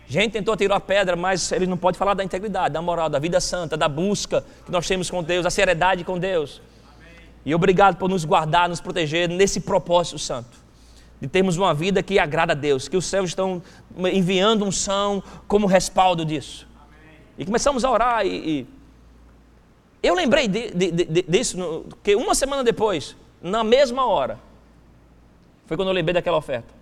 Gente 0.09 0.33
tentou 0.33 0.57
tirar 0.57 0.77
a 0.77 0.81
pedra, 0.81 1.15
mas 1.15 1.53
ele 1.53 1.67
não 1.67 1.77
pode 1.77 1.97
falar 1.97 2.15
da 2.15 2.25
integridade, 2.25 2.75
da 2.75 2.83
moral, 2.83 3.09
da 3.09 3.21
vida 3.21 3.41
santa, 3.41 3.77
da 3.77 3.89
busca 3.89 4.45
que 4.67 4.73
nós 4.73 4.87
temos 4.87 5.09
com 5.09 5.23
Deus, 5.23 5.45
da 5.45 5.51
seriedade 5.51 6.03
com 6.03 6.19
Deus. 6.19 6.61
E 7.45 7.55
obrigado 7.55 7.97
por 7.97 8.09
nos 8.09 8.25
guardar, 8.25 8.69
nos 8.69 8.81
proteger 8.81 9.29
nesse 9.29 9.61
propósito 9.61 10.19
santo. 10.19 10.63
De 11.21 11.29
termos 11.29 11.57
uma 11.57 11.73
vida 11.73 12.03
que 12.03 12.19
agrada 12.19 12.53
a 12.53 12.57
Deus, 12.57 12.89
que 12.89 12.97
os 12.97 13.05
céus 13.05 13.31
estão 13.31 13.63
enviando 14.13 14.65
um 14.65 14.73
são 14.73 15.23
como 15.47 15.67
respaldo 15.67 16.25
disso. 16.25 16.67
E 17.39 17.45
começamos 17.45 17.85
a 17.85 17.91
orar 17.91 18.27
e, 18.27 18.61
e 18.61 18.67
eu 20.03 20.15
lembrei 20.15 20.49
de, 20.49 20.71
de, 20.71 20.91
de, 20.91 21.23
disso, 21.23 21.57
no, 21.57 21.85
que 22.03 22.17
uma 22.17 22.35
semana 22.35 22.65
depois, 22.65 23.17
na 23.41 23.63
mesma 23.63 24.05
hora, 24.05 24.39
foi 25.67 25.77
quando 25.77 25.89
eu 25.89 25.95
lembrei 25.95 26.13
daquela 26.13 26.37
oferta. 26.37 26.75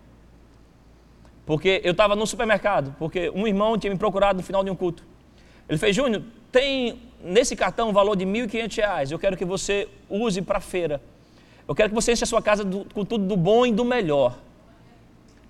Porque 1.45 1.81
eu 1.85 1.93
estava 1.93 2.17
no 2.17 2.27
supermercado, 2.27 2.95
porque 2.99 3.31
um 3.31 3.47
irmão 3.47 3.77
tinha 3.77 3.93
me 3.93 3.99
procurado 3.99 4.39
no 4.39 4.43
final 4.43 4.65
de 4.65 4.71
um 4.71 4.77
culto. 4.77 5.05
Ele 5.69 5.77
fez, 5.77 5.95
Júnior, 5.95 6.23
tem 6.51 7.10
nesse 7.23 7.55
cartão 7.55 7.91
um 7.91 7.93
valor 7.93 8.17
de 8.17 8.25
R$ 8.25 8.47
1.500, 8.47 9.11
eu 9.11 9.19
quero 9.19 9.37
que 9.37 9.45
você 9.45 9.89
use 10.09 10.43
para 10.43 10.61
feira. 10.61 11.01
Eu 11.67 11.75
quero 11.75 11.89
que 11.89 11.95
você 11.95 12.13
enche 12.13 12.25
a 12.25 12.27
sua 12.27 12.43
casa 12.43 12.65
do, 12.65 12.85
com 12.93 13.05
tudo 13.05 13.25
do 13.25 13.37
bom 13.37 13.65
e 13.65 13.73
do 13.73 13.85
melhor. 13.85 14.37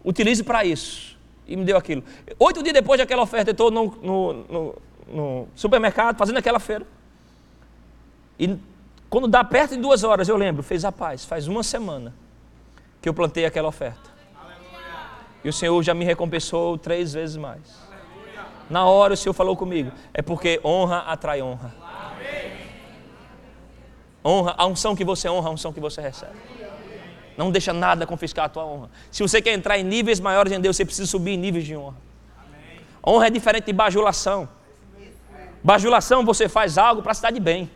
Utilize 0.04 0.42
para 0.42 0.64
isso. 0.64 1.18
E 1.46 1.56
me 1.56 1.64
deu 1.64 1.76
aquilo. 1.76 2.04
Oito 2.38 2.62
dias 2.62 2.74
depois 2.74 2.98
daquela 2.98 3.22
oferta, 3.22 3.50
eu 3.50 3.52
estou 3.52 3.70
no, 3.70 3.86
no, 4.02 4.32
no, 4.32 4.74
no 5.08 5.48
supermercado, 5.54 6.16
fazendo 6.16 6.36
aquela 6.36 6.60
feira. 6.60 6.86
E 8.38 8.56
quando 9.08 9.26
dá 9.26 9.42
perto 9.42 9.74
de 9.74 9.80
duas 9.80 10.04
horas, 10.04 10.28
eu 10.28 10.36
lembro, 10.36 10.62
fez 10.62 10.84
a 10.84 10.92
paz, 10.92 11.24
faz 11.24 11.48
uma 11.48 11.62
semana 11.62 12.14
que 13.02 13.08
eu 13.08 13.14
plantei 13.14 13.44
aquela 13.44 13.68
oferta. 13.68 14.10
E 15.42 15.48
o 15.48 15.52
Senhor 15.52 15.82
já 15.82 15.94
me 15.94 16.04
recompensou 16.04 16.76
três 16.76 17.14
vezes 17.14 17.36
mais. 17.36 17.89
Na 18.70 18.84
hora 18.84 19.14
o 19.14 19.16
Senhor 19.16 19.34
falou 19.34 19.56
comigo, 19.56 19.90
é 20.14 20.22
porque 20.22 20.60
honra 20.64 20.98
atrai 20.98 21.42
honra. 21.42 21.74
Honra, 24.24 24.54
a 24.56 24.66
unção 24.66 24.94
que 24.94 25.04
você 25.04 25.28
honra, 25.28 25.48
a 25.48 25.52
unção 25.52 25.72
que 25.72 25.80
você 25.80 26.00
recebe. 26.00 26.32
Não 27.36 27.50
deixa 27.50 27.72
nada 27.72 28.06
confiscar 28.06 28.44
a 28.44 28.48
tua 28.48 28.64
honra. 28.64 28.90
Se 29.10 29.22
você 29.22 29.42
quer 29.42 29.54
entrar 29.54 29.76
em 29.78 29.82
níveis 29.82 30.20
maiores 30.20 30.52
em 30.52 30.60
Deus, 30.60 30.76
você 30.76 30.84
precisa 30.84 31.08
subir 31.08 31.32
em 31.32 31.36
níveis 31.36 31.64
de 31.64 31.76
honra. 31.76 31.96
Honra 33.04 33.26
é 33.26 33.30
diferente 33.30 33.64
de 33.64 33.72
bajulação. 33.72 34.48
Bajulação, 35.64 36.24
você 36.24 36.48
faz 36.48 36.78
algo 36.78 37.02
para 37.02 37.12
se 37.14 37.22
dar 37.22 37.32
de 37.32 37.40
bem. 37.40 37.68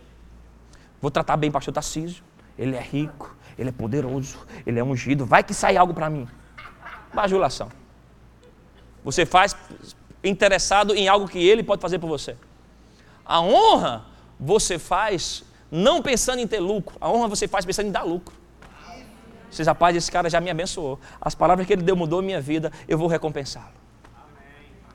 Vou 1.01 1.11
tratar 1.11 1.37
bem 1.37 1.51
o 1.51 1.53
pastor 1.53 1.75
Tarcísio. 1.75 2.23
Ele 2.57 2.77
é 2.77 2.81
rico, 2.81 3.35
ele 3.59 3.71
é 3.71 3.73
poderoso, 3.73 4.39
ele 4.65 4.79
é 4.79 4.85
ungido. 4.85 5.27
Vai 5.27 5.43
que 5.43 5.53
sai 5.53 5.77
algo 5.77 5.93
para 5.93 6.09
mim. 6.09 6.29
Bajulação. 7.13 7.69
Você 9.03 9.27
faz 9.27 9.57
interessado 10.25 10.95
em 10.95 11.07
algo 11.09 11.29
que 11.29 11.39
ele 11.39 11.63
pode 11.63 11.81
fazer 11.81 11.99
por 11.99 12.09
você. 12.09 12.37
A 13.25 13.41
honra 13.41 14.05
você 14.39 14.79
faz 14.79 15.45
não 15.71 16.03
pensando 16.03 16.39
em 16.41 16.47
ter 16.47 16.61
lucro. 16.61 16.97
A 17.01 17.11
honra 17.11 17.29
você 17.29 17.47
faz 17.47 17.65
pensando 17.65 17.89
em 17.89 17.93
dar 17.93 18.03
lucro. 18.03 18.35
Vocês, 19.51 19.69
rapaz, 19.69 19.97
esse 19.97 20.11
cara 20.11 20.29
já 20.29 20.41
me 20.41 20.51
abençoou. 20.51 20.99
As 21.21 21.35
palavras 21.35 21.65
que 21.67 21.73
ele 21.73 21.83
deu 21.83 21.95
mudou 21.95 22.21
minha 22.21 22.41
vida, 22.41 22.73
eu 22.89 22.99
vou 22.99 23.07
recompensá-lo. 23.07 23.73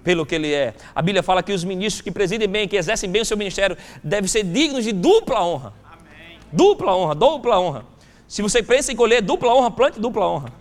Pelo 0.04 0.26
que 0.26 0.36
ele 0.36 0.54
é. 0.54 0.74
A 0.94 1.02
Bíblia 1.02 1.24
fala 1.24 1.42
que 1.42 1.54
os 1.54 1.64
ministros 1.64 2.02
que 2.02 2.12
presidem 2.12 2.48
bem, 2.48 2.68
que 2.68 2.76
exercem 2.76 3.10
bem 3.10 3.22
o 3.22 3.26
seu 3.26 3.38
ministério, 3.38 3.78
devem 4.04 4.28
ser 4.28 4.44
dignos 4.44 4.84
de 4.84 4.92
dupla 4.92 5.44
honra. 5.44 5.74
Amém. 5.86 6.40
Dupla 6.52 6.96
honra, 6.96 7.16
dupla 7.16 7.60
honra. 7.60 7.86
Se 8.28 8.42
você 8.42 8.62
pensa 8.62 8.92
em 8.92 8.96
colher 8.96 9.22
dupla 9.22 9.54
honra, 9.54 9.72
plante 9.72 10.00
dupla 10.00 10.28
honra. 10.28 10.52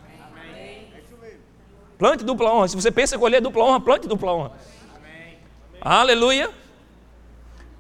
Plante 1.99 2.25
dupla 2.25 2.53
honra. 2.55 2.69
Se 2.69 2.77
você 2.77 2.91
pensa 2.91 3.17
em 3.17 3.19
colher 3.19 3.43
dupla 3.43 3.65
honra, 3.65 3.81
plante 3.81 4.07
dupla 4.07 4.33
honra. 4.33 4.53
Aleluia. 5.81 6.51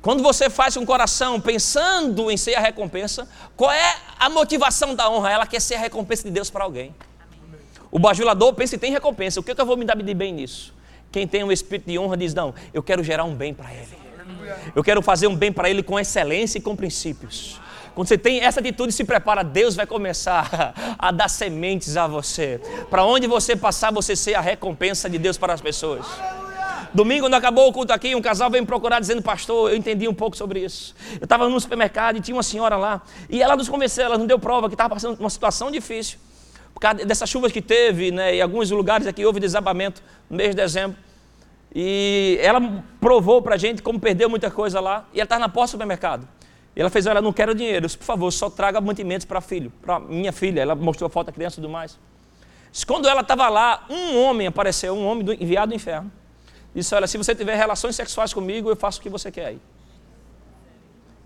Quando 0.02 0.22
você 0.22 0.50
faz 0.50 0.74
com 0.74 0.82
o 0.82 0.86
coração 0.86 1.40
pensando 1.40 2.30
em 2.30 2.36
ser 2.36 2.54
a 2.54 2.60
recompensa, 2.60 3.28
qual 3.56 3.70
é 3.70 3.96
a 4.18 4.28
motivação 4.28 4.94
da 4.94 5.08
honra? 5.10 5.30
Ela 5.30 5.46
quer 5.46 5.60
ser 5.60 5.76
a 5.76 5.78
recompensa 5.78 6.24
de 6.24 6.30
Deus 6.30 6.50
para 6.50 6.64
alguém. 6.64 6.94
O 7.90 7.98
bajulador 7.98 8.52
pensa 8.54 8.74
e 8.74 8.78
tem 8.78 8.92
recompensa. 8.92 9.40
O 9.40 9.42
que, 9.42 9.52
é 9.52 9.54
que 9.54 9.60
eu 9.60 9.66
vou 9.66 9.76
me 9.76 9.84
dar 9.84 9.96
de 9.96 10.14
bem 10.14 10.32
nisso? 10.32 10.74
Quem 11.10 11.26
tem 11.26 11.42
um 11.42 11.50
espírito 11.50 11.90
de 11.90 11.98
honra 11.98 12.16
diz: 12.16 12.34
Não, 12.34 12.54
eu 12.72 12.82
quero 12.82 13.02
gerar 13.02 13.24
um 13.24 13.34
bem 13.34 13.54
para 13.54 13.72
ele. 13.72 13.98
Eu 14.74 14.84
quero 14.84 15.00
fazer 15.02 15.26
um 15.26 15.34
bem 15.34 15.52
para 15.52 15.70
ele 15.70 15.82
com 15.82 15.98
excelência 15.98 16.58
e 16.58 16.60
com 16.60 16.76
princípios. 16.76 17.60
Quando 17.98 18.06
você 18.06 18.16
tem 18.16 18.38
essa 18.38 18.60
atitude, 18.60 18.92
se 18.92 19.02
prepara, 19.02 19.42
Deus 19.42 19.74
vai 19.74 19.84
começar 19.84 20.72
a 20.96 21.10
dar 21.10 21.28
sementes 21.28 21.96
a 21.96 22.06
você. 22.06 22.60
Para 22.88 23.04
onde 23.04 23.26
você 23.26 23.56
passar, 23.56 23.92
você 23.92 24.14
ser 24.14 24.36
a 24.36 24.40
recompensa 24.40 25.10
de 25.10 25.18
Deus 25.18 25.36
para 25.36 25.52
as 25.52 25.60
pessoas. 25.60 26.06
Domingo, 26.94 27.22
quando 27.22 27.34
acabou 27.34 27.68
o 27.68 27.72
culto 27.72 27.92
aqui, 27.92 28.14
um 28.14 28.22
casal 28.22 28.48
veio 28.52 28.62
me 28.62 28.68
procurar 28.68 29.00
dizendo, 29.00 29.20
pastor, 29.20 29.72
eu 29.72 29.76
entendi 29.76 30.06
um 30.06 30.14
pouco 30.14 30.36
sobre 30.36 30.60
isso. 30.60 30.94
Eu 31.20 31.24
estava 31.24 31.48
no 31.48 31.60
supermercado 31.60 32.18
e 32.18 32.20
tinha 32.20 32.36
uma 32.36 32.42
senhora 32.44 32.76
lá, 32.76 33.02
e 33.28 33.42
ela 33.42 33.56
nos 33.56 33.68
convenceu, 33.68 34.04
ela 34.04 34.16
não 34.16 34.28
deu 34.28 34.38
prova 34.38 34.68
que 34.68 34.74
estava 34.74 34.94
passando 34.94 35.18
uma 35.18 35.28
situação 35.28 35.68
difícil, 35.68 36.20
por 36.72 36.78
causa 36.78 37.04
dessas 37.04 37.28
chuvas 37.28 37.50
que 37.50 37.60
teve, 37.60 38.12
né, 38.12 38.36
e 38.36 38.40
alguns 38.40 38.70
lugares 38.70 39.08
aqui 39.08 39.26
houve 39.26 39.40
desabamento 39.40 40.04
no 40.30 40.36
mês 40.36 40.50
de 40.50 40.56
dezembro. 40.56 40.96
E 41.74 42.38
ela 42.40 42.60
provou 43.00 43.42
para 43.42 43.56
a 43.56 43.58
gente 43.58 43.82
como 43.82 43.98
perdeu 43.98 44.30
muita 44.30 44.52
coisa 44.52 44.78
lá, 44.78 45.04
e 45.12 45.18
ela 45.18 45.24
estava 45.24 45.40
na 45.40 45.48
porta 45.48 45.66
do 45.66 45.70
supermercado. 45.72 46.37
E 46.78 46.80
ela 46.80 46.88
fez, 46.90 47.08
olha, 47.08 47.20
não 47.20 47.32
quero 47.32 47.56
dinheiro, 47.56 47.88
por 47.88 48.04
favor, 48.04 48.30
só 48.30 48.48
traga 48.48 48.80
mantimentos 48.80 49.24
para 49.24 49.40
filho, 49.40 49.72
para 49.82 49.98
minha 49.98 50.30
filha. 50.30 50.60
Ela 50.60 50.76
mostrou 50.76 51.08
a 51.08 51.10
foto 51.10 51.26
da 51.26 51.32
criança 51.32 51.54
e 51.54 51.60
tudo 51.60 51.68
mais. 51.68 51.98
Quando 52.86 53.08
ela 53.08 53.22
estava 53.22 53.48
lá, 53.48 53.84
um 53.90 54.16
homem 54.22 54.46
apareceu, 54.46 54.94
um 54.94 55.04
homem 55.04 55.24
do, 55.24 55.32
enviado 55.32 55.70
do 55.70 55.74
inferno. 55.74 56.08
Disse, 56.72 56.94
olha, 56.94 57.08
se 57.08 57.18
você 57.18 57.34
tiver 57.34 57.56
relações 57.56 57.96
sexuais 57.96 58.32
comigo, 58.32 58.70
eu 58.70 58.76
faço 58.76 59.00
o 59.00 59.02
que 59.02 59.08
você 59.08 59.28
quer 59.28 59.46
aí. 59.46 59.58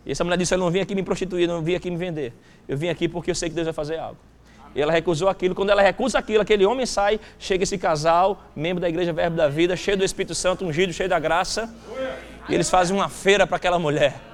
E 0.07 0.13
essa 0.13 0.25
mulher 0.25 0.39
disse, 0.39 0.55
eu 0.55 0.59
não 0.59 0.71
vim 0.71 0.81
aqui 0.81 0.95
me 0.95 1.03
prostituir, 1.03 1.47
não 1.47 1.61
vim 1.61 1.75
aqui 1.75 1.91
me 1.91 1.99
vender. 1.99 2.33
Eu 2.67 2.79
vim 2.79 2.89
aqui 2.89 3.07
porque 3.07 3.31
eu 3.31 3.35
sei 3.35 3.51
que 3.51 3.55
Deus 3.55 3.67
vai 3.67 3.75
fazer 3.75 3.99
algo. 3.99 4.17
E 4.75 4.81
ela 4.81 4.91
recusou 4.91 5.29
aquilo. 5.29 5.55
Quando 5.55 5.69
ela 5.69 5.83
recusa 5.83 6.19
aquilo, 6.19 6.41
aquele 6.41 6.65
homem 6.65 6.87
sai, 6.87 7.21
chega 7.39 7.65
esse 7.65 7.77
casal, 7.77 8.43
membro 8.57 8.81
da 8.81 8.89
Igreja 8.89 9.13
Verbo 9.13 9.37
da 9.37 9.49
Vida, 9.49 9.77
cheio 9.77 9.99
do 9.99 10.05
Espírito 10.05 10.35
Santo, 10.35 10.65
ungido, 10.65 10.95
cheio 10.95 11.11
da 11.11 11.19
graça. 11.19 11.69
E 12.49 12.55
eles 12.55 12.71
fazem 12.71 12.97
uma 12.97 13.11
feira 13.11 13.47
para 13.47 13.59
aquela 13.59 13.79
mulher 13.79 14.33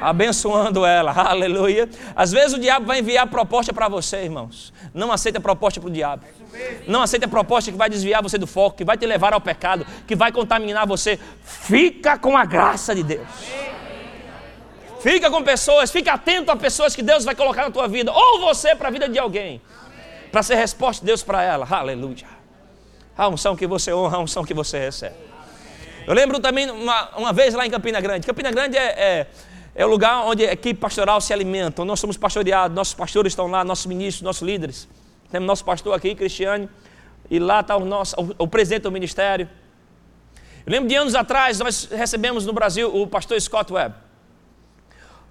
abençoando 0.00 0.84
ela, 0.84 1.12
aleluia. 1.30 1.88
Às 2.14 2.30
vezes 2.32 2.54
o 2.54 2.58
diabo 2.58 2.86
vai 2.86 3.00
enviar 3.00 3.26
proposta 3.26 3.72
para 3.72 3.88
você, 3.88 4.22
irmãos. 4.22 4.72
Não 4.94 5.12
aceita 5.12 5.40
proposta 5.40 5.80
para 5.80 5.88
o 5.88 5.92
diabo. 5.92 6.24
Não 6.86 7.02
aceita 7.02 7.28
proposta 7.28 7.70
que 7.70 7.76
vai 7.76 7.90
desviar 7.90 8.22
você 8.22 8.38
do 8.38 8.46
foco, 8.46 8.76
que 8.76 8.84
vai 8.84 8.96
te 8.96 9.06
levar 9.06 9.32
ao 9.32 9.40
pecado, 9.40 9.86
que 10.06 10.16
vai 10.16 10.32
contaminar 10.32 10.86
você. 10.86 11.18
Fica 11.42 12.18
com 12.18 12.36
a 12.36 12.44
graça 12.44 12.94
de 12.94 13.02
Deus. 13.02 13.28
Fica 15.00 15.30
com 15.30 15.42
pessoas, 15.42 15.90
fica 15.90 16.12
atento 16.12 16.50
a 16.50 16.56
pessoas 16.56 16.94
que 16.94 17.02
Deus 17.02 17.24
vai 17.24 17.34
colocar 17.34 17.62
na 17.62 17.70
tua 17.70 17.86
vida, 17.86 18.12
ou 18.12 18.40
você 18.40 18.74
para 18.74 18.88
a 18.88 18.90
vida 18.90 19.08
de 19.08 19.18
alguém, 19.18 19.62
para 20.32 20.42
ser 20.42 20.56
resposta 20.56 21.00
de 21.00 21.06
Deus 21.06 21.22
para 21.22 21.42
ela, 21.42 21.66
aleluia. 21.70 22.26
A 23.16 23.28
unção 23.28 23.54
que 23.54 23.66
você 23.66 23.92
honra, 23.92 24.16
a 24.16 24.20
unção 24.20 24.44
que 24.44 24.52
você 24.52 24.78
recebe. 24.78 25.14
Eu 26.06 26.14
lembro 26.14 26.40
também 26.40 26.68
uma, 26.70 27.16
uma 27.16 27.32
vez 27.32 27.54
lá 27.54 27.66
em 27.66 27.70
Campina 27.70 28.00
Grande. 28.00 28.26
Campina 28.26 28.50
Grande 28.50 28.76
é, 28.76 28.86
é 28.86 29.26
É 29.78 29.86
o 29.86 29.88
lugar 29.88 30.24
onde 30.26 30.44
a 30.44 30.52
equipe 30.52 30.80
pastoral 30.80 31.20
se 31.20 31.32
alimenta, 31.32 31.82
onde 31.82 31.86
nós 31.86 32.00
somos 32.00 32.16
pastoreados, 32.16 32.74
nossos 32.74 32.94
pastores 32.94 33.30
estão 33.30 33.46
lá, 33.46 33.64
nossos 33.64 33.86
ministros, 33.86 34.22
nossos 34.22 34.42
líderes. 34.42 34.88
Temos 35.30 35.46
nosso 35.46 35.64
pastor 35.64 35.94
aqui, 35.94 36.16
Cristiane, 36.16 36.68
e 37.30 37.38
lá 37.38 37.60
está 37.60 37.76
o, 37.76 37.84
nosso, 37.84 38.16
o, 38.20 38.42
o 38.42 38.48
presidente 38.48 38.82
do 38.82 38.90
ministério. 38.90 39.48
Eu 40.66 40.72
lembro 40.72 40.88
de 40.88 40.96
anos 40.96 41.14
atrás, 41.14 41.60
nós 41.60 41.88
recebemos 41.92 42.44
no 42.44 42.52
Brasil 42.52 42.92
o 42.92 43.06
pastor 43.06 43.40
Scott 43.40 43.72
Webb. 43.72 43.94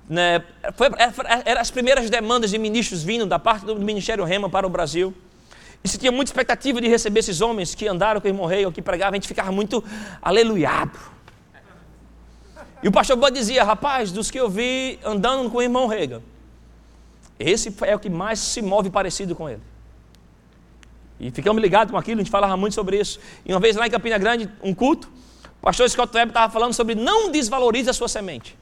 Né, 0.07 0.41
foi, 0.75 0.87
eram 1.43 1.59
as 1.59 1.69
primeiras 1.69 2.09
demandas 2.09 2.49
de 2.49 2.57
ministros 2.57 3.03
vindo 3.03 3.25
da 3.25 3.37
parte 3.37 3.65
do 3.65 3.75
Ministério 3.75 4.23
Rema 4.23 4.49
para 4.49 4.65
o 4.65 4.69
Brasil. 4.69 5.13
E 5.83 5.89
se 5.89 5.97
tinha 5.97 6.09
muita 6.09 6.29
expectativa 6.29 6.79
de 6.79 6.87
receber 6.87 7.19
esses 7.19 7.41
homens 7.41 7.75
que 7.75 7.85
andaram 7.85 8.21
com 8.21 8.27
o 8.27 8.31
irmão 8.31 8.45
Rei, 8.45 8.65
ou 8.65 8.71
que 8.71 8.81
pregavam, 8.81 9.11
a 9.11 9.15
gente 9.15 9.27
ficava 9.27 9.51
muito 9.51 9.83
aleluiado. 10.21 11.16
E 12.81 12.87
o 12.87 12.91
pastor 12.91 13.17
Bud 13.17 13.31
dizia, 13.31 13.63
rapaz, 13.63 14.11
dos 14.11 14.29
que 14.29 14.39
eu 14.39 14.49
vi 14.49 14.99
andando 15.03 15.49
com 15.49 15.57
o 15.57 15.61
irmão 15.61 15.87
Reagan, 15.87 16.21
esse 17.39 17.73
é 17.81 17.95
o 17.95 17.99
que 17.99 18.09
mais 18.09 18.39
se 18.39 18.61
move 18.61 18.89
parecido 18.89 19.35
com 19.35 19.49
ele. 19.49 19.61
E 21.19 21.31
ficamos 21.31 21.61
ligados 21.61 21.91
com 21.91 21.97
aquilo, 21.97 22.21
a 22.21 22.23
gente 22.23 22.31
falava 22.31 22.55
muito 22.55 22.73
sobre 22.73 22.99
isso. 22.99 23.19
E 23.45 23.51
uma 23.51 23.59
vez 23.59 23.75
lá 23.75 23.87
em 23.87 23.89
Campina 23.89 24.17
Grande, 24.17 24.49
um 24.61 24.73
culto, 24.73 25.09
o 25.59 25.65
pastor 25.65 25.89
Scott 25.89 26.15
Webb 26.15 26.29
estava 26.29 26.51
falando 26.51 26.73
sobre 26.73 26.93
não 26.93 27.31
desvalorize 27.31 27.89
a 27.89 27.93
sua 27.93 28.07
semente. 28.07 28.57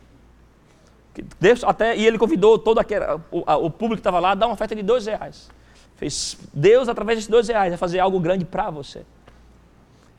Deus 1.39 1.63
até, 1.63 1.95
e 1.95 2.05
ele 2.05 2.17
convidou 2.17 2.57
todo 2.57 2.79
aquele, 2.79 3.05
o, 3.31 3.39
o 3.65 3.69
público 3.69 3.95
que 3.95 3.99
estava 4.01 4.19
lá 4.19 4.31
a 4.31 4.35
dar 4.35 4.47
uma 4.47 4.53
oferta 4.53 4.75
de 4.75 4.81
dois 4.81 5.05
reais. 5.05 5.49
Fez 5.95 6.37
Deus, 6.53 6.89
através 6.89 7.19
desses 7.19 7.29
dois 7.29 7.47
reais, 7.47 7.73
a 7.73 7.77
fazer 7.77 7.99
algo 7.99 8.19
grande 8.19 8.43
para 8.43 8.69
você. 8.69 9.05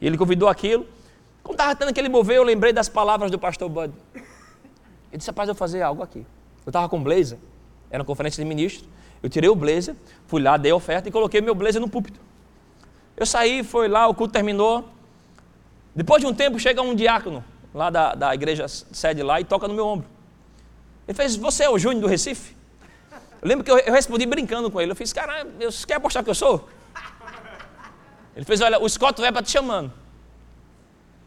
E 0.00 0.06
ele 0.06 0.16
convidou 0.16 0.48
aquilo. 0.48 0.86
Quando 1.46 1.60
estava 1.60 1.76
tendo 1.76 1.90
aquele 1.90 2.08
mover, 2.08 2.38
eu 2.38 2.42
lembrei 2.42 2.72
das 2.72 2.88
palavras 2.88 3.30
do 3.30 3.38
pastor 3.38 3.68
Bud. 3.68 3.94
Ele 4.14 4.24
disse, 5.12 5.30
rapaz, 5.30 5.48
eu 5.48 5.54
vou 5.54 5.58
fazer 5.58 5.80
algo 5.80 6.02
aqui. 6.02 6.26
Eu 6.66 6.70
estava 6.70 6.88
com 6.88 7.00
blazer, 7.00 7.38
era 7.88 8.02
uma 8.02 8.04
conferência 8.04 8.42
de 8.42 8.48
ministros. 8.48 8.88
Eu 9.22 9.30
tirei 9.30 9.48
o 9.48 9.54
blazer, 9.54 9.94
fui 10.26 10.42
lá, 10.42 10.56
dei 10.56 10.72
a 10.72 10.74
oferta 10.74 11.08
e 11.08 11.12
coloquei 11.12 11.40
meu 11.40 11.54
blazer 11.54 11.80
no 11.80 11.88
púlpito. 11.88 12.18
Eu 13.16 13.24
saí, 13.24 13.62
foi 13.62 13.86
lá, 13.86 14.08
o 14.08 14.14
culto 14.14 14.32
terminou. 14.32 14.88
Depois 15.94 16.20
de 16.20 16.26
um 16.26 16.34
tempo, 16.34 16.58
chega 16.58 16.82
um 16.82 16.96
diácono 16.96 17.44
lá 17.72 17.90
da, 17.90 18.14
da 18.16 18.34
igreja 18.34 18.66
sede 18.66 19.22
lá 19.22 19.40
e 19.40 19.44
toca 19.44 19.68
no 19.68 19.74
meu 19.74 19.86
ombro. 19.86 20.08
Ele 21.06 21.16
fez, 21.16 21.36
você 21.36 21.62
é 21.62 21.70
o 21.70 21.78
Júnior 21.78 22.02
do 22.02 22.08
Recife? 22.08 22.56
Eu 23.40 23.48
lembro 23.48 23.64
que 23.64 23.70
eu, 23.70 23.78
eu 23.78 23.92
respondi 23.92 24.26
brincando 24.26 24.68
com 24.68 24.80
ele. 24.80 24.90
Eu 24.90 24.96
fiz, 24.96 25.12
cara, 25.12 25.46
você 25.60 25.86
quer 25.86 25.94
apostar 25.94 26.24
que 26.24 26.30
eu 26.30 26.34
sou? 26.34 26.68
Ele 28.34 28.44
fez, 28.44 28.60
olha, 28.60 28.82
o 28.82 28.88
Scott 28.88 29.22
Webb 29.22 29.38
está 29.38 29.42
te 29.42 29.52
chamando. 29.52 29.92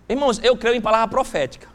Irmãos, 0.09 0.39
eu 0.43 0.57
creio 0.57 0.75
em 0.75 0.81
palavra 0.81 1.07
profética. 1.07 1.67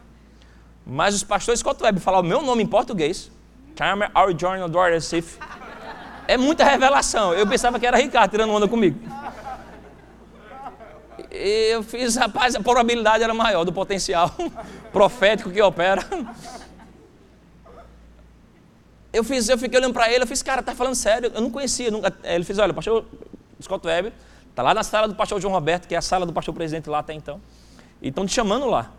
Mas 0.85 1.15
os 1.15 1.23
pastores 1.23 1.61
Scott 1.61 1.81
Webb 1.83 2.01
falar 2.01 2.19
o 2.19 2.23
meu 2.25 2.43
nome 2.43 2.65
em 2.65 2.67
português, 2.67 3.31
Carmen 3.77 4.09
Our 4.15 4.37
Journal 4.37 4.69
do 4.69 4.83
Recife, 4.83 5.39
é 6.27 6.37
muita 6.37 6.65
revelação. 6.65 7.33
Eu 7.33 7.47
pensava 7.47 7.79
que 7.79 7.87
era 7.87 7.97
Ricardo 7.97 8.33
tirando 8.33 8.51
onda 8.51 8.67
comigo. 8.67 8.99
E 11.31 11.71
eu 11.73 11.83
fiz, 11.83 12.17
rapaz, 12.17 12.57
a 12.57 12.61
probabilidade 12.61 13.23
era 13.23 13.33
maior 13.33 13.65
do 13.65 13.73
potencial 13.73 14.31
profético 14.93 15.51
que 15.51 15.63
opera. 15.63 16.03
Eu 19.13 19.23
fiz, 19.23 19.49
eu 19.49 19.57
fiquei 19.57 19.79
olhando 19.79 19.93
para 19.93 20.11
ele, 20.11 20.25
eu 20.25 20.27
fiz, 20.27 20.43
cara, 20.43 20.61
tá 20.61 20.75
falando 20.75 20.97
sério? 20.97 21.31
Eu 21.33 21.41
não 21.41 21.51
conhecia, 21.51 21.89
nunca. 21.89 22.13
Ele 22.25 22.43
fez, 22.43 22.59
olha, 22.59 22.73
o 22.73 22.75
pastor 22.75 23.05
Scott 23.63 23.87
Webb 23.87 24.13
tá 24.57 24.63
lá 24.63 24.75
na 24.75 24.83
sala 24.83 25.07
do 25.07 25.15
pastor 25.15 25.41
João 25.41 25.55
Roberto, 25.55 25.87
que 25.87 25.95
é 25.95 25.99
a 25.99 26.03
sala 26.03 26.27
do 26.27 26.33
pastor 26.33 26.53
presidente 26.53 26.91
lá 26.91 26.99
até 26.99 27.15
então. 27.15 27.41
E 28.01 28.09
estão 28.09 28.27
te 28.27 28.33
chamando 28.33 28.67
lá. 28.67 28.93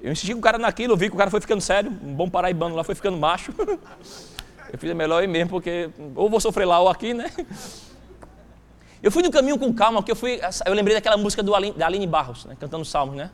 Eu 0.00 0.10
insisti 0.10 0.32
com 0.32 0.40
o 0.40 0.42
cara 0.42 0.58
naquilo, 0.58 0.94
eu 0.94 0.96
vi 0.96 1.08
que 1.08 1.14
o 1.14 1.18
cara 1.18 1.30
foi 1.30 1.40
ficando 1.40 1.60
sério, 1.60 1.90
um 1.90 2.14
bom 2.14 2.28
paraibano 2.28 2.74
lá 2.74 2.82
foi 2.82 2.94
ficando 2.94 3.16
macho. 3.16 3.52
Eu 4.72 4.78
fiz 4.78 4.90
é 4.90 4.94
melhor 4.94 5.22
ir 5.22 5.26
mesmo, 5.26 5.50
porque 5.50 5.90
ou 6.16 6.30
vou 6.30 6.40
sofrer 6.40 6.64
lá 6.64 6.80
ou 6.80 6.88
aqui, 6.88 7.12
né? 7.12 7.30
Eu 9.02 9.10
fui 9.10 9.22
no 9.22 9.30
caminho 9.30 9.58
com 9.58 9.70
calma, 9.74 10.00
porque 10.00 10.12
eu 10.12 10.16
fui. 10.16 10.40
Eu 10.64 10.72
lembrei 10.72 10.96
daquela 10.96 11.16
música 11.16 11.42
do 11.42 11.54
Aline, 11.54 11.76
da 11.76 11.86
Aline 11.86 12.06
Barros, 12.06 12.46
né? 12.46 12.56
cantando 12.58 12.82
salmos, 12.82 13.14
né? 13.14 13.30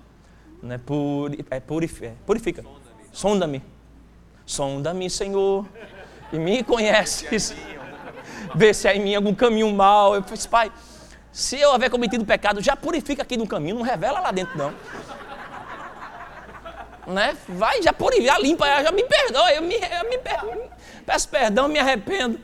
né? 0.61 0.79
Puri, 0.79 1.45
é, 1.49 1.61
purifica. 1.61 2.07
É, 2.07 2.15
purifica. 2.27 2.65
Sonda-me. 3.13 3.63
Sonda-me, 4.45 5.09
Senhor, 5.11 5.67
e 6.33 6.39
me 6.39 6.65
conheces. 6.65 7.55
Vê 8.55 8.73
se 8.73 8.89
há 8.89 8.97
em 8.97 9.01
mim 9.01 9.15
algum 9.15 9.35
caminho 9.35 9.73
mal. 9.73 10.15
Eu 10.15 10.23
falei, 10.23 10.43
pai, 10.51 10.73
se 11.39 11.57
eu 11.57 11.71
haver 11.73 11.89
cometido 11.89 12.25
pecado, 12.25 12.61
já 12.61 12.75
purifica 12.75 13.23
aqui 13.23 13.37
no 13.37 13.47
caminho, 13.47 13.77
não 13.77 13.83
revela 13.83 14.19
lá 14.19 14.33
dentro, 14.33 14.59
não. 14.59 14.75
Né? 17.07 17.37
Vai, 17.49 17.81
já 17.81 17.93
purifica, 17.93 18.33
já 18.33 18.39
limpa, 18.41 18.67
já 18.83 18.91
me 18.91 19.05
perdoa, 19.05 19.53
eu 19.53 19.63
me, 19.63 19.77
eu 19.77 20.11
me 20.11 20.19
peço 21.07 21.29
perdão, 21.29 21.69
me 21.69 21.79
arrependo. 21.79 22.41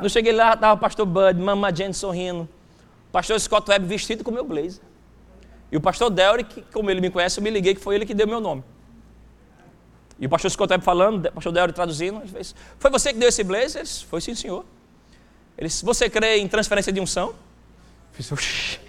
Eu 0.00 0.08
cheguei 0.08 0.32
lá, 0.32 0.54
estava 0.54 0.72
o 0.72 0.78
pastor 0.78 1.04
Bud, 1.04 1.38
Mama 1.38 1.70
Jane 1.70 1.92
sorrindo. 1.92 2.48
O 3.10 3.12
pastor 3.12 3.38
Scott 3.38 3.70
Webb 3.70 3.86
vestido 3.86 4.24
com 4.24 4.30
meu 4.30 4.46
blazer. 4.46 4.80
E 5.70 5.76
o 5.76 5.80
pastor 5.80 6.08
Delrick, 6.08 6.62
como 6.72 6.90
ele 6.90 7.02
me 7.02 7.10
conhece, 7.10 7.38
eu 7.38 7.44
me 7.44 7.50
liguei 7.50 7.74
que 7.74 7.82
foi 7.82 7.96
ele 7.96 8.06
que 8.06 8.14
deu 8.14 8.26
meu 8.26 8.40
nome. 8.40 8.64
E 10.18 10.24
o 10.24 10.28
pastor 10.30 10.50
Scott 10.50 10.72
falando, 10.80 11.26
o 11.26 11.32
pastor 11.32 11.52
Delry 11.52 11.74
traduzindo, 11.74 12.18
ele 12.20 12.28
fez, 12.28 12.54
foi 12.78 12.90
você 12.90 13.12
que 13.12 13.18
deu 13.18 13.28
esse 13.28 13.44
blazer? 13.44 13.82
Ele 13.82 13.84
disse, 13.84 14.06
foi 14.06 14.22
sim, 14.22 14.34
senhor. 14.34 14.64
Ele 15.58 15.68
disse, 15.68 15.84
você 15.84 16.08
crê 16.08 16.38
em 16.38 16.48
transferência 16.48 16.90
de 16.90 16.98
unção? 16.98 17.34
Eu 18.18 18.36
fiz. 18.36 18.80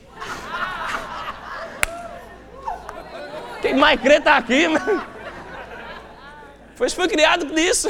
Quem 3.61 3.75
mais 3.75 4.01
crê 4.01 4.15
está 4.15 4.37
aqui, 4.37 4.67
né? 4.67 4.79
Foi, 6.75 6.89
foi 6.89 7.07
criado 7.07 7.45
nisso. 7.45 7.89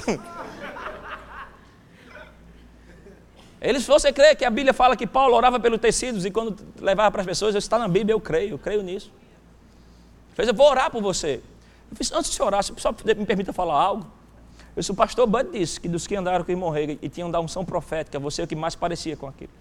Eles, 3.62 3.86
você 3.86 4.12
crê 4.12 4.36
que 4.36 4.44
a 4.44 4.50
Bíblia 4.50 4.74
fala 4.74 4.96
que 4.96 5.06
Paulo 5.06 5.36
orava 5.36 5.60
pelos 5.60 5.80
tecidos 5.80 6.26
e 6.26 6.32
quando 6.32 6.58
levava 6.80 7.12
para 7.12 7.22
as 7.22 7.28
pessoas, 7.28 7.56
está 7.56 7.78
na 7.78 7.88
Bíblia, 7.88 8.14
eu 8.14 8.20
creio, 8.20 8.52
eu 8.52 8.60
creio 8.60 8.82
nisso. 8.82 9.12
Fez, 10.34 10.48
eu 10.48 10.54
vou 10.54 10.70
orar 10.70 10.90
por 10.90 11.02
você. 11.02 11.42
Eu 11.92 11.98
disse, 12.00 12.14
antes 12.14 12.32
de 12.32 12.38
você 12.38 12.44
orar, 12.44 12.64
só 12.64 12.92
me 13.16 13.26
permita 13.26 13.54
falar 13.54 13.76
algo. 13.76 14.04
Eu 14.76 14.82
disse, 14.82 14.92
o 14.92 14.96
pastor 14.96 15.28
Bud 15.28 15.52
disse 15.52 15.80
que 15.80 15.88
dos 15.88 16.08
que 16.08 16.16
andaram 16.16 16.46
irmão 16.48 16.70
Rega 16.70 16.98
e 17.02 17.10
tinham 17.10 17.30
da 17.30 17.40
unção 17.40 17.66
profética, 17.66 18.18
você 18.18 18.42
é 18.42 18.46
o 18.46 18.48
que 18.48 18.56
mais 18.56 18.76
parecia 18.76 19.18
com 19.18 19.28
aquilo. 19.28 19.52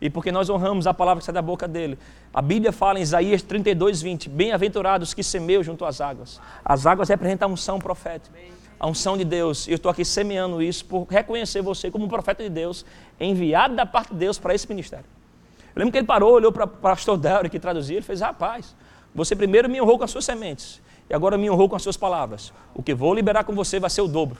E 0.00 0.10
porque 0.10 0.32
nós 0.32 0.50
honramos 0.50 0.86
a 0.86 0.94
palavra 0.94 1.20
que 1.20 1.24
sai 1.24 1.34
da 1.34 1.42
boca 1.42 1.66
dele. 1.66 1.98
A 2.32 2.42
Bíblia 2.42 2.72
fala 2.72 2.98
em 2.98 3.02
Isaías 3.02 3.42
32, 3.42 4.02
20: 4.02 4.28
Bem-aventurados 4.28 5.14
que 5.14 5.22
semeiam 5.22 5.62
junto 5.62 5.84
às 5.84 6.00
águas. 6.00 6.40
As 6.64 6.86
águas 6.86 7.08
representam 7.08 7.48
a 7.48 7.52
unção 7.52 7.78
profética, 7.78 8.36
a 8.78 8.86
unção 8.86 9.16
de 9.16 9.24
Deus. 9.24 9.66
E 9.66 9.70
eu 9.70 9.76
estou 9.76 9.90
aqui 9.90 10.04
semeando 10.04 10.60
isso 10.60 10.84
por 10.84 11.06
reconhecer 11.08 11.62
você 11.62 11.90
como 11.90 12.04
um 12.04 12.08
profeta 12.08 12.42
de 12.42 12.50
Deus, 12.50 12.84
enviado 13.20 13.74
da 13.76 13.86
parte 13.86 14.12
de 14.12 14.18
Deus 14.18 14.38
para 14.38 14.54
esse 14.54 14.68
ministério. 14.68 15.06
Eu 15.74 15.80
lembro 15.80 15.92
que 15.92 15.98
ele 15.98 16.06
parou, 16.06 16.32
olhou 16.32 16.52
para 16.52 16.64
o 16.64 16.68
pastor 16.68 17.16
Delry 17.16 17.48
que 17.48 17.58
traduzia, 17.58 17.96
ele 17.96 18.04
fez: 18.04 18.20
Rapaz, 18.20 18.74
você 19.14 19.34
primeiro 19.34 19.68
me 19.68 19.80
honrou 19.80 19.98
com 19.98 20.04
as 20.04 20.10
suas 20.10 20.24
sementes 20.24 20.82
e 21.08 21.14
agora 21.14 21.36
me 21.36 21.50
honrou 21.50 21.68
com 21.68 21.76
as 21.76 21.82
suas 21.82 21.96
palavras. 21.96 22.52
O 22.74 22.82
que 22.82 22.94
vou 22.94 23.14
liberar 23.14 23.44
com 23.44 23.54
você 23.54 23.78
vai 23.78 23.90
ser 23.90 24.00
o 24.00 24.08
dobro. 24.08 24.36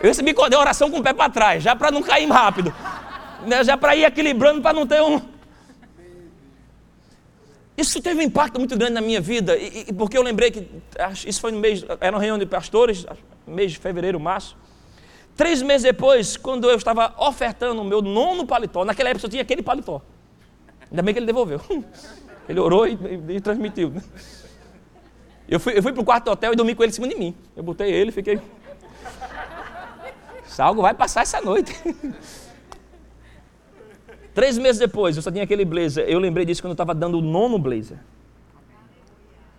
Eu 0.00 0.08
recebi 0.08 0.34
a 0.34 0.58
oração 0.58 0.90
com 0.90 0.98
o 0.98 1.02
pé 1.02 1.12
para 1.12 1.30
trás, 1.30 1.62
já 1.62 1.76
para 1.76 1.90
não 1.90 2.02
cair 2.02 2.28
rápido. 2.28 2.74
Né? 3.46 3.62
Já 3.62 3.76
para 3.76 3.94
ir 3.94 4.04
equilibrando, 4.04 4.62
para 4.62 4.72
não 4.72 4.86
ter 4.86 5.02
um. 5.02 5.20
Isso 7.76 8.00
teve 8.00 8.20
um 8.20 8.22
impacto 8.22 8.58
muito 8.58 8.76
grande 8.76 8.94
na 8.94 9.00
minha 9.00 9.20
vida, 9.20 9.56
e, 9.56 9.86
e, 9.88 9.92
porque 9.92 10.16
eu 10.16 10.22
lembrei 10.22 10.50
que 10.50 10.68
isso 11.26 11.40
foi 11.40 11.50
no 11.50 11.58
mês, 11.58 11.84
era 12.00 12.14
uma 12.14 12.20
reunião 12.20 12.38
de 12.38 12.44
pastores, 12.44 13.06
mês 13.46 13.72
de 13.72 13.78
fevereiro, 13.78 14.20
março. 14.20 14.56
Três 15.34 15.62
meses 15.62 15.82
depois, 15.84 16.36
quando 16.36 16.68
eu 16.68 16.76
estava 16.76 17.14
ofertando 17.16 17.80
o 17.80 17.84
meu 17.84 18.02
nono 18.02 18.46
paletó, 18.46 18.84
naquela 18.84 19.08
época 19.08 19.24
eu 19.24 19.30
tinha 19.30 19.42
aquele 19.42 19.62
paletó. 19.62 20.02
Ainda 20.90 21.02
bem 21.02 21.14
que 21.14 21.20
ele 21.20 21.26
devolveu. 21.26 21.60
Ele 22.48 22.58
orou 22.58 22.84
e, 22.84 22.98
e, 23.28 23.36
e 23.36 23.40
transmitiu. 23.40 23.94
Eu 25.48 25.60
fui, 25.60 25.78
eu 25.78 25.82
fui 25.84 25.92
para 25.92 26.02
o 26.02 26.04
quarto 26.04 26.24
do 26.24 26.30
hotel 26.32 26.52
e 26.52 26.56
dormi 26.56 26.74
com 26.74 26.82
ele 26.82 26.90
em 26.90 26.94
cima 26.94 27.06
de 27.06 27.14
mim. 27.14 27.32
Eu 27.54 27.62
botei 27.62 27.92
ele 27.92 28.10
fiquei. 28.10 28.40
Algo 30.60 30.82
vai 30.82 30.94
passar 30.94 31.22
essa 31.22 31.40
noite. 31.40 31.74
Três 34.34 34.56
meses 34.56 34.78
depois, 34.78 35.16
eu 35.16 35.22
só 35.22 35.30
tinha 35.30 35.44
aquele 35.44 35.64
blazer. 35.64 36.04
Eu 36.08 36.18
lembrei 36.18 36.46
disso 36.46 36.62
quando 36.62 36.70
eu 36.70 36.74
estava 36.74 36.94
dando 36.94 37.18
o 37.18 37.20
nono 37.20 37.58
blazer. 37.58 37.98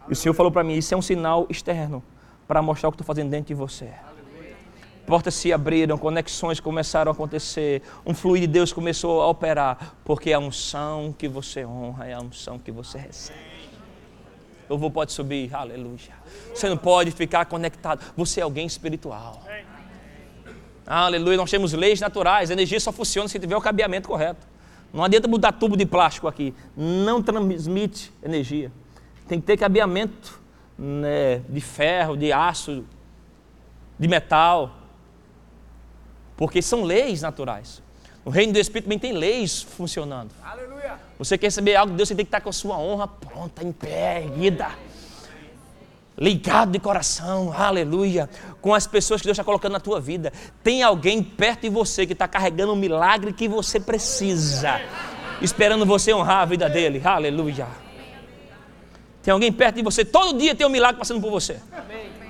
E 0.07 0.13
o 0.13 0.15
Senhor 0.15 0.33
falou 0.33 0.51
para 0.51 0.63
mim: 0.63 0.75
Isso 0.75 0.93
é 0.93 0.97
um 0.97 1.01
sinal 1.01 1.45
externo 1.49 2.01
para 2.47 2.61
mostrar 2.61 2.89
o 2.89 2.91
que 2.91 2.95
estou 2.95 3.05
fazendo 3.05 3.29
dentro 3.29 3.47
de 3.47 3.53
você 3.53 3.89
portas 5.11 5.33
se 5.33 5.51
abriram, 5.51 5.97
conexões 5.97 6.61
começaram 6.61 7.11
a 7.11 7.13
acontecer, 7.13 7.81
um 8.05 8.13
fluir 8.13 8.43
de 8.43 8.47
Deus 8.47 8.71
começou 8.71 9.21
a 9.21 9.27
operar, 9.27 9.95
porque 10.05 10.31
a 10.31 10.39
unção 10.39 11.13
que 11.17 11.27
você 11.27 11.65
honra 11.65 12.07
é 12.07 12.13
a 12.13 12.21
unção 12.21 12.57
que 12.57 12.71
você 12.71 12.97
recebe. 12.97 13.37
O 14.69 14.73
louvor 14.73 14.89
pode 14.89 15.11
subir, 15.11 15.53
aleluia. 15.53 16.13
Você 16.55 16.69
não 16.69 16.77
pode 16.77 17.11
ficar 17.11 17.43
conectado, 17.45 18.01
você 18.15 18.39
é 18.39 18.43
alguém 18.43 18.65
espiritual. 18.65 19.43
Aleluia, 20.85 21.37
nós 21.37 21.49
temos 21.49 21.73
leis 21.73 21.99
naturais, 21.99 22.49
a 22.49 22.53
energia 22.53 22.79
só 22.79 22.91
funciona 22.91 23.27
se 23.29 23.39
tiver 23.39 23.55
o 23.55 23.61
cabeamento 23.61 24.07
correto. 24.07 24.47
Não 24.93 25.03
adianta 25.03 25.27
mudar 25.27 25.53
tubo 25.53 25.77
de 25.77 25.85
plástico 25.85 26.27
aqui, 26.27 26.53
não 26.75 27.21
transmite 27.21 28.11
energia. 28.21 28.71
tem 29.27 29.39
que 29.39 29.45
ter 29.45 29.57
cabeamento 29.57 30.39
né, 30.77 31.41
de 31.47 31.61
ferro, 31.61 32.17
de 32.17 32.33
aço, 32.33 32.83
de 33.97 34.07
metal, 34.07 34.75
porque 36.35 36.61
são 36.61 36.83
leis 36.83 37.21
naturais. 37.21 37.81
No 38.25 38.31
reino 38.31 38.53
do 38.53 38.59
Espírito 38.59 38.85
também 38.85 38.99
tem 38.99 39.13
leis 39.13 39.61
funcionando. 39.61 40.31
Aleluia. 40.43 40.99
Você 41.17 41.37
quer 41.37 41.47
receber 41.47 41.75
algo 41.75 41.91
de 41.91 41.97
Deus, 41.97 42.09
você 42.09 42.15
tem 42.15 42.25
que 42.25 42.29
estar 42.29 42.41
com 42.41 42.49
a 42.49 42.53
sua 42.53 42.77
honra 42.77 43.07
pronta, 43.07 43.63
em 43.63 43.71
pé, 43.71 44.23
erguida. 44.23 44.69
Ligado 46.21 46.71
de 46.71 46.77
coração, 46.77 47.51
aleluia, 47.51 48.29
com 48.61 48.75
as 48.75 48.85
pessoas 48.85 49.21
que 49.21 49.25
Deus 49.25 49.33
está 49.33 49.43
colocando 49.43 49.71
na 49.71 49.79
tua 49.79 49.99
vida. 49.99 50.31
Tem 50.63 50.83
alguém 50.83 51.23
perto 51.23 51.61
de 51.61 51.69
você 51.69 52.05
que 52.05 52.13
está 52.13 52.27
carregando 52.27 52.73
um 52.73 52.75
milagre 52.75 53.33
que 53.33 53.47
você 53.47 53.79
precisa, 53.79 54.79
esperando 55.41 55.83
você 55.83 56.13
honrar 56.13 56.43
a 56.43 56.45
vida 56.45 56.69
dele, 56.69 57.01
aleluia. 57.03 57.67
Tem 59.23 59.31
alguém 59.31 59.51
perto 59.51 59.77
de 59.77 59.81
você, 59.81 60.05
todo 60.05 60.37
dia 60.37 60.53
tem 60.53 60.67
um 60.67 60.69
milagre 60.69 60.99
passando 60.99 61.19
por 61.19 61.31
você. 61.31 61.59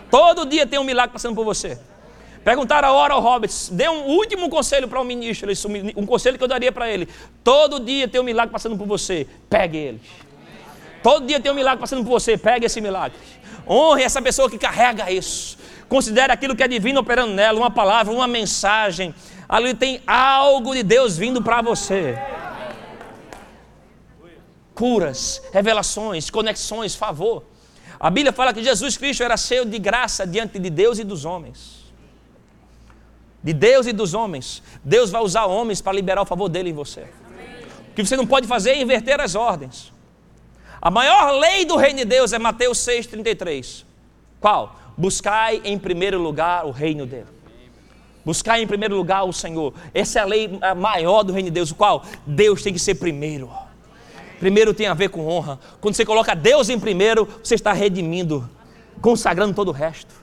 Todo 0.10 0.46
dia 0.46 0.66
tem 0.66 0.80
um 0.80 0.86
milagre 0.86 1.12
passando 1.12 1.36
por 1.36 1.44
você. 1.44 1.78
Perguntaram 2.46 2.88
a 2.88 2.92
hora 2.94 3.14
ao 3.14 3.20
Roberts, 3.20 3.68
dê 3.74 3.89
um 3.89 4.06
último 4.06 4.50
conselho 4.50 4.88
para 4.88 5.02
o 5.02 5.04
ministro, 5.04 5.52
um 5.98 6.06
conselho 6.06 6.38
que 6.38 6.44
eu 6.46 6.48
daria 6.48 6.72
para 6.72 6.89
ele. 6.89 7.10
Todo 7.44 7.78
dia 7.78 8.08
tem 8.08 8.22
um 8.22 8.24
milagre 8.24 8.54
passando 8.54 8.78
por 8.78 8.88
você, 8.88 9.28
pegue 9.50 9.78
ele. 9.78 10.02
Todo 11.04 11.26
dia 11.26 11.39
tem 11.39 11.52
um 11.52 11.56
milagre 11.56 11.82
passando 11.82 12.04
por 12.04 12.12
você, 12.12 12.38
pegue 12.38 12.66
esse 12.68 12.80
milagre. 12.80 13.18
Honre 13.68 14.04
essa 14.04 14.22
pessoa 14.22 14.49
que 14.49 14.58
carrega 14.58 15.12
isso. 15.12 15.58
Considere 15.88 16.32
aquilo 16.32 16.56
que 16.56 16.64
é 16.64 16.68
divino 16.68 16.99
operando 17.02 17.34
nela, 17.34 17.60
uma 17.60 17.72
palavra, 17.72 18.14
uma 18.14 18.28
mensagem. 18.28 19.14
Ali 19.47 19.74
tem 19.74 20.02
algo 20.08 20.74
de 20.74 20.84
Deus 20.84 21.18
vindo 21.18 21.41
para 21.41 21.62
você. 21.62 22.18
Curas, 24.74 25.41
revelações, 25.54 26.30
conexões, 26.30 26.95
favor. 26.95 27.43
A 27.99 28.10
Bíblia 28.10 28.32
fala 28.34 28.54
que 28.54 28.64
Jesus 28.64 28.97
Cristo 28.97 29.24
era 29.24 29.38
cheio 29.38 29.66
de 29.66 29.78
graça 29.78 30.26
diante 30.26 30.58
de 30.58 30.70
Deus 30.70 30.97
e 30.97 31.04
dos 31.04 31.26
homens 31.26 31.82
de 33.43 33.54
Deus 33.54 33.88
e 33.88 33.93
dos 33.93 34.14
homens. 34.14 34.62
Deus 34.84 35.10
vai 35.10 35.22
usar 35.22 35.45
homens 35.45 35.82
para 35.82 35.93
liberar 35.93 36.22
o 36.22 36.26
favor 36.26 36.47
dele 36.47 36.70
em 36.70 36.74
você. 36.74 37.02
O 37.89 37.93
que 37.95 38.06
você 38.06 38.16
não 38.16 38.28
pode 38.28 38.47
fazer 38.47 38.72
é 38.72 38.82
inverter 38.82 39.20
as 39.20 39.36
ordens. 39.36 39.91
A 40.82 40.90
maior 40.90 41.40
lei 41.40 41.64
do 41.64 41.76
reino 41.76 42.00
de 42.00 42.06
Deus 42.06 42.34
é 42.34 42.40
Mateus 42.40 42.80
6,33. 42.80 43.86
Qual? 44.40 44.76
Buscai 44.98 45.62
em 45.64 45.78
primeiro 45.78 46.20
lugar 46.20 46.66
o 46.66 46.72
reino 46.72 47.06
dele. 47.06 47.28
Buscai 48.26 48.64
em 48.64 48.68
primeiro 48.68 48.96
lugar 48.96 49.24
o 49.24 49.32
Senhor. 49.32 49.76
Essa 49.94 50.20
é 50.20 50.22
a 50.24 50.26
lei 50.26 50.50
maior 50.76 51.22
do 51.22 51.32
reino 51.32 51.50
de 51.50 51.54
Deus. 51.54 51.70
O 51.70 51.76
qual? 51.76 52.04
Deus 52.26 52.64
tem 52.64 52.74
que 52.74 52.80
ser 52.80 52.96
primeiro. 52.96 53.48
Primeiro 54.40 54.74
tem 54.74 54.88
a 54.88 54.96
ver 54.96 55.10
com 55.10 55.28
honra. 55.28 55.60
Quando 55.80 55.94
você 55.94 56.04
coloca 56.04 56.36
Deus 56.36 56.68
em 56.68 56.80
primeiro, 56.80 57.30
você 57.44 57.54
está 57.54 57.74
redimindo, 57.74 58.50
consagrando 59.02 59.54
todo 59.54 59.68
o 59.68 59.72
resto. 59.72 60.16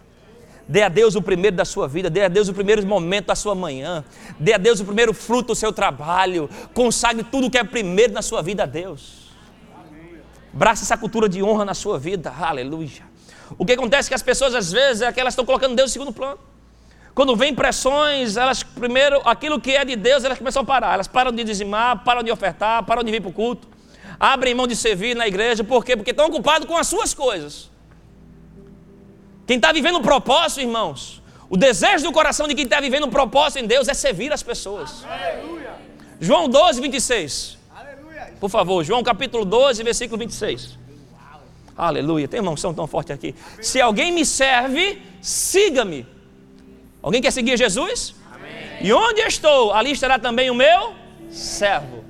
Dê 0.66 0.82
a 0.82 0.88
Deus 0.88 1.14
o 1.14 1.22
primeiro 1.22 1.56
da 1.56 1.64
sua 1.64 1.86
vida, 1.86 2.10
dê 2.10 2.24
a 2.24 2.28
Deus 2.28 2.48
o 2.48 2.52
primeiro 2.52 2.84
momento 2.84 3.26
da 3.26 3.36
sua 3.36 3.54
manhã, 3.54 4.04
dê 4.40 4.54
a 4.54 4.58
Deus 4.58 4.80
o 4.80 4.84
primeiro 4.84 5.14
fruto 5.14 5.48
do 5.48 5.54
seu 5.54 5.72
trabalho, 5.72 6.50
consagre 6.74 7.22
tudo 7.22 7.48
que 7.48 7.56
é 7.56 7.62
primeiro 7.62 8.12
na 8.12 8.22
sua 8.22 8.42
vida 8.42 8.64
a 8.64 8.66
Deus. 8.66 9.27
Braça 10.52 10.84
essa 10.84 10.96
cultura 10.96 11.28
de 11.28 11.42
honra 11.42 11.64
na 11.64 11.74
sua 11.74 11.98
vida, 11.98 12.32
aleluia. 12.38 13.02
O 13.56 13.64
que 13.64 13.72
acontece 13.72 14.08
é 14.08 14.10
que 14.10 14.14
as 14.14 14.22
pessoas 14.22 14.54
às 14.54 14.72
vezes 14.72 15.02
é 15.02 15.12
que 15.12 15.20
elas 15.20 15.32
estão 15.32 15.44
colocando 15.44 15.74
Deus 15.74 15.90
em 15.90 15.92
segundo 15.92 16.12
plano. 16.12 16.38
Quando 17.14 17.34
vem 17.34 17.54
pressões, 17.54 18.36
elas 18.36 18.62
primeiro, 18.62 19.20
aquilo 19.24 19.60
que 19.60 19.72
é 19.72 19.84
de 19.84 19.96
Deus, 19.96 20.24
elas 20.24 20.38
começam 20.38 20.62
a 20.62 20.64
parar. 20.64 20.94
Elas 20.94 21.08
param 21.08 21.32
de 21.32 21.42
dizimar, 21.42 22.04
param 22.04 22.22
de 22.22 22.30
ofertar, 22.30 22.84
param 22.84 23.02
de 23.02 23.10
vir 23.10 23.20
para 23.20 23.30
o 23.30 23.32
culto, 23.32 23.66
abrem 24.20 24.54
mão 24.54 24.66
de 24.66 24.76
servir 24.76 25.16
na 25.16 25.26
igreja, 25.26 25.64
por 25.64 25.84
quê? 25.84 25.96
Porque 25.96 26.12
estão 26.12 26.26
ocupados 26.26 26.66
com 26.68 26.76
as 26.76 26.86
suas 26.86 27.12
coisas. 27.12 27.70
Quem 29.46 29.56
está 29.56 29.72
vivendo 29.72 29.98
um 29.98 30.02
propósito, 30.02 30.60
irmãos, 30.60 31.22
o 31.50 31.56
desejo 31.56 32.04
do 32.04 32.12
coração 32.12 32.46
de 32.46 32.54
quem 32.54 32.64
está 32.64 32.80
vivendo 32.80 33.06
um 33.06 33.10
propósito 33.10 33.64
em 33.64 33.66
Deus 33.66 33.88
é 33.88 33.94
servir 33.94 34.32
as 34.32 34.42
pessoas. 34.42 35.04
Aleluia. 35.04 35.72
João 36.20 36.48
12, 36.48 36.80
26. 36.80 37.57
Por 38.40 38.48
favor, 38.48 38.84
João 38.84 39.02
capítulo 39.02 39.44
12, 39.44 39.82
versículo 39.82 40.18
26. 40.18 40.78
Aleluia. 41.76 42.26
Tem 42.26 42.40
uma 42.40 42.50
unção 42.50 42.74
tão 42.74 42.86
forte 42.86 43.12
aqui. 43.12 43.34
Se 43.60 43.80
alguém 43.80 44.12
me 44.12 44.24
serve, 44.24 45.00
siga-me. 45.20 46.06
Alguém 47.02 47.22
quer 47.22 47.30
seguir 47.30 47.56
Jesus? 47.56 48.14
Amém. 48.32 48.50
E 48.80 48.92
onde 48.92 49.20
estou, 49.20 49.72
ali 49.72 49.92
estará 49.92 50.18
também 50.18 50.50
o 50.50 50.54
meu 50.54 50.94
servo. 51.30 52.04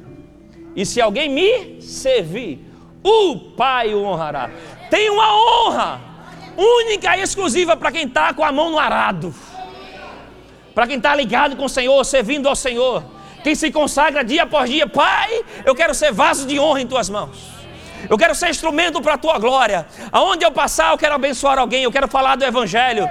E 0.75 0.87
se 0.87 1.01
alguém 1.01 1.29
me 1.29 1.83
servir, 1.83 2.65
o 3.03 3.37
Pai 3.57 3.95
o 3.95 4.03
honrará. 4.03 4.51
Tem 4.91 5.11
uma 5.11 5.35
honra 5.35 6.01
única 6.57 7.17
e 7.17 7.23
exclusiva 7.23 7.77
para 7.77 7.93
quem 7.93 8.07
está 8.07 8.33
com 8.35 8.45
a 8.45 8.51
mão 8.51 8.71
no 8.71 8.79
arado, 8.79 9.35
para 10.75 10.87
quem 10.87 10.97
está 10.97 11.15
ligado 11.15 11.57
com 11.57 11.65
o 11.65 11.69
Senhor, 11.69 12.03
servindo 12.05 12.49
ao 12.49 12.57
Senhor, 12.57 13.05
quem 13.43 13.55
se 13.55 13.71
consagra 13.71 14.25
dia 14.25 14.43
após 14.43 14.69
dia, 14.69 14.87
Pai, 14.87 15.45
eu 15.65 15.75
quero 15.75 15.95
ser 15.95 16.13
vaso 16.13 16.47
de 16.47 16.59
honra 16.59 16.81
em 16.81 16.87
tuas 16.87 17.09
mãos. 17.09 17.39
Eu 18.09 18.17
quero 18.17 18.35
ser 18.35 18.51
instrumento 18.51 19.01
para 19.01 19.15
a 19.15 19.19
tua 19.19 19.39
glória. 19.39 19.87
Aonde 20.13 20.45
eu 20.45 20.53
passar, 20.53 20.93
eu 20.93 20.99
quero 20.99 21.15
abençoar 21.15 21.59
alguém, 21.59 21.83
eu 21.83 21.93
quero 21.93 22.09
falar 22.09 22.37
do 22.37 22.45
Evangelho. 22.45 23.09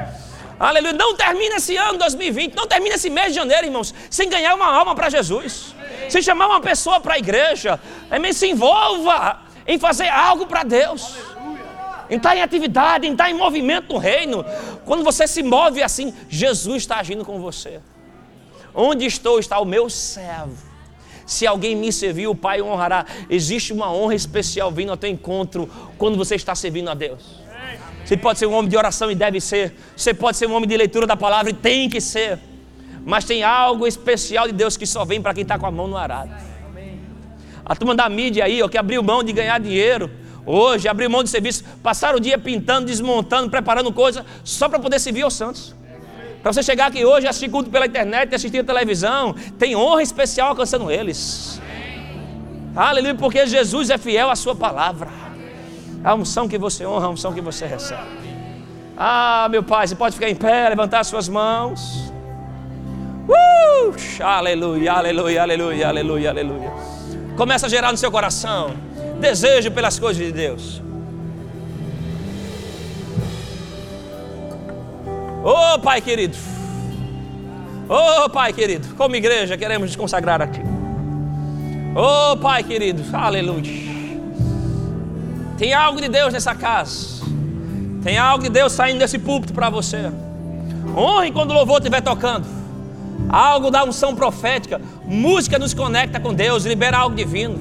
Aleluia. 0.60 0.94
Não 0.94 1.16
termina 1.16 1.58
esse 1.58 1.76
ano 1.76 1.98
2020, 2.00 2.56
não 2.56 2.68
termina 2.68 2.96
esse 2.96 3.10
mês 3.10 3.28
de 3.28 3.34
janeiro, 3.34 3.66
irmãos, 3.66 3.94
sem 4.10 4.30
ganhar 4.30 4.56
uma 4.56 4.68
alma 4.68 4.96
para 4.96 5.10
Jesus, 5.10 5.76
sem 6.10 6.22
chamar 6.22 6.48
uma 6.48 6.62
pessoa 6.62 7.00
para 7.00 7.16
a 7.16 7.18
igreja. 7.18 7.80
Amém? 8.10 8.34
Se 8.34 8.48
envolva 8.48 9.42
em 9.68 9.78
fazer 9.78 10.08
algo 10.08 10.46
para 10.46 10.64
Deus 10.64 11.16
em 12.10 12.16
estar 12.16 12.36
em 12.36 12.42
atividade, 12.42 13.08
em 13.08 13.12
estar 13.12 13.30
em 13.30 13.34
movimento 13.34 13.94
no 13.94 14.00
reino. 14.00 14.46
Quando 14.86 15.04
você 15.04 15.28
se 15.28 15.44
move 15.44 15.84
assim, 15.84 16.14
Jesus 16.30 16.84
está 16.84 16.98
agindo 16.98 17.26
com 17.26 17.40
você. 17.40 17.82
Onde 18.80 19.06
estou 19.06 19.40
está 19.40 19.60
o 19.60 19.66
meu 19.66 19.90
servo. 19.90 20.56
Se 21.26 21.48
alguém 21.48 21.76
me 21.76 21.92
servir, 21.92 22.28
o 22.28 22.36
Pai 22.36 22.62
o 22.62 22.68
honrará. 22.68 23.06
Existe 23.30 23.74
uma 23.74 23.92
honra 23.92 24.16
especial 24.16 24.72
vindo 24.72 24.92
ao 24.92 24.98
teu 24.98 25.10
encontro 25.10 25.70
quando 25.98 26.16
você 26.16 26.36
está 26.36 26.54
servindo 26.54 26.90
a 26.90 26.94
Deus. 26.94 27.42
Você 28.06 28.16
pode 28.16 28.40
ser 28.40 28.46
um 28.46 28.54
homem 28.54 28.70
de 28.70 28.78
oração 28.78 29.12
e 29.12 29.16
deve 29.16 29.42
ser. 29.42 29.76
Você 29.96 30.14
pode 30.14 30.38
ser 30.38 30.48
um 30.48 30.54
homem 30.54 30.70
de 30.70 30.78
leitura 30.78 31.08
da 31.08 31.18
palavra 31.18 31.50
e 31.50 31.54
tem 31.54 31.90
que 31.90 32.00
ser. 32.00 32.40
Mas 33.04 33.26
tem 33.26 33.44
algo 33.44 33.88
especial 33.88 34.48
de 34.48 34.54
Deus 34.54 34.78
que 34.78 34.86
só 34.86 35.04
vem 35.04 35.22
para 35.22 35.34
quem 35.34 35.42
está 35.42 35.58
com 35.58 35.66
a 35.66 35.72
mão 35.72 35.88
no 35.88 35.98
arado. 35.98 36.32
A 37.66 37.76
turma 37.76 37.96
da 37.96 38.08
mídia 38.08 38.46
aí, 38.46 38.62
ó, 38.62 38.70
que 38.70 38.78
abriu 38.78 39.04
mão 39.04 39.24
de 39.24 39.34
ganhar 39.34 39.60
dinheiro 39.60 40.10
Hoje, 40.50 40.88
abrir 40.88 41.10
mão 41.10 41.26
de 41.26 41.30
serviço, 41.30 41.62
passar 41.84 42.16
o 42.16 42.22
dia 42.22 42.38
pintando, 42.38 42.86
desmontando, 42.86 43.50
preparando 43.50 43.92
coisa, 43.92 44.26
só 44.46 44.70
para 44.70 44.80
poder 44.80 44.98
servir 44.98 45.24
aos 45.24 45.34
santos. 45.34 45.76
Para 46.42 46.54
você 46.54 46.64
chegar 46.64 46.88
aqui 46.88 47.04
hoje, 47.04 47.28
assistir 47.28 47.50
culto 47.50 47.70
pela 47.70 47.86
internet, 47.86 48.34
assistir 48.34 48.64
televisão, 48.64 49.36
tem 49.58 49.76
honra 49.76 50.02
especial 50.02 50.50
alcançando 50.50 50.90
eles. 50.90 51.62
Aleluia, 52.76 53.16
porque 53.16 53.46
Jesus 53.48 53.90
é 53.90 53.98
fiel 53.98 54.30
à 54.30 54.36
sua 54.36 54.56
palavra. 54.56 55.10
A 56.04 56.14
unção 56.14 56.48
que 56.48 56.58
você 56.58 56.86
honra, 56.86 57.08
a 57.08 57.10
unção 57.10 57.34
que 57.34 57.42
você 57.42 57.66
recebe. 57.66 58.02
Ah, 58.96 59.48
meu 59.50 59.64
Pai, 59.64 59.88
você 59.88 59.96
pode 59.96 60.16
ficar 60.16 60.30
em 60.30 60.36
pé, 60.36 60.70
levantar 60.70 61.04
suas 61.04 61.28
mãos. 61.28 62.14
Uh! 63.28 63.94
Aleluia, 64.24 64.94
aleluia, 64.94 65.42
aleluia, 65.42 65.88
aleluia, 65.88 66.30
aleluia. 66.30 66.72
Começa 67.36 67.66
a 67.66 67.70
gerar 67.70 67.92
no 67.92 67.98
seu 67.98 68.12
coração 68.12 68.74
desejo 69.20 69.72
pelas 69.72 70.00
coisas 70.00 70.24
de 70.24 70.32
Deus. 70.32 70.82
Oh, 75.50 75.80
Pai 75.80 76.02
querido. 76.02 76.36
Oh, 77.88 78.30
Pai 78.30 78.52
querido. 78.52 78.96
Como 78.96 79.16
igreja, 79.16 79.56
queremos 79.56 79.88
nos 79.88 79.96
consagrar 79.96 80.42
aqui. 80.42 80.60
Oh, 81.96 82.36
Pai 82.36 82.64
querido. 82.64 83.02
Aleluia. 83.16 83.88
Tem 85.58 85.74
algo 85.74 86.02
de 86.02 86.10
Deus 86.10 86.34
nessa 86.34 86.54
casa. 86.54 87.24
Tem 88.04 88.18
algo 88.18 88.44
de 88.44 88.50
Deus 88.50 88.74
saindo 88.74 89.00
desse 89.00 89.18
púlpito 89.18 89.54
para 89.54 89.70
você. 89.70 90.12
Honre 90.94 91.32
quando 91.32 91.52
o 91.52 91.54
louvor 91.54 91.78
estiver 91.78 92.02
tocando. 92.02 92.46
Algo 93.30 93.72
da 93.72 93.86
unção 93.86 94.14
profética. 94.14 94.82
Música 95.06 95.58
nos 95.58 95.74
conecta 95.74 96.20
com 96.20 96.34
Deus, 96.34 96.66
libera 96.66 96.98
algo 96.98 97.16
divino. 97.16 97.58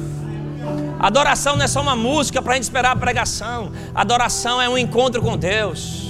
Adoração 0.99 1.55
não 1.55 1.65
é 1.65 1.69
só 1.69 1.83
uma 1.83 1.95
música 1.95 2.43
para 2.43 2.55
a 2.55 2.55
gente 2.57 2.65
esperar 2.65 2.91
a 2.91 2.97
pregação. 2.97 3.71
Adoração 3.95 4.61
é 4.61 4.69
um 4.69 4.77
encontro 4.77 5.23
com 5.23 5.37
Deus. 5.37 6.06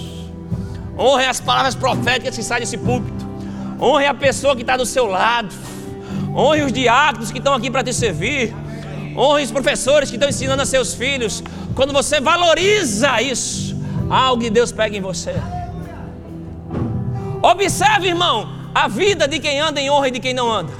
Honre 0.98 1.26
as 1.26 1.40
palavras 1.40 1.74
proféticas 1.74 2.36
que 2.36 2.42
saem 2.42 2.60
desse 2.60 2.78
púlpito. 2.78 3.26
Honre 3.80 4.06
a 4.06 4.14
pessoa 4.14 4.54
que 4.56 4.62
está 4.62 4.76
do 4.76 4.86
seu 4.86 5.06
lado. 5.06 5.54
Honre 6.34 6.62
os 6.62 6.72
diáconos 6.72 7.30
que 7.30 7.38
estão 7.38 7.54
aqui 7.54 7.70
para 7.70 7.84
te 7.84 7.92
servir. 7.92 8.54
Honre 9.16 9.44
os 9.44 9.50
professores 9.50 10.08
que 10.08 10.16
estão 10.16 10.28
ensinando 10.28 10.62
a 10.62 10.66
seus 10.66 10.94
filhos. 10.94 11.42
Quando 11.74 11.92
você 11.92 12.20
valoriza 12.20 13.20
isso, 13.20 13.76
algo 14.08 14.42
de 14.42 14.50
Deus 14.50 14.72
pega 14.72 14.96
em 14.96 15.00
você. 15.00 15.34
Observe, 17.42 18.08
irmão, 18.08 18.48
a 18.74 18.88
vida 18.88 19.28
de 19.28 19.38
quem 19.38 19.60
anda 19.60 19.80
em 19.80 19.90
honra 19.90 20.08
e 20.08 20.10
de 20.10 20.20
quem 20.20 20.34
não 20.34 20.50
anda. 20.50 20.72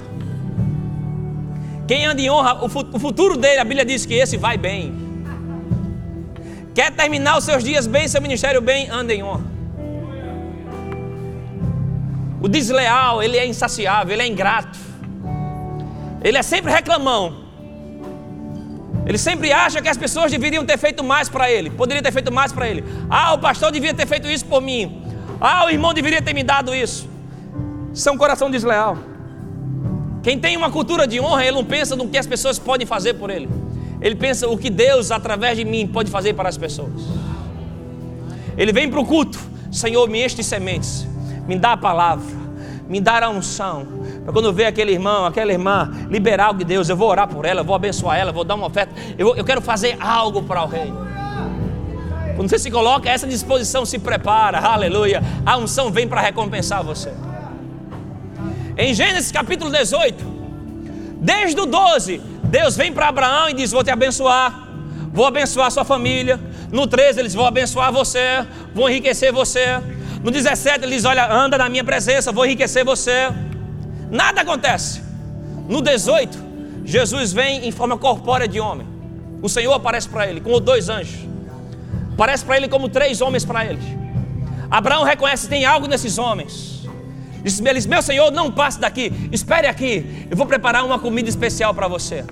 Quem 1.86 2.04
anda 2.04 2.20
em 2.20 2.28
honra, 2.28 2.64
o 2.64 2.98
futuro 2.98 3.36
dele, 3.36 3.60
a 3.60 3.64
Bíblia 3.64 3.84
diz 3.84 4.04
que 4.04 4.14
esse 4.14 4.36
vai 4.36 4.56
bem. 4.56 4.94
Quer 6.74 6.90
terminar 6.90 7.38
os 7.38 7.44
seus 7.44 7.62
dias 7.62 7.86
bem, 7.86 8.08
seu 8.08 8.20
ministério 8.20 8.60
bem, 8.60 8.90
anda 8.90 9.14
em 9.14 9.22
honra. 9.22 9.55
O 12.40 12.48
desleal, 12.48 13.22
ele 13.22 13.36
é 13.36 13.46
insaciável, 13.46 14.12
ele 14.12 14.22
é 14.22 14.26
ingrato. 14.26 14.78
Ele 16.22 16.36
é 16.36 16.42
sempre 16.42 16.70
reclamão. 16.72 17.46
Ele 19.06 19.18
sempre 19.18 19.52
acha 19.52 19.80
que 19.80 19.88
as 19.88 19.96
pessoas 19.96 20.30
deveriam 20.32 20.64
ter 20.64 20.76
feito 20.76 21.04
mais 21.04 21.28
para 21.28 21.50
ele, 21.50 21.70
poderia 21.70 22.02
ter 22.02 22.12
feito 22.12 22.32
mais 22.32 22.52
para 22.52 22.68
ele. 22.68 22.84
Ah, 23.08 23.34
o 23.34 23.38
pastor 23.38 23.70
devia 23.70 23.94
ter 23.94 24.06
feito 24.06 24.28
isso 24.28 24.44
por 24.44 24.60
mim. 24.60 25.02
Ah, 25.40 25.64
o 25.66 25.70
irmão 25.70 25.94
deveria 25.94 26.20
ter 26.20 26.34
me 26.34 26.42
dado 26.42 26.74
isso. 26.74 27.08
Isso 27.94 28.08
é 28.08 28.12
um 28.12 28.18
coração 28.18 28.50
desleal. 28.50 28.98
Quem 30.22 30.40
tem 30.40 30.56
uma 30.56 30.70
cultura 30.70 31.06
de 31.06 31.20
honra, 31.20 31.44
ele 31.44 31.56
não 31.56 31.64
pensa 31.64 31.94
no 31.94 32.08
que 32.08 32.18
as 32.18 32.26
pessoas 32.26 32.58
podem 32.58 32.84
fazer 32.84 33.14
por 33.14 33.30
ele. 33.30 33.48
Ele 34.00 34.16
pensa 34.16 34.48
o 34.48 34.58
que 34.58 34.68
Deus, 34.68 35.12
através 35.12 35.56
de 35.56 35.64
mim, 35.64 35.86
pode 35.86 36.10
fazer 36.10 36.34
para 36.34 36.48
as 36.48 36.58
pessoas. 36.58 36.90
Ele 38.58 38.72
vem 38.72 38.90
para 38.90 38.98
o 38.98 39.06
culto, 39.06 39.38
Senhor, 39.70 40.08
me 40.08 40.24
enche 40.24 40.34
de 40.34 40.42
sementes, 40.44 41.06
me 41.46 41.56
dá 41.58 41.72
a 41.72 41.76
palavra, 41.76 42.24
me 42.88 43.00
dá 43.00 43.24
a 43.24 43.30
unção, 43.30 43.86
para 44.24 44.32
quando 44.32 44.52
ver 44.52 44.66
aquele 44.66 44.92
irmão, 44.92 45.26
aquela 45.26 45.52
irmã, 45.52 45.90
liberar 46.10 46.46
algo 46.46 46.58
de 46.58 46.64
Deus, 46.64 46.88
eu 46.88 46.96
vou 46.96 47.08
orar 47.08 47.28
por 47.28 47.44
ela, 47.44 47.60
eu 47.60 47.64
vou 47.64 47.74
abençoar 47.74 48.18
ela, 48.18 48.32
vou 48.32 48.44
dar 48.44 48.54
uma 48.54 48.66
oferta, 48.66 48.92
eu, 49.16 49.36
eu 49.36 49.44
quero 49.44 49.60
fazer 49.60 49.96
algo 50.00 50.42
para 50.42 50.62
o 50.62 50.66
reino. 50.66 51.06
Quando 52.36 52.50
você 52.50 52.58
se 52.58 52.70
coloca 52.70 53.08
essa 53.08 53.26
disposição, 53.26 53.86
se 53.86 53.98
prepara, 53.98 54.58
aleluia, 54.58 55.22
a 55.44 55.56
unção 55.56 55.90
vem 55.90 56.06
para 56.06 56.20
recompensar 56.20 56.84
você. 56.84 57.12
Em 58.76 58.92
Gênesis 58.92 59.32
capítulo 59.32 59.70
18, 59.70 60.22
desde 61.18 61.58
o 61.58 61.64
12, 61.64 62.20
Deus 62.44 62.76
vem 62.76 62.92
para 62.92 63.08
Abraão 63.08 63.48
e 63.48 63.54
diz: 63.54 63.72
Vou 63.72 63.82
te 63.82 63.90
abençoar, 63.90 64.68
vou 65.12 65.24
abençoar 65.24 65.70
sua 65.70 65.84
família. 65.84 66.38
No 66.70 66.86
13, 66.86 67.20
eles 67.20 67.32
vão 67.32 67.46
abençoar 67.46 67.90
você, 67.90 68.46
vou 68.74 68.90
enriquecer 68.90 69.32
você. 69.32 69.80
No 70.26 70.32
17, 70.32 70.84
ele 70.84 70.96
diz: 70.96 71.04
Olha, 71.04 71.32
anda 71.32 71.56
na 71.56 71.68
minha 71.68 71.84
presença, 71.84 72.32
vou 72.32 72.44
enriquecer 72.44 72.84
você. 72.84 73.32
Nada 74.10 74.40
acontece. 74.40 75.00
No 75.68 75.80
18, 75.80 76.36
Jesus 76.84 77.32
vem 77.32 77.64
em 77.64 77.70
forma 77.70 77.96
corpórea 77.96 78.48
de 78.48 78.58
homem. 78.58 78.88
O 79.40 79.48
Senhor 79.48 79.72
aparece 79.72 80.08
para 80.08 80.26
ele 80.26 80.40
com 80.40 80.60
dois 80.60 80.88
anjos. 80.88 81.20
Aparece 82.14 82.44
para 82.44 82.56
ele 82.56 82.66
como 82.66 82.88
três 82.88 83.20
homens 83.20 83.44
para 83.44 83.66
ele. 83.66 83.78
Abraão 84.68 85.04
reconhece 85.04 85.48
tem 85.48 85.64
algo 85.64 85.86
nesses 85.86 86.18
homens. 86.18 86.84
Diz 87.44 87.60
eles, 87.60 87.86
meu 87.86 88.02
Senhor, 88.02 88.32
não 88.32 88.50
passe 88.50 88.80
daqui, 88.80 89.12
espere 89.30 89.68
aqui. 89.68 90.26
Eu 90.28 90.36
vou 90.36 90.44
preparar 90.44 90.84
uma 90.84 90.98
comida 90.98 91.28
especial 91.28 91.72
para 91.72 91.86
você. 91.86 92.24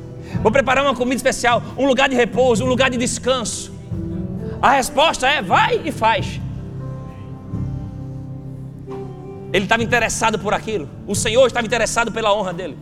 Vou 0.42 0.50
preparar 0.50 0.82
uma 0.82 0.96
comida 0.96 1.14
especial, 1.14 1.62
um 1.78 1.86
lugar 1.86 2.08
de 2.08 2.16
repouso, 2.16 2.64
um 2.64 2.68
lugar 2.68 2.90
de 2.90 2.96
descanso. 2.96 3.72
A 4.60 4.72
resposta 4.72 5.28
é: 5.28 5.40
vai 5.40 5.80
e 5.84 5.92
faz. 5.92 6.40
Ele 9.54 9.66
estava 9.66 9.84
interessado 9.84 10.36
por 10.36 10.52
aquilo. 10.52 10.90
O 11.06 11.14
Senhor 11.14 11.46
estava 11.46 11.64
interessado 11.64 12.10
pela 12.10 12.34
honra 12.34 12.52
dele. 12.52 12.76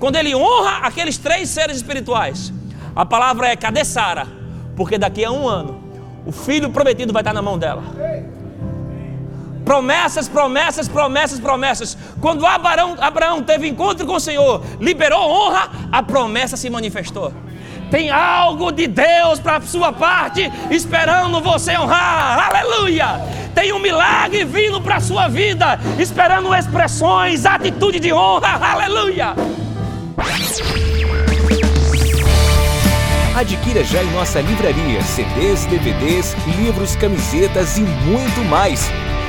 Quando 0.00 0.16
ele 0.16 0.34
honra 0.34 0.78
aqueles 0.78 1.16
três 1.16 1.48
seres 1.48 1.76
espirituais, 1.76 2.52
a 2.96 3.06
palavra 3.06 3.46
é 3.46 3.54
cadê 3.54 3.84
Sara? 3.84 4.26
Porque 4.74 4.98
daqui 4.98 5.24
a 5.24 5.30
um 5.30 5.46
ano 5.46 5.80
o 6.26 6.32
filho 6.32 6.68
prometido 6.70 7.12
vai 7.12 7.22
estar 7.22 7.32
na 7.32 7.40
mão 7.40 7.56
dela. 7.56 7.84
Promessas, 9.64 10.28
promessas, 10.28 10.88
promessas, 10.88 11.38
promessas. 11.38 11.96
Quando 12.20 12.44
Abraão, 12.44 12.96
Abraão 12.98 13.44
teve 13.44 13.68
encontro 13.68 14.04
com 14.04 14.16
o 14.16 14.20
Senhor, 14.20 14.64
liberou 14.80 15.20
honra, 15.20 15.70
a 15.92 16.02
promessa 16.02 16.56
se 16.56 16.68
manifestou. 16.68 17.32
Tem 17.90 18.10
algo 18.10 18.72
de 18.72 18.86
Deus 18.86 19.38
para 19.38 19.56
a 19.56 19.60
sua 19.60 19.92
parte, 19.92 20.50
esperando 20.70 21.40
você 21.40 21.76
honrar. 21.78 22.48
Aleluia! 22.48 23.36
tem 23.56 23.72
um 23.72 23.78
milagre 23.78 24.44
vindo 24.44 24.82
para 24.82 24.96
a 24.96 25.00
sua 25.00 25.28
vida, 25.28 25.80
esperando 25.98 26.54
expressões, 26.54 27.46
atitude 27.46 27.98
de 27.98 28.12
honra, 28.12 28.58
aleluia. 28.62 29.34
Adquira 33.34 33.82
já 33.82 34.02
em 34.02 34.10
nossa 34.12 34.42
livraria 34.42 35.00
CDs, 35.02 35.64
DVDs, 35.66 36.36
livros, 36.58 36.96
camisetas 36.96 37.78
e 37.78 37.80
muito 37.80 38.44
mais. 38.50 38.90